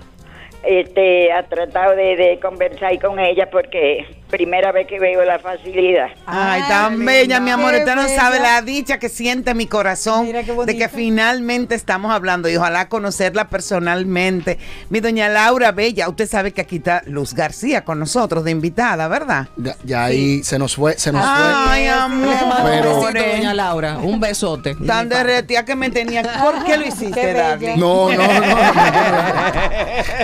este 0.64 1.30
ha 1.32 1.42
tratado 1.44 1.94
de, 1.94 2.16
de 2.16 2.40
conversar 2.40 2.98
con 2.98 3.18
ella 3.20 3.48
porque 3.50 4.06
primera 4.30 4.72
vez 4.72 4.86
que 4.86 4.98
veo 4.98 5.24
la 5.24 5.38
facilidad. 5.38 6.08
Ay, 6.26 6.62
tan 6.68 7.04
bella, 7.04 7.40
mi 7.40 7.50
amor. 7.50 7.74
Usted 7.74 7.94
no 7.94 8.02
bella. 8.04 8.16
sabe 8.16 8.38
la 8.40 8.60
dicha 8.62 8.98
que 8.98 9.08
siente 9.08 9.54
mi 9.54 9.66
corazón 9.66 10.30
de 10.30 10.76
que 10.76 10.88
finalmente 10.88 11.74
estamos 11.74 12.12
hablando 12.12 12.48
y 12.48 12.56
ojalá 12.56 12.88
conocerla 12.88 13.48
personalmente. 13.48 14.58
Mi 14.90 15.00
doña 15.00 15.28
Laura 15.28 15.72
Bella, 15.72 16.08
usted 16.08 16.28
sabe 16.28 16.52
que 16.52 16.60
aquí 16.60 16.76
está 16.76 17.02
Luz 17.06 17.34
García 17.34 17.84
con 17.84 17.98
nosotros 17.98 18.44
de 18.44 18.50
invitada, 18.50 19.08
¿verdad? 19.08 19.48
Ya, 19.56 19.76
ya 19.84 20.04
ahí 20.04 20.42
se 20.44 20.58
nos 20.58 20.76
fue, 20.76 20.98
se 20.98 21.10
nos 21.12 21.24
Ay, 21.26 21.86
amor. 21.86 22.28
Pero- 22.64 22.98
Un 23.00 23.12
besito, 23.12 23.30
doña 23.36 23.54
Laura. 23.54 23.98
Un 23.98 24.20
besote. 24.20 24.74
Tan 24.86 25.08
derretida 25.08 25.64
que 25.64 25.74
me 25.74 25.90
tenía. 25.90 26.22
¿Por 26.22 26.64
qué 26.64 26.76
lo 26.76 26.86
hiciste, 26.86 27.32
fue. 27.58 27.76
No, 27.76 28.08
no, 28.10 28.16
no. 28.16 28.40
no. 28.40 28.56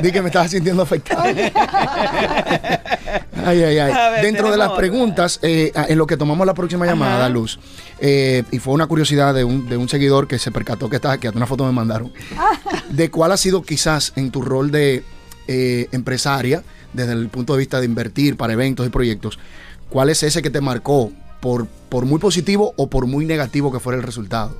Di 0.03 0.13
que 0.13 0.21
me 0.23 0.29
estaba 0.29 0.47
sintiendo 0.49 0.83
afectado. 0.83 1.25
Ay, 3.45 3.63
ay, 3.63 3.79
ay. 3.79 3.93
Ver, 3.93 4.23
Dentro 4.23 4.51
de 4.51 4.57
las 4.57 4.71
preguntas, 4.73 5.39
eh, 5.43 5.73
en 5.89 5.99
lo 5.99 6.07
que 6.07 6.17
tomamos 6.17 6.47
la 6.47 6.55
próxima 6.55 6.87
llamada, 6.87 7.29
Luz, 7.29 7.59
eh, 8.01 8.45
y 8.51 8.59
fue 8.59 8.75
una 8.75 8.87
curiosidad 8.87 9.35
de 9.35 9.45
un, 9.45 9.69
de 9.69 9.77
un 9.77 9.89
seguidor 9.89 10.27
que 10.27 10.39
se 10.39 10.51
percató 10.51 10.89
que 10.89 10.97
estaba, 10.97 11.19
que 11.19 11.29
hasta 11.29 11.37
una 11.37 11.47
foto 11.47 11.65
me 11.65 11.73
mandaron, 11.73 12.13
de 12.91 13.11
cuál 13.11 13.33
ha 13.33 13.37
sido 13.37 13.63
quizás 13.63 14.13
en 14.17 14.31
tu 14.31 14.43
rol 14.43 14.71
de 14.71 15.05
eh, 15.49 15.89
empresaria, 15.93 16.63
desde 16.93 17.13
el 17.13 17.29
punto 17.29 17.55
de 17.55 17.61
vista 17.61 17.81
de 17.81 17.87
invertir 17.87 18.37
para 18.37 18.53
eventos 18.53 18.87
y 18.87 18.91
proyectos, 18.91 19.39
cuál 19.91 20.11
es 20.11 20.23
ese 20.23 20.43
que 20.43 20.51
te 20.51 20.61
marcó 20.61 21.13
por, 21.41 21.67
por 21.67 22.07
muy 22.07 22.19
positivo 22.19 22.73
o 22.77 22.89
por 22.89 23.07
muy 23.07 23.27
negativo 23.27 23.71
que 23.71 23.81
fuera 23.81 23.97
el 23.99 24.03
resultado. 24.03 24.57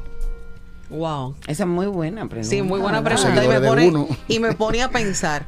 Wow. 0.91 1.35
Esa 1.47 1.63
es 1.65 1.69
muy 1.69 1.87
buena 1.87 2.29
pregunta. 2.29 2.49
Sí, 2.49 2.63
muy 2.63 2.81
buena 2.81 3.03
pregunta. 3.03 3.45
Y 3.45 3.49
me, 3.49 3.61
pone, 3.61 4.07
y 4.29 4.39
me 4.39 4.53
pone 4.53 4.83
a 4.83 4.91
pensar. 4.91 5.47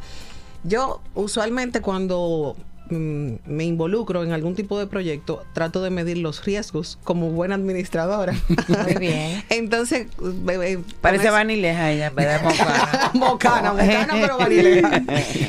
Yo 0.64 1.00
usualmente 1.14 1.80
cuando 1.80 2.56
me 2.90 3.64
involucro 3.64 4.22
en 4.22 4.32
algún 4.32 4.54
tipo 4.54 4.78
de 4.78 4.86
proyecto, 4.86 5.44
trato 5.52 5.82
de 5.82 5.90
medir 5.90 6.18
los 6.18 6.44
riesgos 6.44 6.98
como 7.04 7.30
buena 7.30 7.54
administradora. 7.56 8.34
Muy 8.68 8.94
bien. 8.94 9.44
Entonces, 9.50 10.06
eh, 10.48 10.58
eh, 10.62 10.78
Parece 11.00 11.30
vanileja 11.30 11.90
ella, 11.90 12.10
¿verdad? 12.10 12.42
Mocana. 12.44 13.10
Mocana, 13.14 13.72
mocana, 13.72 14.12
pero 14.12 14.38
vanileja. 14.38 15.02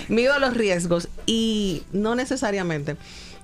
Mido 0.07 0.39
los 0.39 0.55
riesgos 0.55 1.09
y 1.25 1.83
no 1.91 2.15
necesariamente 2.15 2.97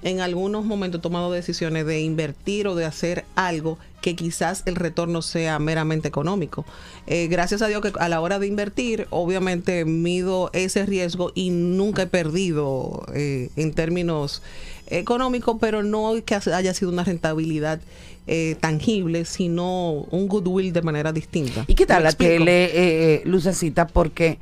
en 0.03 0.19
algunos 0.19 0.65
momentos 0.65 0.99
he 0.99 1.01
tomado 1.01 1.31
decisiones 1.31 1.85
de 1.85 2.01
invertir 2.01 2.67
o 2.67 2.75
de 2.75 2.85
hacer 2.85 3.25
algo 3.35 3.77
que 4.01 4.15
quizás 4.15 4.63
el 4.65 4.75
retorno 4.75 5.21
sea 5.21 5.59
meramente 5.59 6.09
económico. 6.09 6.65
Eh, 7.07 7.27
gracias 7.27 7.61
a 7.61 7.67
Dios 7.67 7.81
que 7.81 7.93
a 7.97 8.09
la 8.09 8.19
hora 8.19 8.37
de 8.37 8.47
invertir, 8.47 9.07
obviamente 9.11 9.85
mido 9.85 10.49
ese 10.51 10.85
riesgo 10.85 11.31
y 11.33 11.51
nunca 11.51 12.03
he 12.03 12.07
perdido 12.07 13.05
eh, 13.13 13.49
en 13.55 13.73
términos 13.73 14.41
económicos, 14.87 15.57
pero 15.61 15.83
no 15.83 16.13
que 16.25 16.35
haya 16.35 16.73
sido 16.73 16.91
una 16.91 17.05
rentabilidad 17.05 17.79
eh, 18.27 18.57
tangible, 18.59 19.23
sino 19.23 19.91
un 20.11 20.27
goodwill 20.27 20.73
de 20.73 20.81
manera 20.81 21.13
distinta. 21.13 21.63
¿Y 21.67 21.75
qué 21.75 21.85
tal 21.85 21.99
¿Me 21.99 22.03
la 22.03 22.11
tele, 22.11 23.21
Lucecita? 23.23 23.87
Porque, 23.87 24.37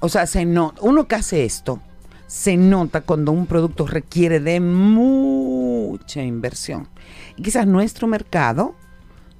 o 0.00 0.08
sea, 0.08 0.26
se 0.26 0.46
nota, 0.46 0.80
uno 0.80 1.06
que 1.06 1.14
hace 1.16 1.44
esto, 1.44 1.80
se 2.26 2.56
nota 2.56 3.02
cuando 3.02 3.32
un 3.32 3.46
producto 3.46 3.86
requiere 3.86 4.40
de 4.40 4.60
mucha 4.60 6.22
inversión. 6.22 6.88
Y 7.36 7.42
quizás 7.42 7.66
nuestro 7.66 8.06
mercado 8.06 8.74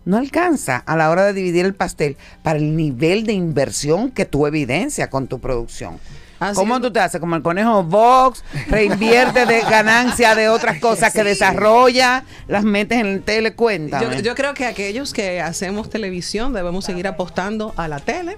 no 0.05 0.19
alcanza 0.19 0.77
a 0.77 0.97
la 0.97 1.11
hora 1.11 1.25
de 1.25 1.33
dividir 1.33 1.65
el 1.65 1.75
pastel 1.75 2.17
para 2.43 2.59
el 2.59 2.77
nivel 2.77 3.25
de 3.25 3.33
inversión 3.33 4.11
que 4.11 4.27
tú 4.27 4.47
evidencias 4.47 5.09
con 5.09 5.29
tu 5.29 5.41
producción. 5.41 5.99
Así 6.41 6.57
¿Cómo 6.57 6.77
es. 6.77 6.83
tú 6.83 6.93
te 6.93 7.01
haces? 7.01 7.21
Como 7.21 7.37
el 7.37 7.43
conejo 7.43 7.83
Vox, 7.85 8.45
reinvierte 8.69 9.47
de 9.47 9.61
ganancia 9.71 10.35
de 10.35 10.49
otras 10.49 10.81
cosas 10.81 11.13
que 11.13 11.21
Sí. 11.21 11.29
desarrolla, 11.29 12.25
las 12.49 12.65
metes 12.65 12.99
en 12.99 13.07
el 13.07 13.23
tele, 13.23 13.55
cuéntame. 13.55 14.17
Yo, 14.17 14.21
yo 14.21 14.35
creo 14.35 14.53
que 14.55 14.67
aquellos 14.67 15.13
que 15.13 15.41
hacemos 15.41 15.89
televisión 15.91 16.53
debemos 16.53 16.85
seguir 16.85 17.07
apostando 17.07 17.73
a 17.77 17.89
la 17.89 18.01
tele, 18.01 18.37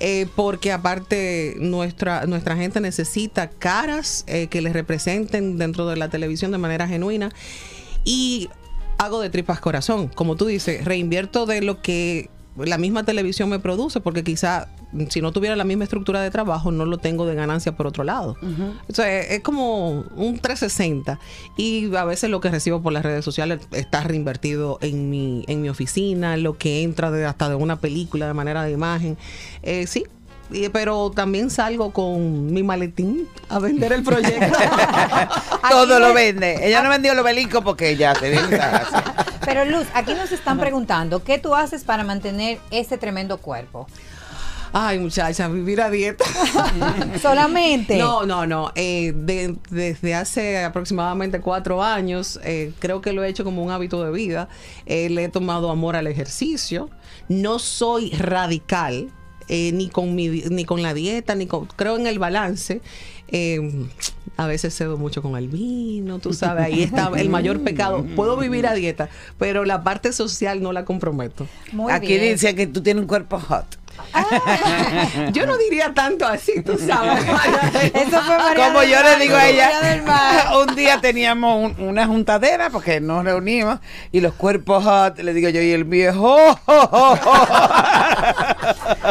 eh, 0.00 0.26
porque 0.36 0.72
aparte 0.72 1.54
nuestra, 1.58 2.26
nuestra 2.26 2.56
gente 2.56 2.80
necesita 2.80 3.48
caras 3.48 4.24
eh, 4.26 4.46
que 4.48 4.60
les 4.60 4.72
representen 4.72 5.58
dentro 5.58 5.86
de 5.86 5.96
la 5.96 6.08
televisión 6.10 6.50
de 6.52 6.58
manera 6.58 6.86
genuina. 6.86 7.30
Y 8.04 8.50
hago 8.98 9.20
de 9.20 9.30
tripas 9.30 9.60
corazón, 9.60 10.08
como 10.08 10.36
tú 10.36 10.46
dices, 10.46 10.84
reinvierto 10.84 11.46
de 11.46 11.62
lo 11.62 11.80
que 11.82 12.28
la 12.56 12.78
misma 12.78 13.04
televisión 13.04 13.48
me 13.48 13.58
produce, 13.58 14.00
porque 14.00 14.22
quizá 14.22 14.68
mm, 14.92 15.04
si 15.10 15.20
no 15.20 15.32
tuviera 15.32 15.56
la 15.56 15.64
misma 15.64 15.84
estructura 15.84 16.20
de 16.20 16.30
trabajo, 16.30 16.70
no 16.70 16.84
lo 16.84 16.98
tengo 16.98 17.26
de 17.26 17.34
ganancia 17.34 17.76
por 17.76 17.86
otro 17.86 18.04
lado. 18.04 18.36
O 18.88 18.94
sea, 18.94 19.20
es 19.20 19.40
como 19.40 20.04
un 20.16 20.38
360 20.38 21.18
y 21.56 21.94
a 21.94 22.04
veces 22.04 22.30
lo 22.30 22.40
que 22.40 22.50
recibo 22.50 22.82
por 22.82 22.92
las 22.92 23.02
redes 23.02 23.24
sociales 23.24 23.60
está 23.72 24.02
reinvertido 24.02 24.78
en 24.80 25.10
mi, 25.10 25.44
en 25.48 25.62
mi 25.62 25.68
oficina, 25.68 26.36
lo 26.36 26.56
que 26.56 26.82
entra 26.82 27.10
de, 27.10 27.24
hasta 27.24 27.48
de 27.48 27.54
una 27.56 27.80
película 27.80 28.26
de 28.26 28.34
manera 28.34 28.62
de 28.62 28.72
imagen. 28.72 29.16
Eh, 29.62 29.86
sí. 29.86 30.04
Pero 30.72 31.10
también 31.10 31.50
salgo 31.50 31.92
con 31.92 32.52
mi 32.52 32.62
maletín 32.62 33.28
a 33.48 33.58
vender 33.58 33.92
el 33.92 34.02
proyecto. 34.02 34.56
Todo 35.70 35.98
lo 35.98 36.12
vende. 36.14 36.66
Ella 36.66 36.82
no 36.82 36.90
vendió 36.90 37.14
los 37.14 37.24
belicos 37.24 37.62
porque 37.64 37.90
ella 37.90 38.14
se 38.14 38.38
Pero 39.44 39.64
Luz, 39.64 39.86
aquí 39.94 40.14
nos 40.14 40.32
están 40.32 40.58
preguntando, 40.58 41.24
¿qué 41.24 41.38
tú 41.38 41.54
haces 41.54 41.84
para 41.84 42.04
mantener 42.04 42.58
ese 42.70 42.98
tremendo 42.98 43.38
cuerpo? 43.38 43.86
Ay, 44.76 44.98
muchacha, 44.98 45.46
vivir 45.46 45.80
a 45.80 45.88
dieta. 45.88 46.24
Solamente. 47.22 47.96
No, 47.96 48.26
no, 48.26 48.44
no. 48.44 48.72
Eh, 48.74 49.12
de- 49.14 49.54
desde 49.70 50.16
hace 50.16 50.64
aproximadamente 50.64 51.40
cuatro 51.40 51.80
años, 51.80 52.40
eh, 52.42 52.72
creo 52.80 53.00
que 53.00 53.12
lo 53.12 53.22
he 53.22 53.28
hecho 53.28 53.44
como 53.44 53.62
un 53.62 53.70
hábito 53.70 54.02
de 54.04 54.10
vida. 54.10 54.48
Eh, 54.84 55.08
le 55.10 55.24
he 55.24 55.28
tomado 55.28 55.70
amor 55.70 55.94
al 55.94 56.08
ejercicio. 56.08 56.90
No 57.28 57.60
soy 57.60 58.10
radical, 58.10 59.12
eh, 59.48 59.72
ni, 59.72 59.88
con 59.88 60.14
mi, 60.14 60.28
ni 60.28 60.64
con 60.64 60.82
la 60.82 60.94
dieta, 60.94 61.34
ni 61.34 61.46
con. 61.46 61.66
Creo 61.66 61.96
en 61.96 62.06
el 62.06 62.18
balance. 62.18 62.80
Eh, 63.28 63.60
A 64.36 64.46
veces 64.48 64.74
cedo 64.76 64.96
mucho 64.98 65.22
con 65.22 65.36
el 65.36 65.46
vino, 65.48 66.18
tú 66.18 66.32
sabes, 66.32 66.64
ahí 66.64 66.82
está 66.82 67.10
el 67.16 67.28
mayor 67.28 67.60
pecado. 67.62 68.04
Puedo 68.16 68.36
vivir 68.36 68.66
a 68.66 68.74
dieta, 68.74 69.08
pero 69.38 69.64
la 69.64 69.84
parte 69.84 70.12
social 70.12 70.60
no 70.60 70.72
la 70.72 70.84
comprometo. 70.84 71.46
Aquí 71.88 72.18
dice 72.18 72.54
que 72.56 72.66
tú 72.66 72.82
tienes 72.82 73.02
un 73.02 73.06
cuerpo 73.06 73.38
hot. 73.38 73.66
Yo 75.32 75.46
no 75.46 75.56
diría 75.56 75.92
tanto 75.94 76.26
así, 76.26 76.62
tú 76.62 76.78
sabes. 76.78 77.24
Eso 77.94 78.20
fue 78.22 78.38
María 78.38 78.66
Como 78.68 78.82
yo 78.84 78.96
Mar, 78.96 79.18
le 79.18 79.24
digo 79.24 79.36
a 79.36 79.48
ella, 79.48 79.70
un 80.68 80.76
día 80.76 81.00
teníamos 81.00 81.72
un- 81.78 81.88
una 81.88 82.06
juntadera 82.06 82.70
porque 82.70 83.00
nos 83.00 83.24
reunimos 83.24 83.80
y 84.12 84.20
los 84.20 84.34
cuerpos 84.34 84.84
hot, 84.84 85.18
le 85.18 85.34
digo 85.34 85.48
yo, 85.48 85.60
y 85.60 85.72
el 85.72 85.84
viejo. 85.84 86.36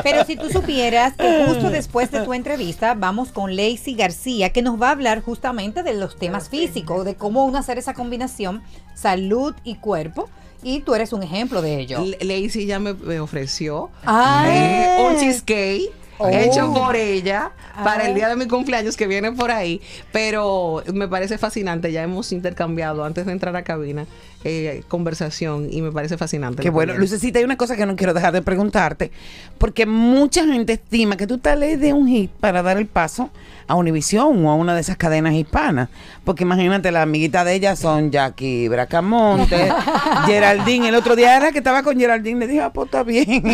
Pero 0.03 0.25
si 0.25 0.35
tú 0.35 0.49
supieras 0.49 1.13
que 1.13 1.45
justo 1.45 1.69
después 1.69 2.11
de 2.11 2.21
tu 2.21 2.33
entrevista 2.33 2.93
vamos 2.95 3.31
con 3.31 3.55
Lacey 3.55 3.95
García, 3.95 4.51
que 4.51 4.61
nos 4.61 4.81
va 4.81 4.89
a 4.89 4.91
hablar 4.91 5.21
justamente 5.21 5.83
de 5.83 5.93
los 5.93 6.17
temas 6.17 6.49
físicos, 6.49 7.05
de 7.05 7.15
cómo 7.15 7.45
uno 7.45 7.57
hacer 7.57 7.77
esa 7.77 7.93
combinación 7.93 8.63
salud 8.95 9.53
y 9.63 9.75
cuerpo. 9.75 10.29
Y 10.63 10.79
tú 10.81 10.95
eres 10.95 11.13
un 11.13 11.23
ejemplo 11.23 11.61
de 11.61 11.79
ello. 11.79 12.03
Lacey 12.21 12.65
ya 12.65 12.79
me, 12.79 12.93
me 12.93 13.19
ofreció 13.19 13.89
Ah. 14.05 14.45
eh, 14.47 15.07
un 15.09 15.17
cheesecake 15.19 15.91
Oh. 16.19 16.29
hecho 16.29 16.71
por 16.73 16.95
ella 16.95 17.51
para 17.83 18.07
el 18.07 18.13
día 18.13 18.29
de 18.29 18.35
mi 18.35 18.47
cumpleaños 18.47 18.95
que 18.95 19.07
viene 19.07 19.31
por 19.31 19.49
ahí. 19.49 19.81
Pero 20.11 20.83
me 20.93 21.07
parece 21.07 21.39
fascinante. 21.39 21.91
Ya 21.91 22.03
hemos 22.03 22.31
intercambiado 22.31 23.03
antes 23.03 23.25
de 23.25 23.31
entrar 23.31 23.55
a 23.55 23.63
cabina 23.63 24.05
eh, 24.43 24.83
conversación 24.87 25.67
y 25.71 25.81
me 25.81 25.91
parece 25.91 26.15
fascinante. 26.17 26.61
Qué 26.61 26.69
bueno. 26.69 26.93
Lucecita, 26.93 27.39
hay 27.39 27.45
una 27.45 27.57
cosa 27.57 27.75
que 27.75 27.85
no 27.87 27.95
quiero 27.95 28.13
dejar 28.13 28.31
de 28.31 28.43
preguntarte, 28.43 29.11
porque 29.57 29.85
mucha 29.87 30.45
gente 30.45 30.73
estima 30.73 31.17
que 31.17 31.25
tú 31.27 31.39
tal 31.39 31.61
vez 31.61 31.79
de 31.81 31.93
un 31.93 32.07
hit 32.07 32.29
para 32.31 32.61
dar 32.61 32.77
el 32.77 32.85
paso 32.85 33.31
a 33.67 33.75
Univisión 33.75 34.45
o 34.45 34.51
a 34.51 34.55
una 34.55 34.75
de 34.75 34.81
esas 34.81 34.97
cadenas 34.97 35.33
hispanas. 35.33 35.89
Porque 36.23 36.43
imagínate, 36.43 36.91
la 36.91 37.01
amiguita 37.01 37.43
de 37.43 37.53
ella 37.53 37.75
son 37.75 38.11
Jackie 38.11 38.67
Bracamonte, 38.67 39.71
Geraldine. 40.25 40.89
El 40.89 40.95
otro 40.95 41.15
día 41.15 41.35
era 41.37 41.51
que 41.51 41.59
estaba 41.59 41.83
con 41.83 41.99
Geraldine, 41.99 42.39
le 42.39 42.47
dije, 42.47 42.61
ah, 42.61 42.71
pues 42.71 42.85
está 42.85 43.03
bien. 43.03 43.43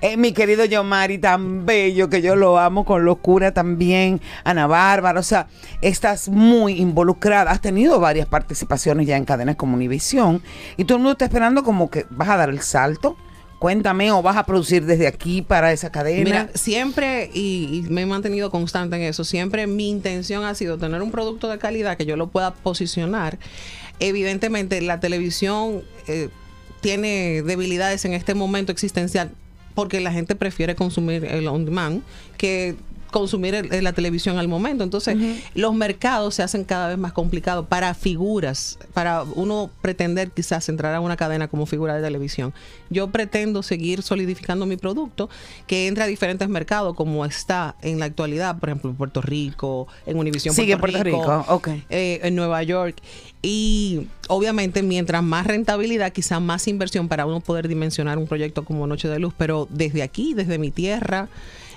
Eh, 0.00 0.16
mi 0.16 0.30
querido 0.30 0.64
Yomari, 0.64 1.18
tan 1.18 1.66
bello, 1.66 2.08
que 2.08 2.22
yo 2.22 2.36
lo 2.36 2.56
amo 2.56 2.84
con 2.84 3.04
locura 3.04 3.52
también. 3.52 4.20
Ana 4.44 4.68
Bárbara, 4.68 5.18
o 5.18 5.24
sea, 5.24 5.48
estás 5.80 6.28
muy 6.28 6.74
involucrada. 6.74 7.50
Has 7.50 7.60
tenido 7.60 7.98
varias 7.98 8.28
participaciones 8.28 9.08
ya 9.08 9.16
en 9.16 9.24
cadenas 9.24 9.56
como 9.56 9.74
Univisión 9.74 10.40
y 10.76 10.84
todo 10.84 10.98
el 10.98 11.02
mundo 11.02 11.12
está 11.12 11.24
esperando 11.24 11.64
como 11.64 11.90
que 11.90 12.06
vas 12.10 12.28
a 12.28 12.36
dar 12.36 12.48
el 12.48 12.60
salto. 12.60 13.16
Cuéntame, 13.58 14.12
o 14.12 14.22
vas 14.22 14.36
a 14.36 14.46
producir 14.46 14.84
desde 14.84 15.06
aquí 15.08 15.42
para 15.42 15.72
esa 15.72 15.90
cadena. 15.90 16.24
Mira, 16.24 16.50
siempre, 16.54 17.28
y, 17.34 17.82
y 17.86 17.90
me 17.90 18.02
he 18.02 18.06
mantenido 18.06 18.50
constante 18.50 18.96
en 18.96 19.02
eso, 19.02 19.24
siempre 19.24 19.66
mi 19.66 19.88
intención 19.88 20.44
ha 20.44 20.54
sido 20.54 20.78
tener 20.78 21.02
un 21.02 21.10
producto 21.10 21.48
de 21.48 21.58
calidad 21.58 21.96
que 21.96 22.06
yo 22.06 22.16
lo 22.16 22.28
pueda 22.28 22.54
posicionar. 22.54 23.38
Evidentemente, 24.00 24.80
la 24.80 25.00
televisión 25.00 25.82
eh, 26.06 26.28
tiene 26.80 27.42
debilidades 27.42 28.04
en 28.04 28.14
este 28.14 28.34
momento 28.34 28.70
existencial 28.70 29.30
porque 29.74 30.00
la 30.00 30.12
gente 30.12 30.34
prefiere 30.34 30.74
consumir 30.74 31.24
el 31.24 31.46
on 31.48 31.64
demand 31.64 32.02
que 32.36 32.76
consumir 33.10 33.54
el- 33.54 33.72
el- 33.72 33.84
la 33.84 33.92
televisión 33.92 34.38
al 34.38 34.48
momento. 34.48 34.84
Entonces, 34.84 35.16
los 35.54 35.74
mercados 35.74 36.34
se 36.34 36.42
hacen 36.42 36.64
cada 36.64 36.88
vez 36.88 36.98
más 36.98 37.12
complicados 37.12 37.66
para 37.66 37.94
figuras, 37.94 38.78
para 38.94 39.22
uno 39.22 39.70
pretender 39.82 40.30
quizás 40.30 40.68
entrar 40.68 40.94
a 40.94 41.00
una 41.00 41.16
cadena 41.16 41.48
como 41.48 41.66
figura 41.66 41.94
de 41.96 42.02
televisión. 42.02 42.52
Yo 42.90 43.08
pretendo 43.08 43.62
seguir 43.62 44.02
solidificando 44.02 44.66
mi 44.66 44.76
producto 44.76 45.28
que 45.66 45.86
entre 45.86 46.04
a 46.04 46.06
diferentes 46.06 46.48
mercados 46.48 46.94
como 46.94 47.24
está 47.24 47.74
en 47.82 47.98
la 47.98 48.06
actualidad, 48.06 48.58
por 48.58 48.68
ejemplo, 48.68 48.90
en 48.90 48.96
Puerto 48.96 49.20
Rico, 49.22 49.88
en 50.06 50.18
Univisión 50.18 50.54
Sigue 50.54 50.76
Puerto, 50.76 50.98
Puerto 51.02 51.18
Rico, 51.18 51.44
ok. 51.48 51.68
eh, 51.90 52.20
en 52.22 52.34
Nueva 52.34 52.62
York. 52.62 52.96
Y 53.40 54.08
obviamente, 54.28 54.82
mientras 54.82 55.22
más 55.22 55.46
rentabilidad, 55.46 56.12
quizás 56.12 56.40
más 56.40 56.66
inversión 56.66 57.08
para 57.08 57.24
uno 57.24 57.40
poder 57.40 57.68
dimensionar 57.68 58.18
un 58.18 58.26
proyecto 58.26 58.64
como 58.64 58.86
Noche 58.86 59.08
de 59.08 59.18
Luz. 59.20 59.32
Pero 59.36 59.68
desde 59.70 60.02
aquí, 60.02 60.34
desde 60.34 60.58
mi 60.58 60.70
tierra, 60.72 61.28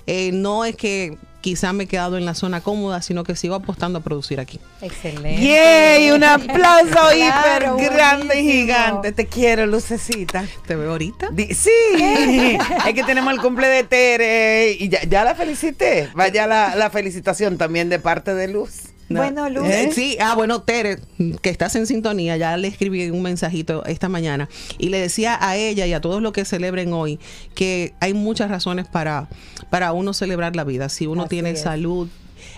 eh, 0.08 0.32
no 0.34 0.66
es 0.66 0.76
que 0.76 1.18
quizás 1.42 1.74
me 1.74 1.86
he 1.86 1.88
quedado 1.88 2.18
en 2.20 2.26
la 2.26 2.36
zona 2.36 2.62
cómoda, 2.62 3.02
sino 3.02 3.24
que 3.24 3.36
sigo 3.36 3.56
apostando 3.56 3.98
a 4.00 4.02
producir 4.04 4.40
aquí. 4.40 4.60
Excelente. 4.82 5.42
¡Yay! 5.42 6.12
Un 6.12 6.24
aplauso 6.24 6.92
Claro, 6.92 7.78
hiper 7.80 7.92
grande 7.94 8.40
y 8.42 8.52
gigante. 8.52 9.12
Te 9.12 9.26
quiero, 9.26 9.66
Lucecita. 9.66 10.46
¿Te 10.68 10.76
veo 10.76 10.92
ahorita? 10.92 11.30
Di- 11.32 11.52
sí, 11.54 11.72
es 12.88 12.94
que 12.94 13.04
tenemos 13.04 13.34
el 13.34 13.42
cumple 13.42 13.68
de 13.68 13.84
Tere 13.84 14.72
y 14.80 14.90
ya, 14.90 15.02
ya 15.04 15.24
la 15.24 15.34
felicité. 15.34 16.10
Vaya 16.14 16.46
la, 16.46 16.76
la 16.76 16.90
felicitación 16.92 17.58
también 17.58 17.90
de 17.90 17.98
parte 17.98 18.36
de 18.36 18.48
Luz. 18.48 18.84
Bueno, 19.18 19.50
Luz. 19.50 19.68
Eh, 19.68 19.90
Sí, 19.94 20.18
ah, 20.20 20.36
bueno, 20.36 20.62
Tere, 20.62 21.00
que 21.42 21.50
estás 21.50 21.76
en 21.76 21.88
sintonía, 21.88 22.38
ya 22.38 22.56
le 22.58 22.68
escribí 22.68 23.10
un 23.10 23.22
mensajito 23.22 23.84
esta 23.86 24.10
mañana 24.10 24.50
y 24.78 24.90
le 24.90 25.00
decía 25.00 25.38
a 25.40 25.56
ella 25.58 25.86
y 25.86 25.94
a 25.94 26.02
todos 26.02 26.22
los 26.22 26.32
que 26.34 26.46
celebren 26.46 26.94
hoy 26.94 27.20
que 27.56 27.94
hay 28.00 28.14
muchas 28.14 28.50
razones 28.50 28.88
para, 28.88 29.28
para 29.70 29.92
uno 29.94 30.14
celebrar 30.14 30.56
la 30.56 30.64
vida. 30.64 30.90
Si 30.90 31.08
uno 31.08 31.24
Así 31.24 31.30
tiene 31.30 31.52
es. 31.52 31.62
salud, 31.62 32.08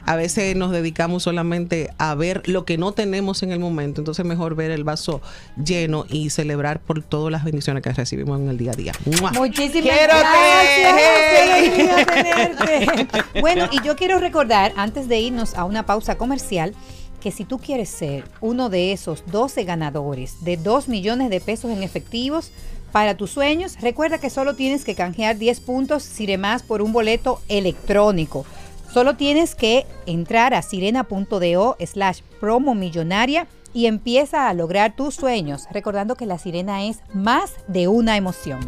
a 0.06 0.16
veces 0.16 0.56
nos 0.56 0.72
dedicamos 0.72 1.24
solamente 1.24 1.90
a 1.98 2.16
ver 2.16 2.48
lo 2.48 2.66
que 2.66 2.78
no 2.78 2.92
tenemos 2.92 3.44
en 3.44 3.52
el 3.52 3.60
momento, 3.60 4.02
entonces 4.02 4.26
mejor 4.26 4.56
ver 4.56 4.72
el 4.72 4.84
vaso 4.84 5.22
lleno 5.64 6.06
y 6.10 6.30
celebrar 6.30 6.80
por 6.80 7.02
todas 7.04 7.32
las 7.32 7.44
bendiciones 7.44 7.84
que 7.84 7.92
recibimos 7.92 8.40
en 8.40 8.50
el 8.50 8.58
día 8.58 8.72
a 8.72 8.76
día. 8.76 8.94
¡Mua! 9.06 9.32
Muchísimas 9.32 9.98
Quiero 9.98 10.14
gracias. 10.18 12.06
tenerte. 12.14 13.42
Bueno, 13.42 13.70
y 13.72 13.82
yo 13.86 13.96
quiero 13.96 14.20
recordar, 14.20 14.74
antes 14.76 15.08
de 15.08 15.20
irnos 15.20 15.56
a 15.56 15.64
una 15.64 15.86
pausa 15.86 16.18
comercial, 16.18 16.74
que 17.22 17.32
si 17.32 17.46
tú 17.46 17.58
quieres 17.58 17.88
ser 17.88 18.26
uno 18.42 18.70
de 18.70 18.92
esos 18.92 19.24
12 19.28 19.64
ganadores 19.64 20.44
de 20.44 20.58
2 20.58 20.90
millones 20.90 21.30
de 21.30 21.40
pesos 21.40 21.72
en 21.72 21.82
efectivos 21.82 22.52
para 22.92 23.16
tus 23.16 23.32
sueños, 23.32 23.78
recuerda 23.80 24.18
que 24.18 24.30
solo 24.30 24.56
tienes 24.56 24.84
que 24.84 24.94
canjear 24.94 25.38
10 25.38 25.62
puntos 25.62 26.04
Siremás 26.04 26.64
por 26.64 26.82
un 26.82 26.92
boleto 26.92 27.42
electrónico. 27.48 28.46
Solo 28.94 29.16
tienes 29.16 29.56
que 29.56 29.88
entrar 30.06 30.54
a 30.54 30.62
sirena.do 30.62 31.78
slash 31.84 32.20
promo 32.40 32.76
millonaria 32.76 33.48
y 33.74 33.88
empieza 33.88 34.48
a 34.48 34.54
lograr 34.54 34.96
tus 34.96 35.16
sueños, 35.16 35.64
recordando 35.72 36.16
que 36.16 36.28
la 36.28 36.38
sirena 36.38 36.84
es 36.84 37.00
más 37.12 37.56
de 37.68 37.88
una 37.88 38.18
emoción. 38.18 38.60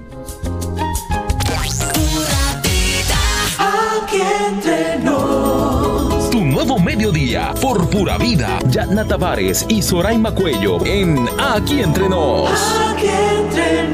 Aquí 3.59 4.21
entre 4.49 4.97
nos. 5.03 6.31
Tu 6.31 6.41
nuevo 6.41 6.79
mediodía 6.79 7.53
por 7.61 7.87
pura 7.89 8.17
vida. 8.17 8.57
Yatna 8.69 9.05
Tavares 9.07 9.63
y 9.69 9.83
Soraima 9.83 10.33
Cuello 10.33 10.83
en 10.85 11.27
Aquí 11.39 11.81
Entre 11.81 12.09
Nos. 12.09 12.49
Aquí 12.89 13.07
entre 13.07 13.87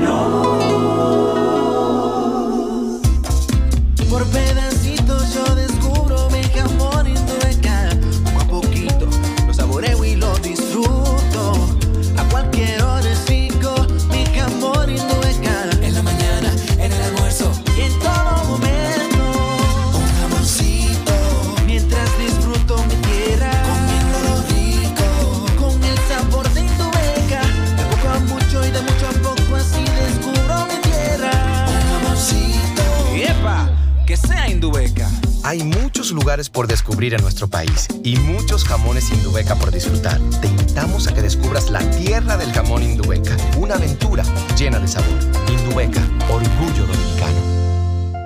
lugares 36.31 36.49
por 36.49 36.65
descubrir 36.65 37.13
en 37.13 37.21
nuestro 37.23 37.49
país 37.49 37.89
y 38.05 38.15
muchos 38.15 38.63
jamones 38.63 39.11
Indubeca 39.11 39.53
por 39.55 39.69
disfrutar. 39.69 40.17
Te 40.39 40.47
invitamos 40.47 41.05
a 41.07 41.13
que 41.13 41.21
descubras 41.21 41.69
la 41.69 41.81
tierra 41.91 42.37
del 42.37 42.53
jamón 42.53 42.83
Indubeca, 42.83 43.35
una 43.57 43.75
aventura 43.75 44.23
llena 44.57 44.79
de 44.79 44.87
sabor. 44.87 45.09
Indubeca, 45.49 45.99
orgullo 46.29 46.87
dominicano. 46.87 48.21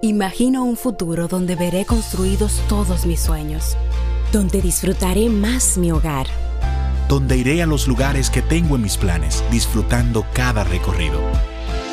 Imagino 0.00 0.64
un 0.64 0.78
futuro 0.78 1.28
donde 1.28 1.56
veré 1.56 1.84
construidos 1.84 2.62
todos 2.70 3.04
mis 3.04 3.20
sueños, 3.20 3.76
donde 4.32 4.62
disfrutaré 4.62 5.28
más 5.28 5.76
mi 5.76 5.92
hogar. 5.92 6.26
donde 7.06 7.36
iré 7.36 7.62
a 7.62 7.66
los 7.66 7.86
lugares 7.86 8.30
que 8.30 8.40
tengo 8.40 8.76
en 8.76 8.82
mis 8.82 8.96
planes, 8.96 9.44
disfrutando 9.50 10.24
cada 10.32 10.64
recorrido. 10.64 11.20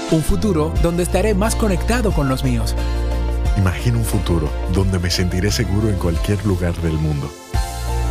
Un 0.09 0.23
futuro 0.23 0.73
donde 0.81 1.03
estaré 1.03 1.33
más 1.33 1.55
conectado 1.55 2.11
con 2.13 2.29
los 2.29 2.43
míos. 2.43 2.75
Imagino 3.57 3.99
un 3.99 4.05
futuro 4.05 4.49
donde 4.73 4.99
me 4.99 5.09
sentiré 5.09 5.51
seguro 5.51 5.89
en 5.89 5.95
cualquier 5.95 6.43
lugar 6.45 6.73
del 6.77 6.93
mundo. 6.93 7.29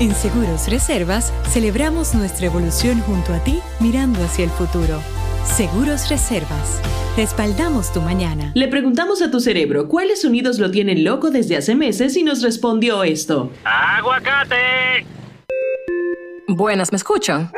En 0.00 0.14
Seguros 0.14 0.68
Reservas 0.68 1.32
celebramos 1.50 2.14
nuestra 2.14 2.46
evolución 2.46 3.00
junto 3.00 3.32
a 3.34 3.38
ti 3.44 3.60
mirando 3.80 4.22
hacia 4.24 4.44
el 4.44 4.50
futuro. 4.50 5.00
Seguros 5.44 6.08
Reservas, 6.08 6.80
respaldamos 7.16 7.92
tu 7.92 8.00
mañana. 8.00 8.52
Le 8.54 8.68
preguntamos 8.68 9.20
a 9.22 9.30
tu 9.30 9.40
cerebro 9.40 9.88
cuáles 9.88 10.22
sonidos 10.22 10.58
lo 10.58 10.70
tienen 10.70 11.04
loco 11.04 11.30
desde 11.30 11.56
hace 11.56 11.74
meses 11.74 12.16
y 12.16 12.22
nos 12.22 12.42
respondió 12.42 13.02
esto. 13.04 13.50
¡Aguacate! 13.64 15.06
Buenas, 16.48 16.92
¿me 16.92 16.96
escuchan? 16.96 17.50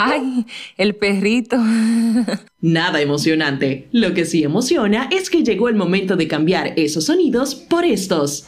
Ay, 0.00 0.46
el 0.76 0.94
perrito. 0.94 1.56
Nada 2.60 3.00
emocionante. 3.00 3.88
Lo 3.90 4.14
que 4.14 4.24
sí 4.24 4.44
emociona 4.44 5.08
es 5.10 5.28
que 5.28 5.42
llegó 5.42 5.68
el 5.68 5.74
momento 5.74 6.14
de 6.14 6.28
cambiar 6.28 6.72
esos 6.76 7.06
sonidos 7.06 7.56
por 7.56 7.84
estos. 7.84 8.46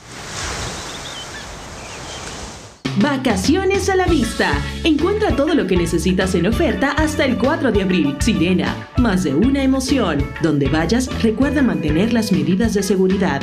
Vacaciones 3.02 3.88
a 3.88 3.96
la 3.96 4.06
vista. 4.06 4.52
Encuentra 4.84 5.34
todo 5.34 5.54
lo 5.54 5.66
que 5.66 5.76
necesitas 5.76 6.36
en 6.36 6.46
oferta 6.46 6.92
hasta 6.92 7.24
el 7.24 7.36
4 7.36 7.72
de 7.72 7.82
abril. 7.82 8.16
Sirena, 8.20 8.88
más 8.98 9.24
de 9.24 9.34
una 9.34 9.64
emoción. 9.64 10.22
Donde 10.42 10.68
vayas, 10.68 11.10
recuerda 11.20 11.62
mantener 11.62 12.12
las 12.12 12.30
medidas 12.30 12.74
de 12.74 12.84
seguridad. 12.84 13.42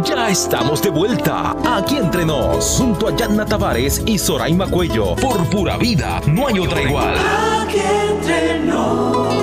Ya 0.00 0.30
estamos 0.30 0.82
de 0.82 0.88
vuelta 0.88 1.54
aquí 1.64 1.96
entre 1.96 2.24
nos, 2.24 2.78
junto 2.78 3.08
a 3.08 3.16
Yanna 3.16 3.44
Tavares 3.44 4.02
y 4.06 4.18
Soraima 4.18 4.66
Cuello. 4.66 5.14
Por 5.16 5.44
pura 5.50 5.76
vida, 5.76 6.20
no 6.26 6.48
hay 6.48 6.58
otra 6.58 6.82
igual. 6.82 7.14
Aquí 7.62 7.78
entre 8.10 8.60
nos. 8.60 9.41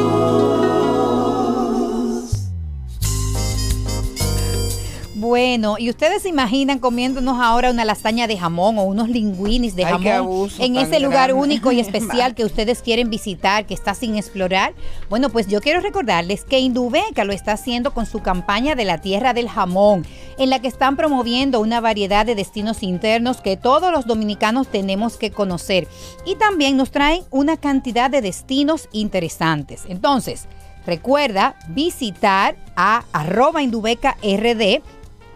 Bueno, 5.30 5.76
y 5.78 5.92
ustedes 5.92 6.24
se 6.24 6.30
imaginan 6.30 6.80
comiéndonos 6.80 7.40
ahora 7.40 7.70
una 7.70 7.86
lasaña 7.86 8.26
de 8.26 8.36
jamón 8.36 8.80
o 8.80 8.84
unos 8.84 9.10
linguinis 9.10 9.76
de 9.76 9.86
Ay, 9.86 9.92
jamón 9.92 10.08
abuso 10.08 10.64
en 10.64 10.76
ese 10.76 11.00
lugar 11.00 11.30
grande. 11.30 11.44
único 11.44 11.72
y 11.72 11.80
especial 11.80 12.34
que 12.34 12.44
ustedes 12.44 12.82
quieren 12.82 13.12
visitar, 13.12 13.68
que 13.68 13.76
está 13.76 13.94
sin 13.94 14.18
explorar. 14.18 14.74
Bueno, 15.08 15.30
pues 15.30 15.46
yo 15.46 15.62
quiero 15.62 15.82
recordarles 15.82 16.46
que 16.46 16.58
Indubeca 16.58 17.26
lo 17.26 17.32
está 17.32 17.52
haciendo 17.52 17.94
con 17.94 18.08
su 18.08 18.24
campaña 18.24 18.74
de 18.74 18.86
la 18.86 19.02
tierra 19.02 19.34
del 19.34 19.50
jamón, 19.50 20.04
en 20.40 20.50
la 20.50 20.62
que 20.62 20.68
están 20.68 20.98
promoviendo 20.98 21.60
una 21.60 21.80
variedad 21.80 22.26
de 22.26 22.34
destinos 22.34 22.82
internos 22.82 23.40
que 23.40 23.56
todos 23.56 23.92
los 23.92 24.08
dominicanos 24.08 24.68
tenemos 24.68 25.16
que 25.18 25.30
conocer. 25.30 25.88
Y 26.26 26.38
también 26.38 26.76
nos 26.76 26.90
traen 26.90 27.22
una 27.30 27.56
cantidad 27.56 28.10
de 28.10 28.24
destinos 28.24 28.90
interesantes. 28.94 29.84
Entonces, 29.90 30.48
recuerda 30.88 31.56
visitar 31.68 32.56
a 32.76 33.04
arroba 33.14 33.62
Indubeca 33.62 34.18
RD 34.24 34.82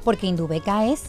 porque 0.04 0.28
Indubeca 0.28 0.86
es 0.86 1.02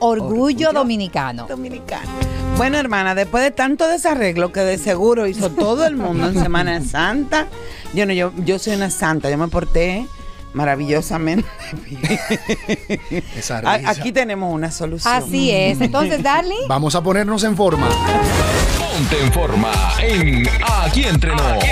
orgullo, 0.00 0.72
dominicano. 0.72 1.46
Dominicano. 1.48 2.08
Bueno, 2.56 2.78
hermana, 2.78 3.14
después 3.14 3.42
de 3.44 3.50
tanto 3.50 3.86
desarreglo 3.86 4.52
que 4.52 4.60
de 4.60 4.78
seguro 4.78 5.26
hizo 5.26 5.50
todo 5.50 5.86
el 5.86 5.96
mundo 5.96 6.26
en 6.28 6.34
Semana 6.40 6.80
Santa, 6.84 7.46
yo 7.94 8.06
no, 8.06 8.12
yo, 8.12 8.32
yo 8.44 8.58
soy 8.58 8.74
una 8.74 8.90
santa, 8.90 9.30
yo 9.30 9.38
me 9.38 9.48
porté 9.48 10.06
maravillosamente 10.54 11.48
bien. 11.86 13.22
Esa 13.36 13.58
A- 13.58 13.76
risa. 13.78 13.90
Aquí 13.90 14.12
tenemos 14.12 14.52
una 14.52 14.70
solución. 14.70 15.14
Así 15.14 15.50
es. 15.50 15.80
Entonces, 15.80 16.22
Darling. 16.22 16.56
Vamos 16.68 16.94
a 16.94 17.02
ponernos 17.02 17.44
en 17.44 17.56
forma. 17.56 17.88
Ponte 18.78 19.20
en 19.22 19.32
forma 19.32 19.70
en 20.00 20.48
Aquí 20.84 21.04
entre 21.04 21.30
nos. 21.36 21.64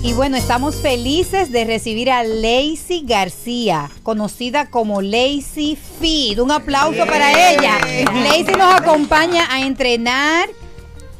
Y 0.00 0.12
bueno, 0.12 0.36
estamos 0.36 0.76
felices 0.76 1.50
de 1.50 1.64
recibir 1.64 2.08
a 2.10 2.22
Lacey 2.22 3.02
García, 3.04 3.90
conocida 4.04 4.70
como 4.70 5.02
Lacey 5.02 5.76
Feed. 6.00 6.38
Un 6.38 6.52
aplauso 6.52 7.04
para 7.04 7.52
ella. 7.52 7.78
Lacey 8.14 8.54
nos 8.56 8.74
acompaña 8.74 9.52
a 9.52 9.60
entrenar, 9.62 10.48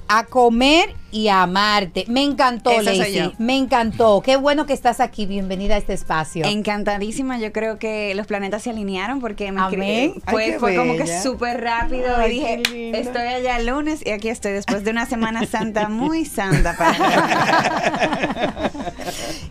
a 0.09 0.25
comer 0.25 0.95
y 1.11 1.29
a 1.29 1.43
amarte. 1.43 2.05
Me 2.09 2.23
encantó, 2.23 2.71
Esa 2.71 2.93
Lacey. 2.93 3.35
Me 3.39 3.57
encantó. 3.57 4.23
Qué 4.23 4.37
bueno 4.37 4.67
que 4.67 4.73
estás 4.73 5.01
aquí. 5.01 5.27
Bienvenida 5.27 5.75
a 5.75 5.79
este 5.79 5.93
espacio. 5.93 6.45
Encantadísima, 6.47 7.39
yo 7.39 7.53
creo 7.53 7.79
que 7.79 8.15
los 8.15 8.27
planetas 8.27 8.63
se 8.63 8.71
alinearon 8.71 9.21
porque 9.21 9.53
me 9.53 9.61
fue, 9.71 10.15
Ay, 10.27 10.53
fue 10.59 10.77
como 10.77 10.97
que 10.97 11.21
súper 11.21 11.63
rápido 11.63 12.17
Ay, 12.17 12.31
y 12.31 12.35
dije, 12.35 13.01
estoy 13.01 13.23
allá 13.23 13.59
el 13.59 13.67
lunes 13.67 14.05
y 14.05 14.11
aquí 14.11 14.29
estoy 14.29 14.53
después 14.53 14.85
de 14.85 14.91
una 14.91 15.07
Semana 15.07 15.47
Santa 15.47 15.89
muy 15.89 16.25
santa 16.25 16.77
para 16.77 16.93
mí. 16.93 16.99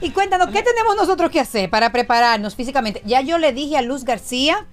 Y 0.02 0.12
cuéntanos, 0.12 0.50
¿qué 0.50 0.62
tenemos 0.62 0.96
nosotros 0.96 1.32
que 1.32 1.40
hacer 1.40 1.70
para 1.70 1.92
prepararnos 1.92 2.56
físicamente? 2.56 3.02
Ya 3.06 3.22
yo 3.22 3.40
le 3.40 3.52
dije 3.52 3.78
a 3.78 3.82
Luz 3.82 4.04
García 4.04 4.68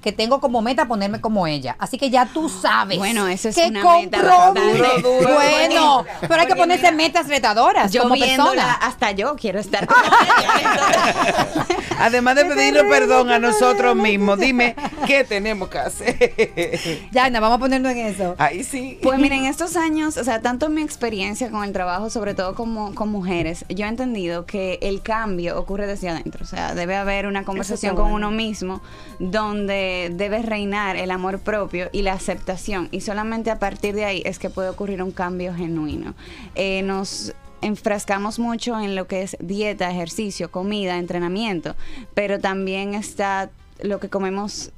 que 0.00 0.12
tengo 0.12 0.40
como 0.40 0.62
meta 0.62 0.86
ponerme 0.86 1.20
como 1.20 1.46
ella. 1.46 1.76
Así 1.78 1.98
que 1.98 2.10
ya 2.10 2.26
tú 2.26 2.48
sabes. 2.48 2.98
Bueno, 2.98 3.28
eso 3.28 3.48
es 3.50 3.54
¿Qué 3.56 3.66
una 3.68 3.82
meta 3.82 4.18
Duro, 4.22 5.00
duro. 5.02 5.34
Bueno, 5.34 6.04
pero 6.20 6.34
hay 6.40 6.46
que 6.46 6.56
ponerse 6.56 6.90
mira, 6.92 6.96
metas 6.96 7.28
retadoras 7.28 7.92
Yo 7.92 8.02
como 8.02 8.14
viéndola, 8.14 8.50
persona. 8.50 8.74
hasta 8.74 9.10
yo 9.12 9.36
quiero 9.36 9.58
estar 9.60 9.86
como 9.86 10.00
Además 11.98 12.36
de 12.36 12.44
pedirnos 12.46 12.84
perdón 12.84 13.30
a 13.30 13.38
nosotros 13.38 13.94
mismos, 13.94 14.38
dime 14.38 14.74
qué 15.06 15.24
tenemos 15.24 15.68
que 15.68 15.78
hacer. 15.78 16.18
Ya, 17.12 17.28
vamos 17.30 17.56
a 17.56 17.58
ponernos 17.58 17.92
en 17.92 17.98
eso. 17.98 18.34
Ahí 18.38 18.64
sí. 18.64 18.98
Pues 19.02 19.18
miren, 19.18 19.44
estos 19.44 19.76
años, 19.76 20.16
o 20.16 20.24
sea, 20.24 20.40
tanto 20.40 20.68
mi 20.68 20.82
experiencia 20.82 21.50
con 21.50 21.64
el 21.64 21.72
trabajo, 21.72 22.10
sobre 22.10 22.34
todo 22.34 22.54
como 22.54 22.94
con 22.94 23.10
mujeres, 23.10 23.64
yo 23.68 23.86
he 23.86 23.88
entendido 23.88 24.46
que 24.46 24.78
el 24.82 25.02
cambio 25.02 25.58
ocurre 25.58 25.86
desde 25.86 26.08
adentro. 26.08 26.44
O 26.44 26.46
sea, 26.46 26.74
debe 26.74 26.96
haber 26.96 27.26
una 27.26 27.44
conversación 27.44 27.96
con 27.96 28.10
bueno. 28.10 28.28
uno 28.28 28.36
mismo 28.36 28.80
donde 29.18 29.89
debe 30.12 30.42
reinar 30.42 30.96
el 30.96 31.10
amor 31.10 31.40
propio 31.40 31.88
y 31.92 32.02
la 32.02 32.12
aceptación. 32.12 32.88
Y 32.90 33.00
solamente 33.00 33.50
a 33.50 33.58
partir 33.58 33.94
de 33.94 34.04
ahí 34.04 34.22
es 34.24 34.38
que 34.38 34.50
puede 34.50 34.68
ocurrir 34.68 35.02
un 35.02 35.12
cambio 35.12 35.54
genuino. 35.54 36.14
Eh, 36.54 36.82
nos 36.82 37.34
enfrascamos 37.62 38.38
mucho 38.38 38.80
en 38.80 38.94
lo 38.96 39.06
que 39.06 39.22
es 39.22 39.36
dieta, 39.40 39.90
ejercicio, 39.90 40.50
comida, 40.50 40.98
entrenamiento, 40.98 41.76
pero 42.14 42.38
también 42.38 42.94
está 42.94 43.50
lo 43.82 44.00
que 44.00 44.08
comemos 44.08 44.72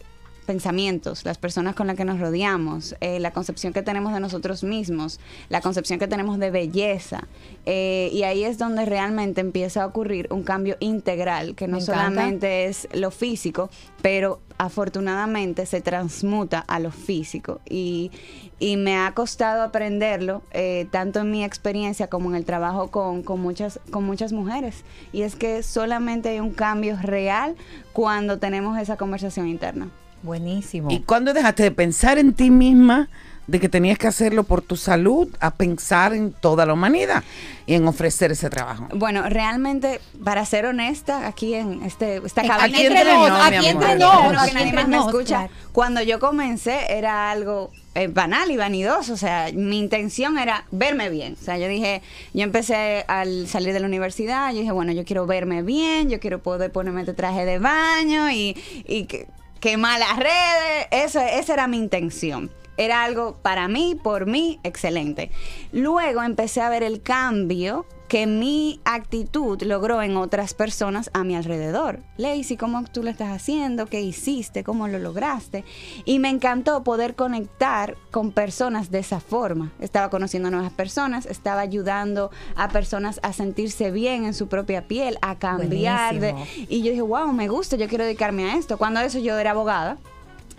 pensamientos, 0.47 1.25
las 1.25 1.39
personas 1.39 1.75
con 1.75 1.87
las 1.87 1.97
que 1.97 2.05
nos 2.05 2.19
rodeamos, 2.19 2.97
eh, 3.01 3.21
la 3.21 3.33
concepción 3.33 3.73
que 3.73 3.83
tenemos 3.83 4.13
de 4.13 4.21
nosotros 4.21 4.65
mismos, 4.65 5.21
la 5.49 5.61
concepción 5.61 5.99
que 5.99 6.09
tenemos 6.09 6.39
de 6.39 6.51
belleza. 6.51 7.29
eh, 7.65 8.11
y 8.13 8.25
ahí 8.25 8.43
es 8.45 8.59
donde 8.59 8.85
realmente 8.85 9.41
empieza 9.41 9.85
a 9.85 9.87
ocurrir 9.87 10.27
un 10.31 10.43
cambio 10.43 10.77
integral, 10.81 11.55
que 11.55 11.69
no 11.69 11.81
solamente 11.81 12.67
es 12.67 12.89
lo 12.93 13.11
físico, 13.11 13.71
pero 14.03 14.41
afortunadamente 14.63 15.67
se 15.67 15.81
transmuta 15.81 16.61
a 16.61 16.79
lo 16.79 16.93
físico. 16.93 17.61
Y, 17.69 18.13
y 18.61 18.77
me 18.77 18.97
ha 18.97 19.13
costado 19.13 19.63
aprenderlo, 19.63 20.43
eh, 20.53 20.87
tanto 20.93 21.21
en 21.21 21.33
mi 21.33 21.45
experiencia 21.45 22.07
como 22.07 22.31
en 22.31 22.37
el 22.37 22.45
trabajo 22.45 22.89
con, 22.93 23.25
con, 23.25 23.41
muchas, 23.41 23.81
con 23.91 24.05
muchas 24.05 24.33
mujeres. 24.33 24.85
Y 25.13 25.23
es 25.23 25.35
que 25.35 25.65
solamente 25.65 26.29
hay 26.29 26.39
un 26.39 26.53
cambio 26.53 26.97
real 27.03 27.57
cuando 27.93 28.39
tenemos 28.39 28.79
esa 28.79 28.97
conversación 28.97 29.49
interna. 29.49 29.91
Buenísimo. 30.23 30.93
¿Y 30.93 31.01
cuándo 31.01 31.35
dejaste 31.35 31.65
de 31.65 31.73
pensar 31.73 32.19
en 32.19 32.33
ti 32.33 32.51
misma, 32.51 33.09
de 33.47 33.61
que 33.61 33.68
tenías 33.68 33.99
que 33.99 34.07
hacerlo 34.07 34.45
por 34.45 34.62
tu 34.62 34.76
salud, 34.76 35.28
a 35.40 35.53
pensar 35.55 36.12
en 36.14 36.32
toda 36.32 36.64
la 36.64 36.72
humanidad 36.72 37.24
y 37.66 37.74
en 37.74 37.86
ofrecer 37.88 38.32
ese 38.32 38.49
trabajo? 38.51 38.88
Bueno, 38.95 39.28
realmente, 39.28 40.01
para 40.24 40.45
ser 40.47 40.66
honesta, 40.66 41.26
aquí 41.26 41.55
en 41.55 41.82
este, 41.82 42.18
esta 42.24 42.43
Aquí 42.43 42.49
cabina. 42.49 42.80
entre 42.80 43.05
nos, 43.05 43.30
aquí 43.30 43.66
entre 43.66 43.97
nos, 43.97 44.20
que 44.20 44.26
aquí 44.26 44.55
nadie 44.55 44.68
entre 44.68 44.72
más 44.76 44.88
me 44.88 44.97
nos, 44.97 45.07
escucha. 45.07 45.36
claro. 45.36 45.53
Cuando 45.72 46.03
yo 46.03 46.20
comencé 46.20 46.93
era 46.93 47.30
algo 47.30 47.70
eh, 47.95 48.07
banal 48.09 48.51
y 48.51 48.57
vanidoso, 48.57 49.12
o 49.12 49.16
sea, 49.16 49.51
mi 49.53 49.78
intención 49.78 50.38
era 50.38 50.64
verme 50.70 51.11
bien. 51.11 51.36
O 51.40 51.45
sea, 51.45 51.59
yo 51.59 51.68
dije, 51.68 52.01
yo 52.32 52.43
empecé 52.45 53.05
al 53.09 53.49
salir 53.49 53.72
de 53.72 53.80
la 53.80 53.86
universidad, 53.86 54.53
yo 54.53 54.61
dije, 54.61 54.72
bueno, 54.72 54.93
yo 54.93 55.05
quiero 55.05 55.26
verme 55.26 55.62
bien, 55.62 56.09
yo 56.11 56.20
quiero 56.20 56.43
poder 56.43 56.70
ponerme 56.72 57.01
este 57.01 57.14
traje 57.14 57.45
de 57.45 57.59
baño 57.59 58.30
y, 58.30 58.57
y 58.86 59.05
que, 59.05 59.26
quemar 59.61 59.99
las 59.99 60.16
redes. 60.16 60.86
Eso, 60.90 61.20
esa 61.20 61.53
era 61.55 61.66
mi 61.66 61.78
intención. 61.78 62.51
Era 62.77 63.05
algo 63.05 63.37
para 63.43 63.68
mí, 63.68 63.97
por 64.03 64.27
mí, 64.27 64.59
excelente. 64.62 65.31
Luego 65.73 66.23
empecé 66.23 66.61
a 66.62 66.68
ver 66.70 66.83
el 66.83 67.03
cambio 67.03 67.87
que 68.09 68.27
mi 68.27 68.79
actitud 68.85 69.62
logró 69.62 70.03
en 70.03 70.18
otras 70.18 70.53
personas 70.53 71.09
a 71.14 71.25
mi 71.25 71.35
alrededor. 71.35 72.01
Lacey, 72.18 72.59
¿cómo 72.59 72.85
tú 72.85 73.03
lo 73.03 73.09
estás 73.09 73.31
haciendo? 73.31 73.87
¿Qué 73.87 74.03
hiciste? 74.03 74.64
¿Cómo 74.64 74.87
lo 74.87 74.99
lograste? 74.99 75.64
Y 76.05 76.18
me 76.18 76.29
encantó 76.29 76.85
poder 76.85 77.14
conectar 77.14 77.97
con 78.11 78.31
personas 78.31 78.91
de 78.91 78.99
esa 78.99 79.18
forma. 79.20 79.73
Estaba 79.81 80.11
conociendo 80.11 80.51
nuevas 80.51 80.73
personas, 80.73 81.25
estaba 81.25 81.62
ayudando 81.62 82.31
a 82.55 82.68
personas 82.68 83.18
a 83.23 83.33
sentirse 83.33 83.91
bien 83.91 84.27
en 84.27 84.35
su 84.35 84.47
propia 84.47 84.87
piel, 84.89 85.16
a 85.23 85.39
cambiar. 85.39 86.14
de- 86.20 86.35
y 86.68 86.83
yo 86.83 86.91
dije, 86.91 87.01
wow, 87.03 87.33
me 87.33 87.49
gusta, 87.49 87.77
yo 87.77 87.89
quiero 87.89 88.05
dedicarme 88.05 88.51
a 88.51 88.57
esto. 88.57 88.77
Cuando 88.77 89.01
eso 89.01 89.20
yo 89.20 89.39
era 89.39 89.53
abogada. 89.53 89.97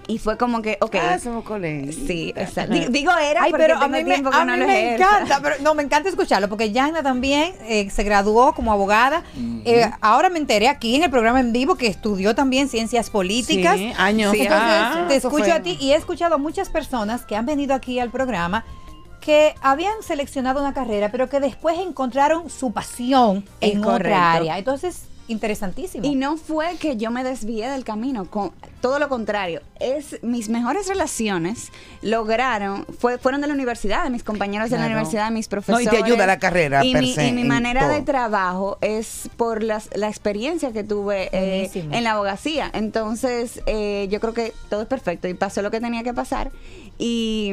Y 0.07 0.17
fue 0.17 0.37
como 0.37 0.61
que, 0.61 0.77
ok. 0.81 0.95
Ah, 1.01 1.17
somos 1.17 1.43
colegas. 1.45 1.95
Sí, 1.95 2.33
exacto. 2.35 2.73
Di- 2.73 2.87
Digo 2.89 3.11
era 3.17 3.43
Ay, 3.43 3.51
porque 3.51 3.63
pero 3.65 3.77
a 3.77 3.87
mí, 3.87 3.99
me, 3.99 4.03
tiempo 4.03 4.29
que 4.31 4.35
a 4.37 4.43
no 4.45 4.53
mí 4.53 4.59
lo 4.59 4.67
me 4.67 4.95
ejerzo. 4.95 5.05
encanta, 5.15 5.39
pero 5.41 5.55
no, 5.61 5.73
me 5.75 5.83
encanta 5.83 6.09
escucharlo, 6.09 6.49
porque 6.49 6.71
Yana 6.73 7.01
también 7.03 7.53
eh, 7.67 7.89
se 7.89 8.03
graduó 8.03 8.53
como 8.53 8.73
abogada. 8.73 9.23
Eh, 9.65 9.89
ahora 10.01 10.29
me 10.29 10.39
enteré 10.39 10.67
aquí 10.67 10.95
en 10.95 11.03
el 11.03 11.09
programa 11.09 11.39
en 11.39 11.53
vivo 11.53 11.75
que 11.75 11.87
estudió 11.87 12.35
también 12.35 12.67
ciencias 12.67 13.09
políticas. 13.09 13.77
Sí, 13.77 13.93
años. 13.97 14.33
Entonces, 14.33 14.49
Ah, 14.61 15.05
te 15.07 15.15
escucho 15.15 15.45
fue. 15.45 15.51
a 15.53 15.61
ti 15.63 15.77
y 15.79 15.91
he 15.91 15.95
escuchado 15.95 16.35
a 16.35 16.37
muchas 16.37 16.69
personas 16.69 17.25
que 17.25 17.35
han 17.37 17.45
venido 17.45 17.73
aquí 17.73 17.99
al 17.99 18.09
programa 18.09 18.65
que 19.21 19.55
habían 19.61 19.93
seleccionado 20.05 20.59
una 20.59 20.73
carrera, 20.73 21.09
pero 21.09 21.29
que 21.29 21.39
después 21.39 21.79
encontraron 21.79 22.49
su 22.49 22.73
pasión 22.73 23.45
Es 23.61 23.71
en 23.71 23.81
correcto. 23.81 24.07
otra 24.09 24.33
área. 24.33 24.57
Entonces, 24.57 25.03
interesantísimo. 25.27 26.05
Y 26.05 26.15
no 26.15 26.37
fue 26.37 26.75
que 26.77 26.97
yo 26.97 27.11
me 27.11 27.23
desvié 27.23 27.69
del 27.69 27.83
camino, 27.83 28.25
con, 28.25 28.51
todo 28.81 28.99
lo 28.99 29.09
contrario. 29.09 29.61
Es 29.79 30.21
mis 30.23 30.49
mejores 30.49 30.87
relaciones 30.87 31.71
lograron, 32.01 32.85
fue, 32.99 33.17
fueron 33.17 33.41
de 33.41 33.47
la 33.47 33.53
universidad, 33.53 34.03
de 34.03 34.09
mis 34.09 34.23
compañeros 34.23 34.69
de 34.69 34.77
la 34.77 34.85
universidad, 34.85 35.25
de 35.25 35.31
mis 35.33 35.47
No, 35.47 35.51
profesores. 35.51 35.87
y 35.87 35.89
te 35.89 35.97
ayuda 36.03 36.25
la 36.27 36.39
carrera, 36.39 36.83
Y, 36.83 36.93
per 36.93 37.01
mi, 37.01 37.13
se, 37.13 37.27
y 37.27 37.31
mi 37.31 37.43
manera 37.43 37.87
de 37.87 38.01
trabajo 38.01 38.77
es 38.81 39.29
por 39.37 39.63
las, 39.63 39.89
la 39.95 40.09
experiencia 40.09 40.71
que 40.73 40.83
tuve 40.83 41.29
eh, 41.31 41.69
en 41.73 42.03
la 42.03 42.11
abogacía. 42.11 42.69
Entonces, 42.73 43.61
eh, 43.65 44.07
yo 44.11 44.19
creo 44.19 44.33
que 44.33 44.53
todo 44.69 44.81
es 44.81 44.87
perfecto 44.87 45.27
y 45.27 45.33
pasó 45.33 45.61
lo 45.61 45.71
que 45.71 45.79
tenía 45.79 46.03
que 46.03 46.13
pasar. 46.13 46.51
Y, 46.97 47.51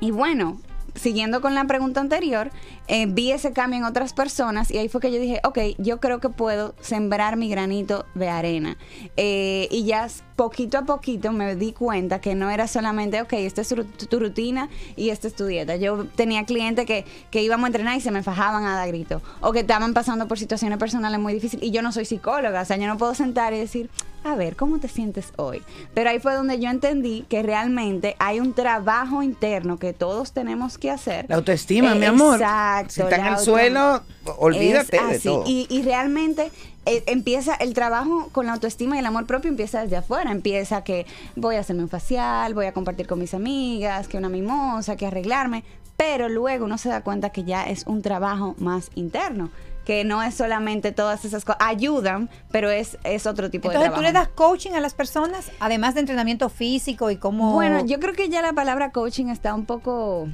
y 0.00 0.10
bueno, 0.10 0.58
siguiendo 0.94 1.40
con 1.40 1.54
la 1.54 1.64
pregunta 1.64 2.00
anterior, 2.00 2.50
eh, 2.88 3.06
vi 3.06 3.32
ese 3.32 3.52
cambio 3.52 3.78
en 3.78 3.84
otras 3.84 4.12
personas 4.12 4.70
y 4.70 4.78
ahí 4.78 4.88
fue 4.88 5.00
que 5.00 5.12
yo 5.12 5.20
dije, 5.20 5.40
ok, 5.44 5.58
yo 5.78 6.00
creo 6.00 6.20
que 6.20 6.28
puedo 6.28 6.74
sembrar 6.80 7.36
mi 7.36 7.48
granito 7.48 8.06
de 8.14 8.28
arena. 8.28 8.76
Eh, 9.16 9.68
y 9.70 9.84
ya 9.84 10.08
poquito 10.36 10.78
a 10.78 10.82
poquito 10.82 11.32
me 11.32 11.54
di 11.54 11.72
cuenta 11.72 12.20
que 12.20 12.34
no 12.34 12.50
era 12.50 12.66
solamente, 12.66 13.20
ok, 13.20 13.34
esta 13.34 13.60
es 13.60 13.74
tu 14.08 14.18
rutina 14.18 14.68
y 14.96 15.10
esta 15.10 15.28
es 15.28 15.34
tu 15.34 15.46
dieta. 15.46 15.76
Yo 15.76 16.06
tenía 16.06 16.44
clientes 16.44 16.86
que, 16.86 17.04
que 17.30 17.42
íbamos 17.42 17.64
a 17.64 17.68
entrenar 17.68 17.96
y 17.96 18.00
se 18.00 18.10
me 18.10 18.22
fajaban 18.22 18.64
a 18.64 18.74
dar 18.74 18.88
grito. 18.88 19.20
O 19.40 19.52
que 19.52 19.60
estaban 19.60 19.92
pasando 19.92 20.28
por 20.28 20.38
situaciones 20.38 20.78
personales 20.78 21.20
muy 21.20 21.34
difíciles. 21.34 21.66
Y 21.66 21.70
yo 21.70 21.82
no 21.82 21.92
soy 21.92 22.06
psicóloga, 22.06 22.62
o 22.62 22.64
sea, 22.64 22.76
yo 22.76 22.86
no 22.86 22.96
puedo 22.96 23.14
sentar 23.14 23.52
y 23.52 23.58
decir, 23.58 23.90
a 24.22 24.34
ver, 24.34 24.56
¿cómo 24.56 24.78
te 24.78 24.88
sientes 24.88 25.32
hoy? 25.36 25.62
Pero 25.94 26.10
ahí 26.10 26.18
fue 26.18 26.34
donde 26.34 26.58
yo 26.60 26.68
entendí 26.68 27.24
que 27.28 27.42
realmente 27.42 28.16
hay 28.18 28.40
un 28.40 28.52
trabajo 28.52 29.22
interno 29.22 29.78
que 29.78 29.92
todos 29.92 30.32
tenemos 30.32 30.76
que 30.78 30.90
hacer. 30.90 31.26
La 31.28 31.36
autoestima, 31.36 31.92
Eh, 31.92 31.98
mi 31.98 32.04
amor. 32.06 32.40
Exacto. 32.40 32.92
Si 32.92 33.00
está 33.02 33.16
en 33.16 33.26
el 33.26 33.38
suelo, 33.38 34.02
olvídate 34.38 34.96
Es 34.96 35.08
de 35.08 35.18
todo. 35.30 35.44
Y, 35.46 35.66
y 35.70 35.82
realmente 35.82 36.50
eh, 36.86 37.02
empieza 37.06 37.54
el 37.54 37.72
trabajo 37.74 38.28
con 38.32 38.46
la 38.46 38.52
autoestima 38.54 38.96
y 38.96 38.98
el 38.98 39.06
amor 39.06 39.26
propio 39.26 39.50
empieza 39.50 39.82
desde 39.82 39.96
afuera. 39.96 40.30
Empieza 40.30 40.84
que 40.84 41.06
voy 41.36 41.56
a 41.56 41.60
hacerme 41.60 41.82
un 41.82 41.88
facial, 41.88 42.52
voy 42.54 42.66
a 42.66 42.72
compartir 42.72 43.06
con 43.06 43.18
mis 43.18 43.32
amigas, 43.34 44.06
que 44.08 44.18
una 44.18 44.28
mimosa, 44.28 44.96
que 44.96 45.06
arreglarme. 45.06 45.64
Pero 45.96 46.28
luego 46.28 46.64
uno 46.64 46.78
se 46.78 46.88
da 46.88 47.02
cuenta 47.02 47.30
que 47.30 47.44
ya 47.44 47.64
es 47.64 47.86
un 47.86 48.02
trabajo 48.02 48.54
más 48.58 48.90
interno. 48.94 49.50
Que 49.90 50.04
no 50.04 50.22
es 50.22 50.36
solamente 50.36 50.92
todas 50.92 51.24
esas 51.24 51.44
cosas. 51.44 51.60
Ayudan, 51.66 52.30
pero 52.52 52.70
es, 52.70 52.96
es 53.02 53.26
otro 53.26 53.50
tipo 53.50 53.66
Entonces, 53.72 53.90
de 53.90 53.96
¿tú 53.96 54.00
trabajo. 54.00 54.12
le 54.12 54.12
das 54.12 54.28
coaching 54.36 54.70
a 54.74 54.80
las 54.80 54.94
personas, 54.94 55.50
además 55.58 55.94
de 55.94 56.00
entrenamiento 56.00 56.48
físico 56.48 57.10
y 57.10 57.16
cómo...? 57.16 57.54
Bueno, 57.54 57.84
yo 57.84 57.98
creo 57.98 58.14
que 58.14 58.28
ya 58.28 58.40
la 58.40 58.52
palabra 58.52 58.92
coaching 58.92 59.26
está 59.30 59.52
un 59.52 59.64
poco 59.66 60.28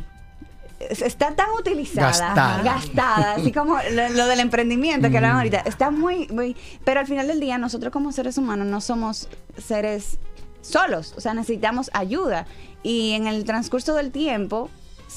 es- 0.79 1.01
está 1.01 1.35
tan 1.35 1.49
utilizada, 1.59 2.09
Gastada. 2.11 2.63
gastada, 2.63 3.33
así 3.37 3.51
como 3.51 3.79
lo, 3.93 4.09
lo 4.11 4.27
del 4.27 4.41
emprendimiento 4.41 5.09
que 5.09 5.17
hablaban 5.17 5.39
ahorita, 5.39 5.61
está 5.61 5.91
muy, 5.91 6.29
muy, 6.29 6.55
pero 6.85 7.01
al 7.01 7.07
final 7.07 7.27
del 7.27 7.41
día 7.41 7.57
nosotros 7.57 7.91
como 7.91 8.13
seres 8.13 8.37
humanos 8.37 8.67
no 8.67 8.83
somos 8.83 9.27
seres 9.57 10.19
solos, 10.61 11.15
o 11.17 11.21
sea, 11.23 11.33
necesitamos 11.33 11.89
ayuda 11.95 12.45
y 12.83 13.13
en 13.13 13.27
el 13.27 13.45
transcurso 13.45 13.95
del 13.95 14.11
tiempo 14.11 14.69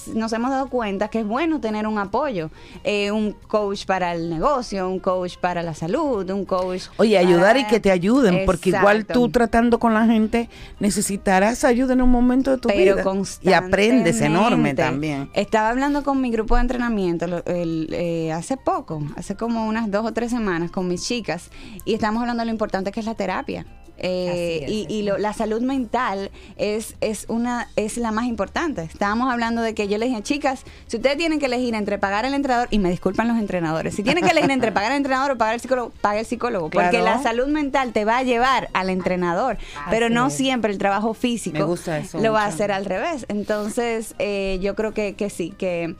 nos 0.07 0.31
hemos 0.33 0.49
dado 0.49 0.67
cuenta 0.69 1.07
que 1.09 1.19
es 1.19 1.25
bueno 1.27 1.59
tener 1.59 1.85
un 1.87 1.97
apoyo, 1.97 2.49
eh, 2.83 3.11
un 3.11 3.33
coach 3.33 3.85
para 3.85 4.13
el 4.15 4.29
negocio, 4.29 4.89
un 4.89 4.99
coach 4.99 5.37
para 5.37 5.61
la 5.63 5.73
salud, 5.73 6.29
un 6.29 6.45
coach. 6.45 6.83
Oye, 6.97 7.17
ayudar 7.17 7.57
y 7.57 7.61
para- 7.61 7.69
que 7.69 7.79
te 7.79 7.91
ayuden, 7.91 8.45
porque 8.45 8.69
igual 8.69 9.05
tú 9.13 9.29
tratando 9.29 9.79
con 9.79 9.93
la 9.93 10.05
gente 10.05 10.49
necesitarás 10.79 11.63
ayuda 11.63 11.93
en 11.93 12.01
un 12.01 12.09
momento 12.09 12.51
de 12.51 12.57
tu 12.57 12.67
pero 12.67 12.95
vida. 12.95 13.03
Y 13.41 13.53
aprendes 13.53 14.21
enorme 14.21 14.73
también. 14.75 15.29
Estaba 15.33 15.69
hablando 15.69 16.03
con 16.03 16.19
mi 16.21 16.31
grupo 16.31 16.55
de 16.55 16.61
entrenamiento 16.61 17.27
lo- 17.27 17.45
el, 17.45 17.89
eh, 17.91 18.31
hace 18.31 18.57
poco, 18.57 19.01
hace 19.15 19.35
como 19.35 19.67
unas 19.67 19.89
dos 19.91 20.05
o 20.05 20.13
tres 20.13 20.31
semanas 20.31 20.71
con 20.71 20.87
mis 20.87 21.03
chicas 21.05 21.49
y 21.85 21.93
estamos 21.93 22.21
hablando 22.21 22.41
de 22.41 22.45
lo 22.45 22.51
importante 22.51 22.91
que 22.91 22.99
es 22.99 23.05
la 23.05 23.15
terapia. 23.15 23.65
Eh, 24.01 24.61
es, 24.63 24.69
y 24.71 24.85
y 24.89 25.01
lo- 25.03 25.17
la 25.17 25.33
salud 25.33 25.61
mental 25.61 26.31
es, 26.57 26.95
es 27.01 27.25
una 27.27 27.67
es 27.75 27.97
la 27.97 28.11
más 28.11 28.25
importante. 28.25 28.81
Estábamos 28.83 29.31
hablando 29.31 29.61
de 29.61 29.73
que 29.73 29.87
yo 29.87 29.97
les 29.97 30.09
dije, 30.09 30.23
chicas, 30.23 30.63
si 30.87 30.97
ustedes 30.97 31.17
tienen 31.17 31.39
que 31.39 31.45
elegir 31.47 31.75
entre 31.75 31.97
pagar 31.97 32.25
al 32.25 32.33
entrenador, 32.33 32.67
y 32.71 32.79
me 32.79 32.89
disculpan 32.89 33.27
los 33.27 33.37
entrenadores, 33.37 33.95
si 33.95 34.03
tienen 34.03 34.23
que 34.23 34.31
elegir 34.31 34.51
entre 34.51 34.71
pagar 34.71 34.91
al 34.91 34.97
entrenador 34.97 35.31
o 35.31 35.37
pagar 35.37 35.53
al 35.55 35.59
psicólogo, 35.61 35.91
pague 36.01 36.21
el 36.21 36.25
psicólogo, 36.25 36.69
porque 36.69 37.01
la 37.01 37.21
salud 37.21 37.47
mental 37.47 37.93
te 37.93 38.05
va 38.05 38.17
a 38.17 38.23
llevar 38.23 38.69
al 38.73 38.89
entrenador, 38.89 39.57
pero 39.89 40.09
no 40.09 40.27
es. 40.27 40.33
siempre 40.33 40.71
el 40.71 40.77
trabajo 40.77 41.13
físico 41.13 41.57
Me 41.57 41.63
gusta 41.63 41.97
eso 41.99 42.19
lo 42.19 42.31
va 42.33 42.43
a 42.43 42.47
hacer 42.47 42.71
al 42.71 42.85
revés. 42.85 43.25
Entonces, 43.27 44.15
eh, 44.19 44.59
yo 44.61 44.75
creo 44.75 44.93
que, 44.93 45.13
que 45.15 45.29
sí, 45.29 45.51
que, 45.57 45.95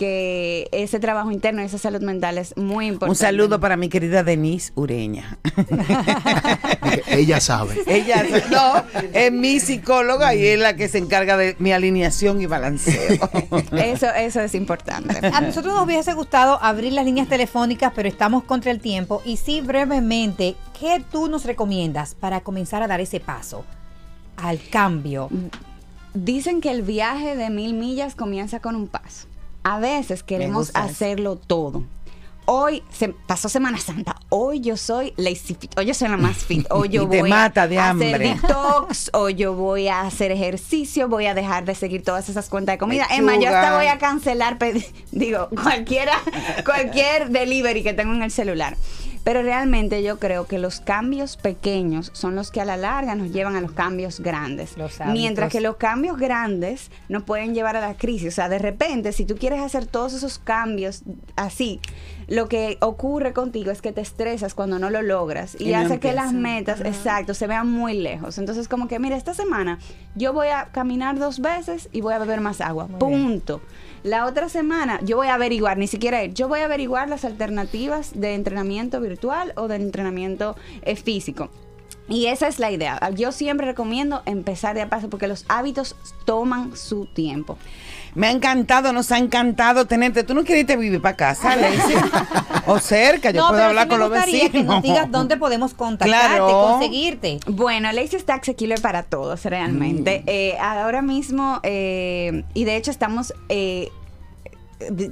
que 0.00 0.66
ese 0.72 0.98
trabajo 0.98 1.30
interno 1.30 1.60
y 1.60 1.66
esa 1.66 1.76
salud 1.76 2.00
mental 2.00 2.38
es 2.38 2.56
muy 2.56 2.86
importante. 2.86 3.10
Un 3.10 3.16
saludo 3.16 3.60
para 3.60 3.76
mi 3.76 3.90
querida 3.90 4.24
Denise 4.24 4.72
Ureña. 4.74 5.36
Ella 7.06 7.38
sabe. 7.38 7.82
Ella 7.86 8.24
no, 8.50 8.82
es 9.12 9.30
mi 9.30 9.60
psicóloga 9.60 10.34
y 10.34 10.46
es 10.46 10.58
la 10.58 10.74
que 10.74 10.88
se 10.88 10.96
encarga 10.96 11.36
de 11.36 11.54
mi 11.58 11.72
alineación 11.72 12.40
y 12.40 12.46
balanceo. 12.46 13.18
Eso, 13.72 14.06
eso 14.06 14.40
es 14.40 14.54
importante. 14.54 15.18
A 15.26 15.42
nosotros 15.42 15.74
nos 15.74 15.84
hubiese 15.84 16.14
gustado 16.14 16.58
abrir 16.62 16.94
las 16.94 17.04
líneas 17.04 17.28
telefónicas, 17.28 17.92
pero 17.94 18.08
estamos 18.08 18.44
contra 18.44 18.70
el 18.70 18.80
tiempo. 18.80 19.20
Y 19.26 19.36
sí, 19.36 19.60
brevemente, 19.60 20.56
¿qué 20.78 21.04
tú 21.12 21.28
nos 21.28 21.44
recomiendas 21.44 22.14
para 22.14 22.40
comenzar 22.40 22.82
a 22.82 22.88
dar 22.88 23.02
ese 23.02 23.20
paso 23.20 23.66
al 24.38 24.60
cambio? 24.70 25.28
Dicen 26.14 26.62
que 26.62 26.70
el 26.70 26.80
viaje 26.82 27.36
de 27.36 27.50
mil 27.50 27.74
millas 27.74 28.14
comienza 28.14 28.60
con 28.60 28.76
un 28.76 28.88
paso. 28.88 29.28
A 29.62 29.78
veces 29.78 30.22
queremos 30.22 30.70
hacerlo 30.74 31.36
todo. 31.36 31.84
Hoy 32.46 32.82
se 32.90 33.10
pasó 33.10 33.48
Semana 33.48 33.78
Santa. 33.78 34.16
Hoy 34.28 34.60
yo 34.60 34.76
soy 34.76 35.12
lazy 35.16 35.54
fit. 35.54 35.78
Hoy 35.78 35.86
yo 35.86 35.94
soy 35.94 36.08
la 36.08 36.16
más 36.16 36.38
fit. 36.38 36.66
Hoy 36.70 36.88
yo 36.90 37.02
Y 37.04 37.08
te 37.08 37.20
voy 37.20 37.30
mata 37.30 37.68
de 37.68 37.78
a 37.78 37.90
hacer 37.90 38.14
hambre. 38.14 38.34
detox. 38.42 39.10
Hoy 39.12 39.34
yo 39.34 39.54
voy 39.54 39.86
a 39.86 40.00
hacer 40.00 40.32
ejercicio. 40.32 41.08
Voy 41.08 41.26
a 41.26 41.34
dejar 41.34 41.64
de 41.64 41.76
seguir 41.76 42.02
todas 42.02 42.28
esas 42.28 42.48
cuentas 42.48 42.74
de 42.74 42.78
comida. 42.78 43.04
Es 43.12 43.22
más, 43.22 43.38
yo 43.38 43.46
hasta 43.54 43.76
voy 43.76 43.86
a 43.86 43.98
cancelar, 43.98 44.58
digo, 45.12 45.48
cualquiera, 45.50 46.14
cualquier 46.64 47.28
delivery 47.30 47.84
que 47.84 47.92
tengo 47.92 48.14
en 48.14 48.22
el 48.22 48.32
celular. 48.32 48.76
Pero 49.24 49.42
realmente 49.42 50.02
yo 50.02 50.18
creo 50.18 50.46
que 50.46 50.58
los 50.58 50.80
cambios 50.80 51.36
pequeños 51.36 52.10
son 52.14 52.34
los 52.34 52.50
que 52.50 52.60
a 52.60 52.64
la 52.64 52.76
larga 52.76 53.14
nos 53.14 53.32
llevan 53.32 53.54
a 53.54 53.60
los 53.60 53.72
cambios 53.72 54.20
grandes. 54.20 54.76
Los. 54.78 54.98
Mientras 55.12 55.52
que 55.52 55.60
los 55.60 55.76
cambios 55.76 56.18
grandes 56.18 56.90
nos 57.08 57.24
pueden 57.24 57.54
llevar 57.54 57.76
a 57.76 57.80
la 57.80 57.94
crisis. 57.94 58.28
O 58.28 58.34
sea, 58.34 58.48
de 58.48 58.58
repente, 58.58 59.12
si 59.12 59.26
tú 59.26 59.36
quieres 59.36 59.60
hacer 59.60 59.86
todos 59.86 60.14
esos 60.14 60.38
cambios 60.38 61.02
así, 61.36 61.80
lo 62.28 62.48
que 62.48 62.78
ocurre 62.80 63.32
contigo 63.32 63.70
es 63.70 63.82
que 63.82 63.92
te 63.92 64.00
estresas 64.00 64.54
cuando 64.54 64.78
no 64.78 64.88
lo 64.88 65.02
logras 65.02 65.56
y, 65.58 65.68
Y 65.68 65.72
no 65.72 65.80
hace 65.80 65.98
que 65.98 66.12
las 66.12 66.32
metas, 66.32 66.80
exacto, 66.80 67.34
se 67.34 67.46
vean 67.46 67.68
muy 67.68 67.94
lejos. 67.94 68.38
Entonces, 68.38 68.68
como 68.68 68.88
que, 68.88 68.98
mira, 68.98 69.16
esta 69.16 69.34
semana 69.34 69.78
yo 70.14 70.32
voy 70.32 70.48
a 70.48 70.66
caminar 70.66 71.18
dos 71.18 71.40
veces 71.40 71.88
y 71.92 72.00
voy 72.00 72.14
a 72.14 72.18
beber 72.18 72.40
más 72.40 72.60
agua. 72.60 72.86
Punto. 72.86 73.60
La 74.02 74.26
otra 74.26 74.48
semana 74.48 75.00
yo 75.02 75.16
voy 75.16 75.28
a 75.28 75.34
averiguar, 75.34 75.76
ni 75.76 75.86
siquiera 75.86 76.24
ir, 76.24 76.32
yo 76.32 76.48
voy 76.48 76.60
a 76.60 76.64
averiguar 76.64 77.08
las 77.08 77.24
alternativas 77.24 78.12
de 78.14 78.34
entrenamiento 78.34 79.00
virtual 79.00 79.52
o 79.56 79.68
de 79.68 79.76
entrenamiento 79.76 80.56
eh, 80.82 80.96
físico. 80.96 81.50
Y 82.08 82.26
esa 82.26 82.48
es 82.48 82.58
la 82.58 82.72
idea. 82.72 82.98
Yo 83.10 83.30
siempre 83.30 83.66
recomiendo 83.66 84.22
empezar 84.26 84.74
de 84.74 84.82
a 84.82 84.88
paso 84.88 85.08
porque 85.08 85.28
los 85.28 85.44
hábitos 85.48 85.94
toman 86.24 86.76
su 86.76 87.06
tiempo. 87.06 87.56
Me 88.16 88.26
ha 88.26 88.30
encantado, 88.32 88.92
nos 88.92 89.12
ha 89.12 89.18
encantado 89.18 89.86
tenerte. 89.86 90.24
Tú 90.24 90.34
no 90.34 90.42
quieres 90.42 90.62
irte 90.62 90.76
vivir 90.76 91.00
para 91.00 91.16
casa? 91.16 91.54
o 92.72 92.78
cerca, 92.78 93.30
yo 93.30 93.42
no, 93.42 93.48
puedo 93.48 93.62
hablar 93.64 93.84
sí 93.84 93.88
con 93.90 93.98
me 93.98 94.04
los 94.04 94.10
gustaría 94.12 94.44
vecinos. 94.44 94.52
que 94.52 94.62
nos 94.74 94.82
digas 94.82 95.10
dónde 95.10 95.36
podemos 95.36 95.74
contactarte, 95.74 96.36
Claro. 96.38 96.46
conseguirte. 96.72 97.38
Bueno, 97.46 97.90
Lazy 97.92 98.16
está 98.16 98.34
asequible 98.34 98.76
para 98.76 99.02
todos, 99.02 99.44
realmente. 99.44 100.22
Eh, 100.26 100.56
ahora 100.60 101.02
mismo, 101.02 101.60
eh, 101.62 102.44
y 102.54 102.64
de 102.64 102.76
hecho 102.76 102.90
estamos... 102.90 103.32
eh, 103.48 103.90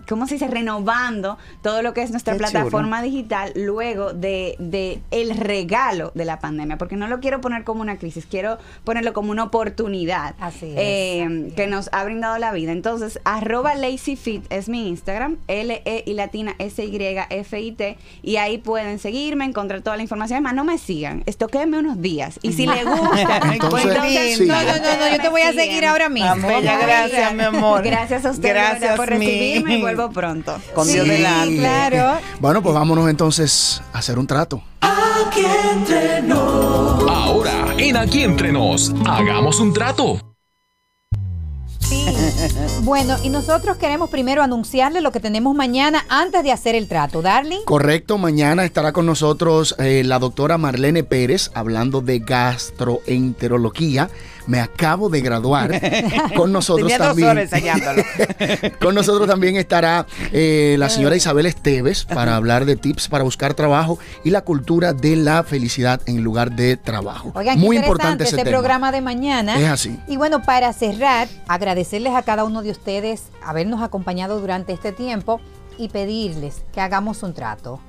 ¿cómo 0.09 0.27
se 0.27 0.35
dice? 0.35 0.49
Renovando 0.49 1.39
todo 1.62 1.83
lo 1.83 1.93
que 1.95 2.03
es 2.03 2.11
nuestra 2.11 2.35
Qué 2.35 2.39
plataforma 2.39 3.03
digital 3.03 3.53
luego 3.55 4.12
de, 4.12 4.57
de 4.59 5.01
el 5.11 5.37
regalo 5.37 6.12
de 6.14 6.25
la 6.25 6.39
pandemia, 6.39 6.79
porque 6.79 6.97
no 6.97 7.09
lo 7.09 7.21
quiero 7.21 7.41
poner 7.41 7.64
como 7.64 7.81
una 7.83 7.97
crisis, 7.99 8.27
quiero 8.27 8.59
ponerlo 8.85 9.12
como 9.12 9.31
una 9.31 9.45
oportunidad 9.45 10.35
Así 10.41 10.66
es, 10.66 10.75
eh, 10.77 11.53
que 11.57 11.66
nos 11.66 11.89
ha 11.93 12.05
brindado 12.05 12.39
la 12.39 12.53
vida. 12.53 12.73
Entonces, 12.73 13.21
arroba 13.25 13.75
LazyFit 13.75 14.45
es 14.51 14.69
mi 14.69 14.89
Instagram, 14.89 15.37
L-E 15.49 16.03
y 16.07 16.14
latina 16.14 16.55
S-Y-F-I-T, 16.59 17.99
y 18.23 18.37
ahí 18.37 18.59
pueden 18.59 18.99
seguirme, 18.99 19.45
encontrar 19.45 19.83
toda 19.83 19.97
la 19.97 20.03
información. 20.03 20.37
Además, 20.37 20.55
no 20.55 20.64
me 20.64 20.79
sigan, 20.79 21.23
estoquéme 21.27 21.79
unos 21.79 22.01
días. 22.01 22.39
Y 22.43 22.53
si 22.53 22.66
le 22.66 22.85
gusta, 22.85 23.41
Entonces, 23.53 24.39
sí. 24.39 24.47
No, 24.47 24.62
no, 24.62 24.77
no, 24.77 24.97
no, 24.99 25.16
yo 25.16 25.21
te 25.21 25.29
voy 25.29 25.43
a 25.43 25.53
seguir 25.53 25.85
ahora 25.87 26.09
mismo. 26.09 26.49
Bella, 26.49 26.79
gracias, 26.79 27.35
mi 27.35 27.43
amor. 27.45 27.83
Gracias 27.83 28.25
a 28.25 28.31
ustedes 28.31 28.91
por 28.97 29.14
mi- 29.16 29.58
y 29.67 29.77
vuelvo 29.81 30.11
pronto. 30.11 30.57
Con 30.75 30.87
Dios 30.87 31.05
Sí, 31.05 31.11
delante. 31.11 31.57
claro. 31.57 32.21
Bueno, 32.41 32.63
pues 32.63 32.75
vámonos 32.75 33.09
entonces 33.11 33.81
a 33.93 33.99
hacer 33.99 34.19
un 34.19 34.27
trato. 34.27 34.63
Aquí 34.81 35.45
entre 35.73 36.23
nos. 36.23 37.09
Ahora, 37.09 37.75
en 37.77 37.97
Aquí 37.97 38.23
Entre 38.23 38.53
Nos, 38.53 38.93
hagamos 39.07 39.61
un 39.61 39.73
trato. 39.73 40.21
Sí. 41.81 42.05
Bueno, 42.83 43.17
y 43.23 43.31
nosotros 43.31 43.79
queremos 43.79 44.11
primero 44.11 44.43
anunciarle 44.43 45.01
lo 45.01 45.11
que 45.11 45.21
tenemos 45.21 45.55
mañana 45.55 46.05
antes 46.11 46.43
de 46.43 46.53
hacer 46.53 46.75
el 46.75 46.87
trato. 46.87 47.23
Darling. 47.23 47.61
Correcto, 47.65 48.19
mañana 48.19 48.65
estará 48.65 48.93
con 48.93 49.07
nosotros 49.07 49.75
eh, 49.79 50.03
la 50.05 50.19
doctora 50.19 50.59
Marlene 50.59 51.03
Pérez 51.03 51.51
hablando 51.55 52.01
de 52.03 52.19
gastroenterología. 52.19 54.11
Me 54.49 54.61
acabo 54.61 55.11
de 55.11 55.21
graduar. 55.21 55.81
Con 56.37 56.53
nosotros 56.53 56.89
Tenía 56.89 56.99
dos 56.99 57.09
también. 57.09 57.29
horas. 57.29 57.51
Con 58.81 58.95
nosotros 58.95 59.29
también 59.29 59.57
estará 59.57 60.07
eh, 60.33 60.77
la 60.79 60.89
señora 60.89 61.15
Isabel 61.17 61.45
Esteves 61.47 62.05
para 62.05 62.35
hablar 62.35 62.65
de 62.65 62.77
tips 62.77 63.09
para 63.09 63.25
buscar 63.25 63.53
trabajo 63.53 63.99
y 64.25 64.31
la 64.31 64.41
cultura 64.41 64.95
de 64.95 65.17
la 65.17 65.45
felicidad 65.45 66.01
en 66.07 66.25
lugar 66.25 66.53
de 66.53 66.79
trabajo. 66.79 67.31
Oigan, 67.35 67.59
Muy 67.59 67.77
importante 67.77 68.25
ese 68.25 68.37
este 68.37 68.45
tema. 68.45 68.59
programa 68.59 68.91
de 68.91 69.03
mañana. 69.03 69.59
Es 69.59 69.69
así. 69.69 69.99
Y 70.09 70.17
bueno, 70.17 70.43
para 70.43 70.73
cerrar, 70.73 71.29
agradecerles 71.47 72.15
a 72.15 72.23
cada 72.23 72.45
uno 72.45 72.63
de 72.63 72.71
ustedes 72.71 73.25
habernos 73.45 73.83
acompañado 73.83 74.41
durante 74.41 74.73
este 74.73 74.93
tiempo 74.93 75.41
y 75.77 75.91
pedirles 75.91 76.63
que 76.73 76.81
hagamos 76.81 77.23
un 77.23 77.35
trato. 77.35 77.81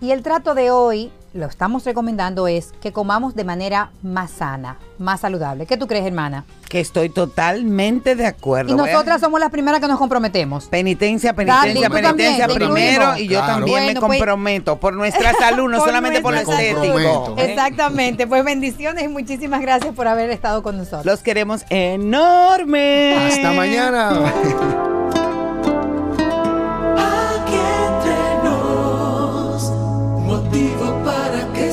Y 0.00 0.10
el 0.10 0.22
trato 0.22 0.54
de 0.54 0.70
hoy, 0.70 1.10
lo 1.32 1.46
estamos 1.46 1.84
recomendando, 1.84 2.46
es 2.48 2.72
que 2.82 2.92
comamos 2.92 3.34
de 3.34 3.44
manera 3.44 3.90
más 4.02 4.30
sana, 4.30 4.76
más 4.98 5.20
saludable. 5.20 5.64
¿Qué 5.66 5.76
tú 5.78 5.86
crees, 5.86 6.04
hermana? 6.04 6.44
Que 6.68 6.80
estoy 6.80 7.08
totalmente 7.08 8.14
de 8.14 8.26
acuerdo. 8.26 8.72
Y 8.72 8.76
Voy 8.76 8.88
a- 8.88 8.92
nosotras 8.92 9.20
somos 9.22 9.40
las 9.40 9.50
primeras 9.50 9.80
que 9.80 9.88
nos 9.88 9.98
comprometemos. 9.98 10.66
Penitencia, 10.66 11.32
Dale, 11.32 11.46
penitencia, 11.46 11.88
tú 11.88 11.94
penitencia 11.94 12.46
te 12.48 12.54
primero 12.54 12.74
incluimos. 12.76 13.18
y 13.20 13.28
yo 13.28 13.38
Claro. 13.38 13.52
también 13.54 13.86
me 13.86 13.92
pues- 13.94 14.00
comprometo 14.00 14.76
por 14.76 14.92
nuestra 14.94 15.32
salud, 15.38 15.70
no 15.70 15.78
Por 15.78 15.86
solamente 15.88 16.20
por 16.20 16.34
lo 16.34 16.42
nuestra 16.42 16.56
salud. 16.66 16.84
estético. 16.84 17.34
¿eh? 17.38 17.50
Exactamente, 17.52 18.26
pues 18.26 18.44
bendiciones 18.44 19.04
y 19.04 19.08
muchísimas 19.08 19.60
gracias 19.62 19.94
por 19.94 20.08
haber 20.08 20.28
estado 20.30 20.62
con 20.62 20.76
nosotros. 20.76 21.06
Los 21.06 21.22
queremos 21.22 21.64
enorme. 21.70 23.28
Hasta 23.28 23.52
mañana. 23.52 24.32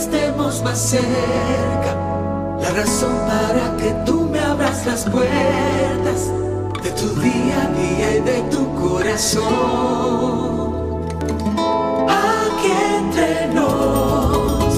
estemos 0.03 0.61
más 0.63 0.79
cerca, 0.79 1.91
la 2.61 2.69
razón 2.71 3.15
para 3.25 3.77
que 3.77 3.91
tú 4.05 4.27
me 4.29 4.39
abras 4.39 4.85
las 4.85 5.05
puertas 5.05 6.29
de 6.83 6.91
tu 6.91 7.07
día 7.21 7.55
a 7.63 7.67
día 7.81 8.07
y 8.17 8.19
de 8.19 8.41
tu 8.53 8.63
corazón. 8.75 9.43
Aquí 12.09 12.71
entre 12.97 13.47
nos, 13.53 14.73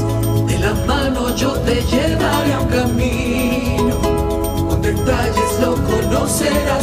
de 0.48 0.60
la 0.60 0.74
mano 0.86 1.36
yo 1.36 1.54
te 1.68 1.76
llevaré 1.82 2.54
a 2.54 2.60
un 2.60 2.68
camino, 2.68 3.96
con 4.70 4.80
detalles 4.82 5.52
lo 5.60 5.74
conocerás 5.90 6.76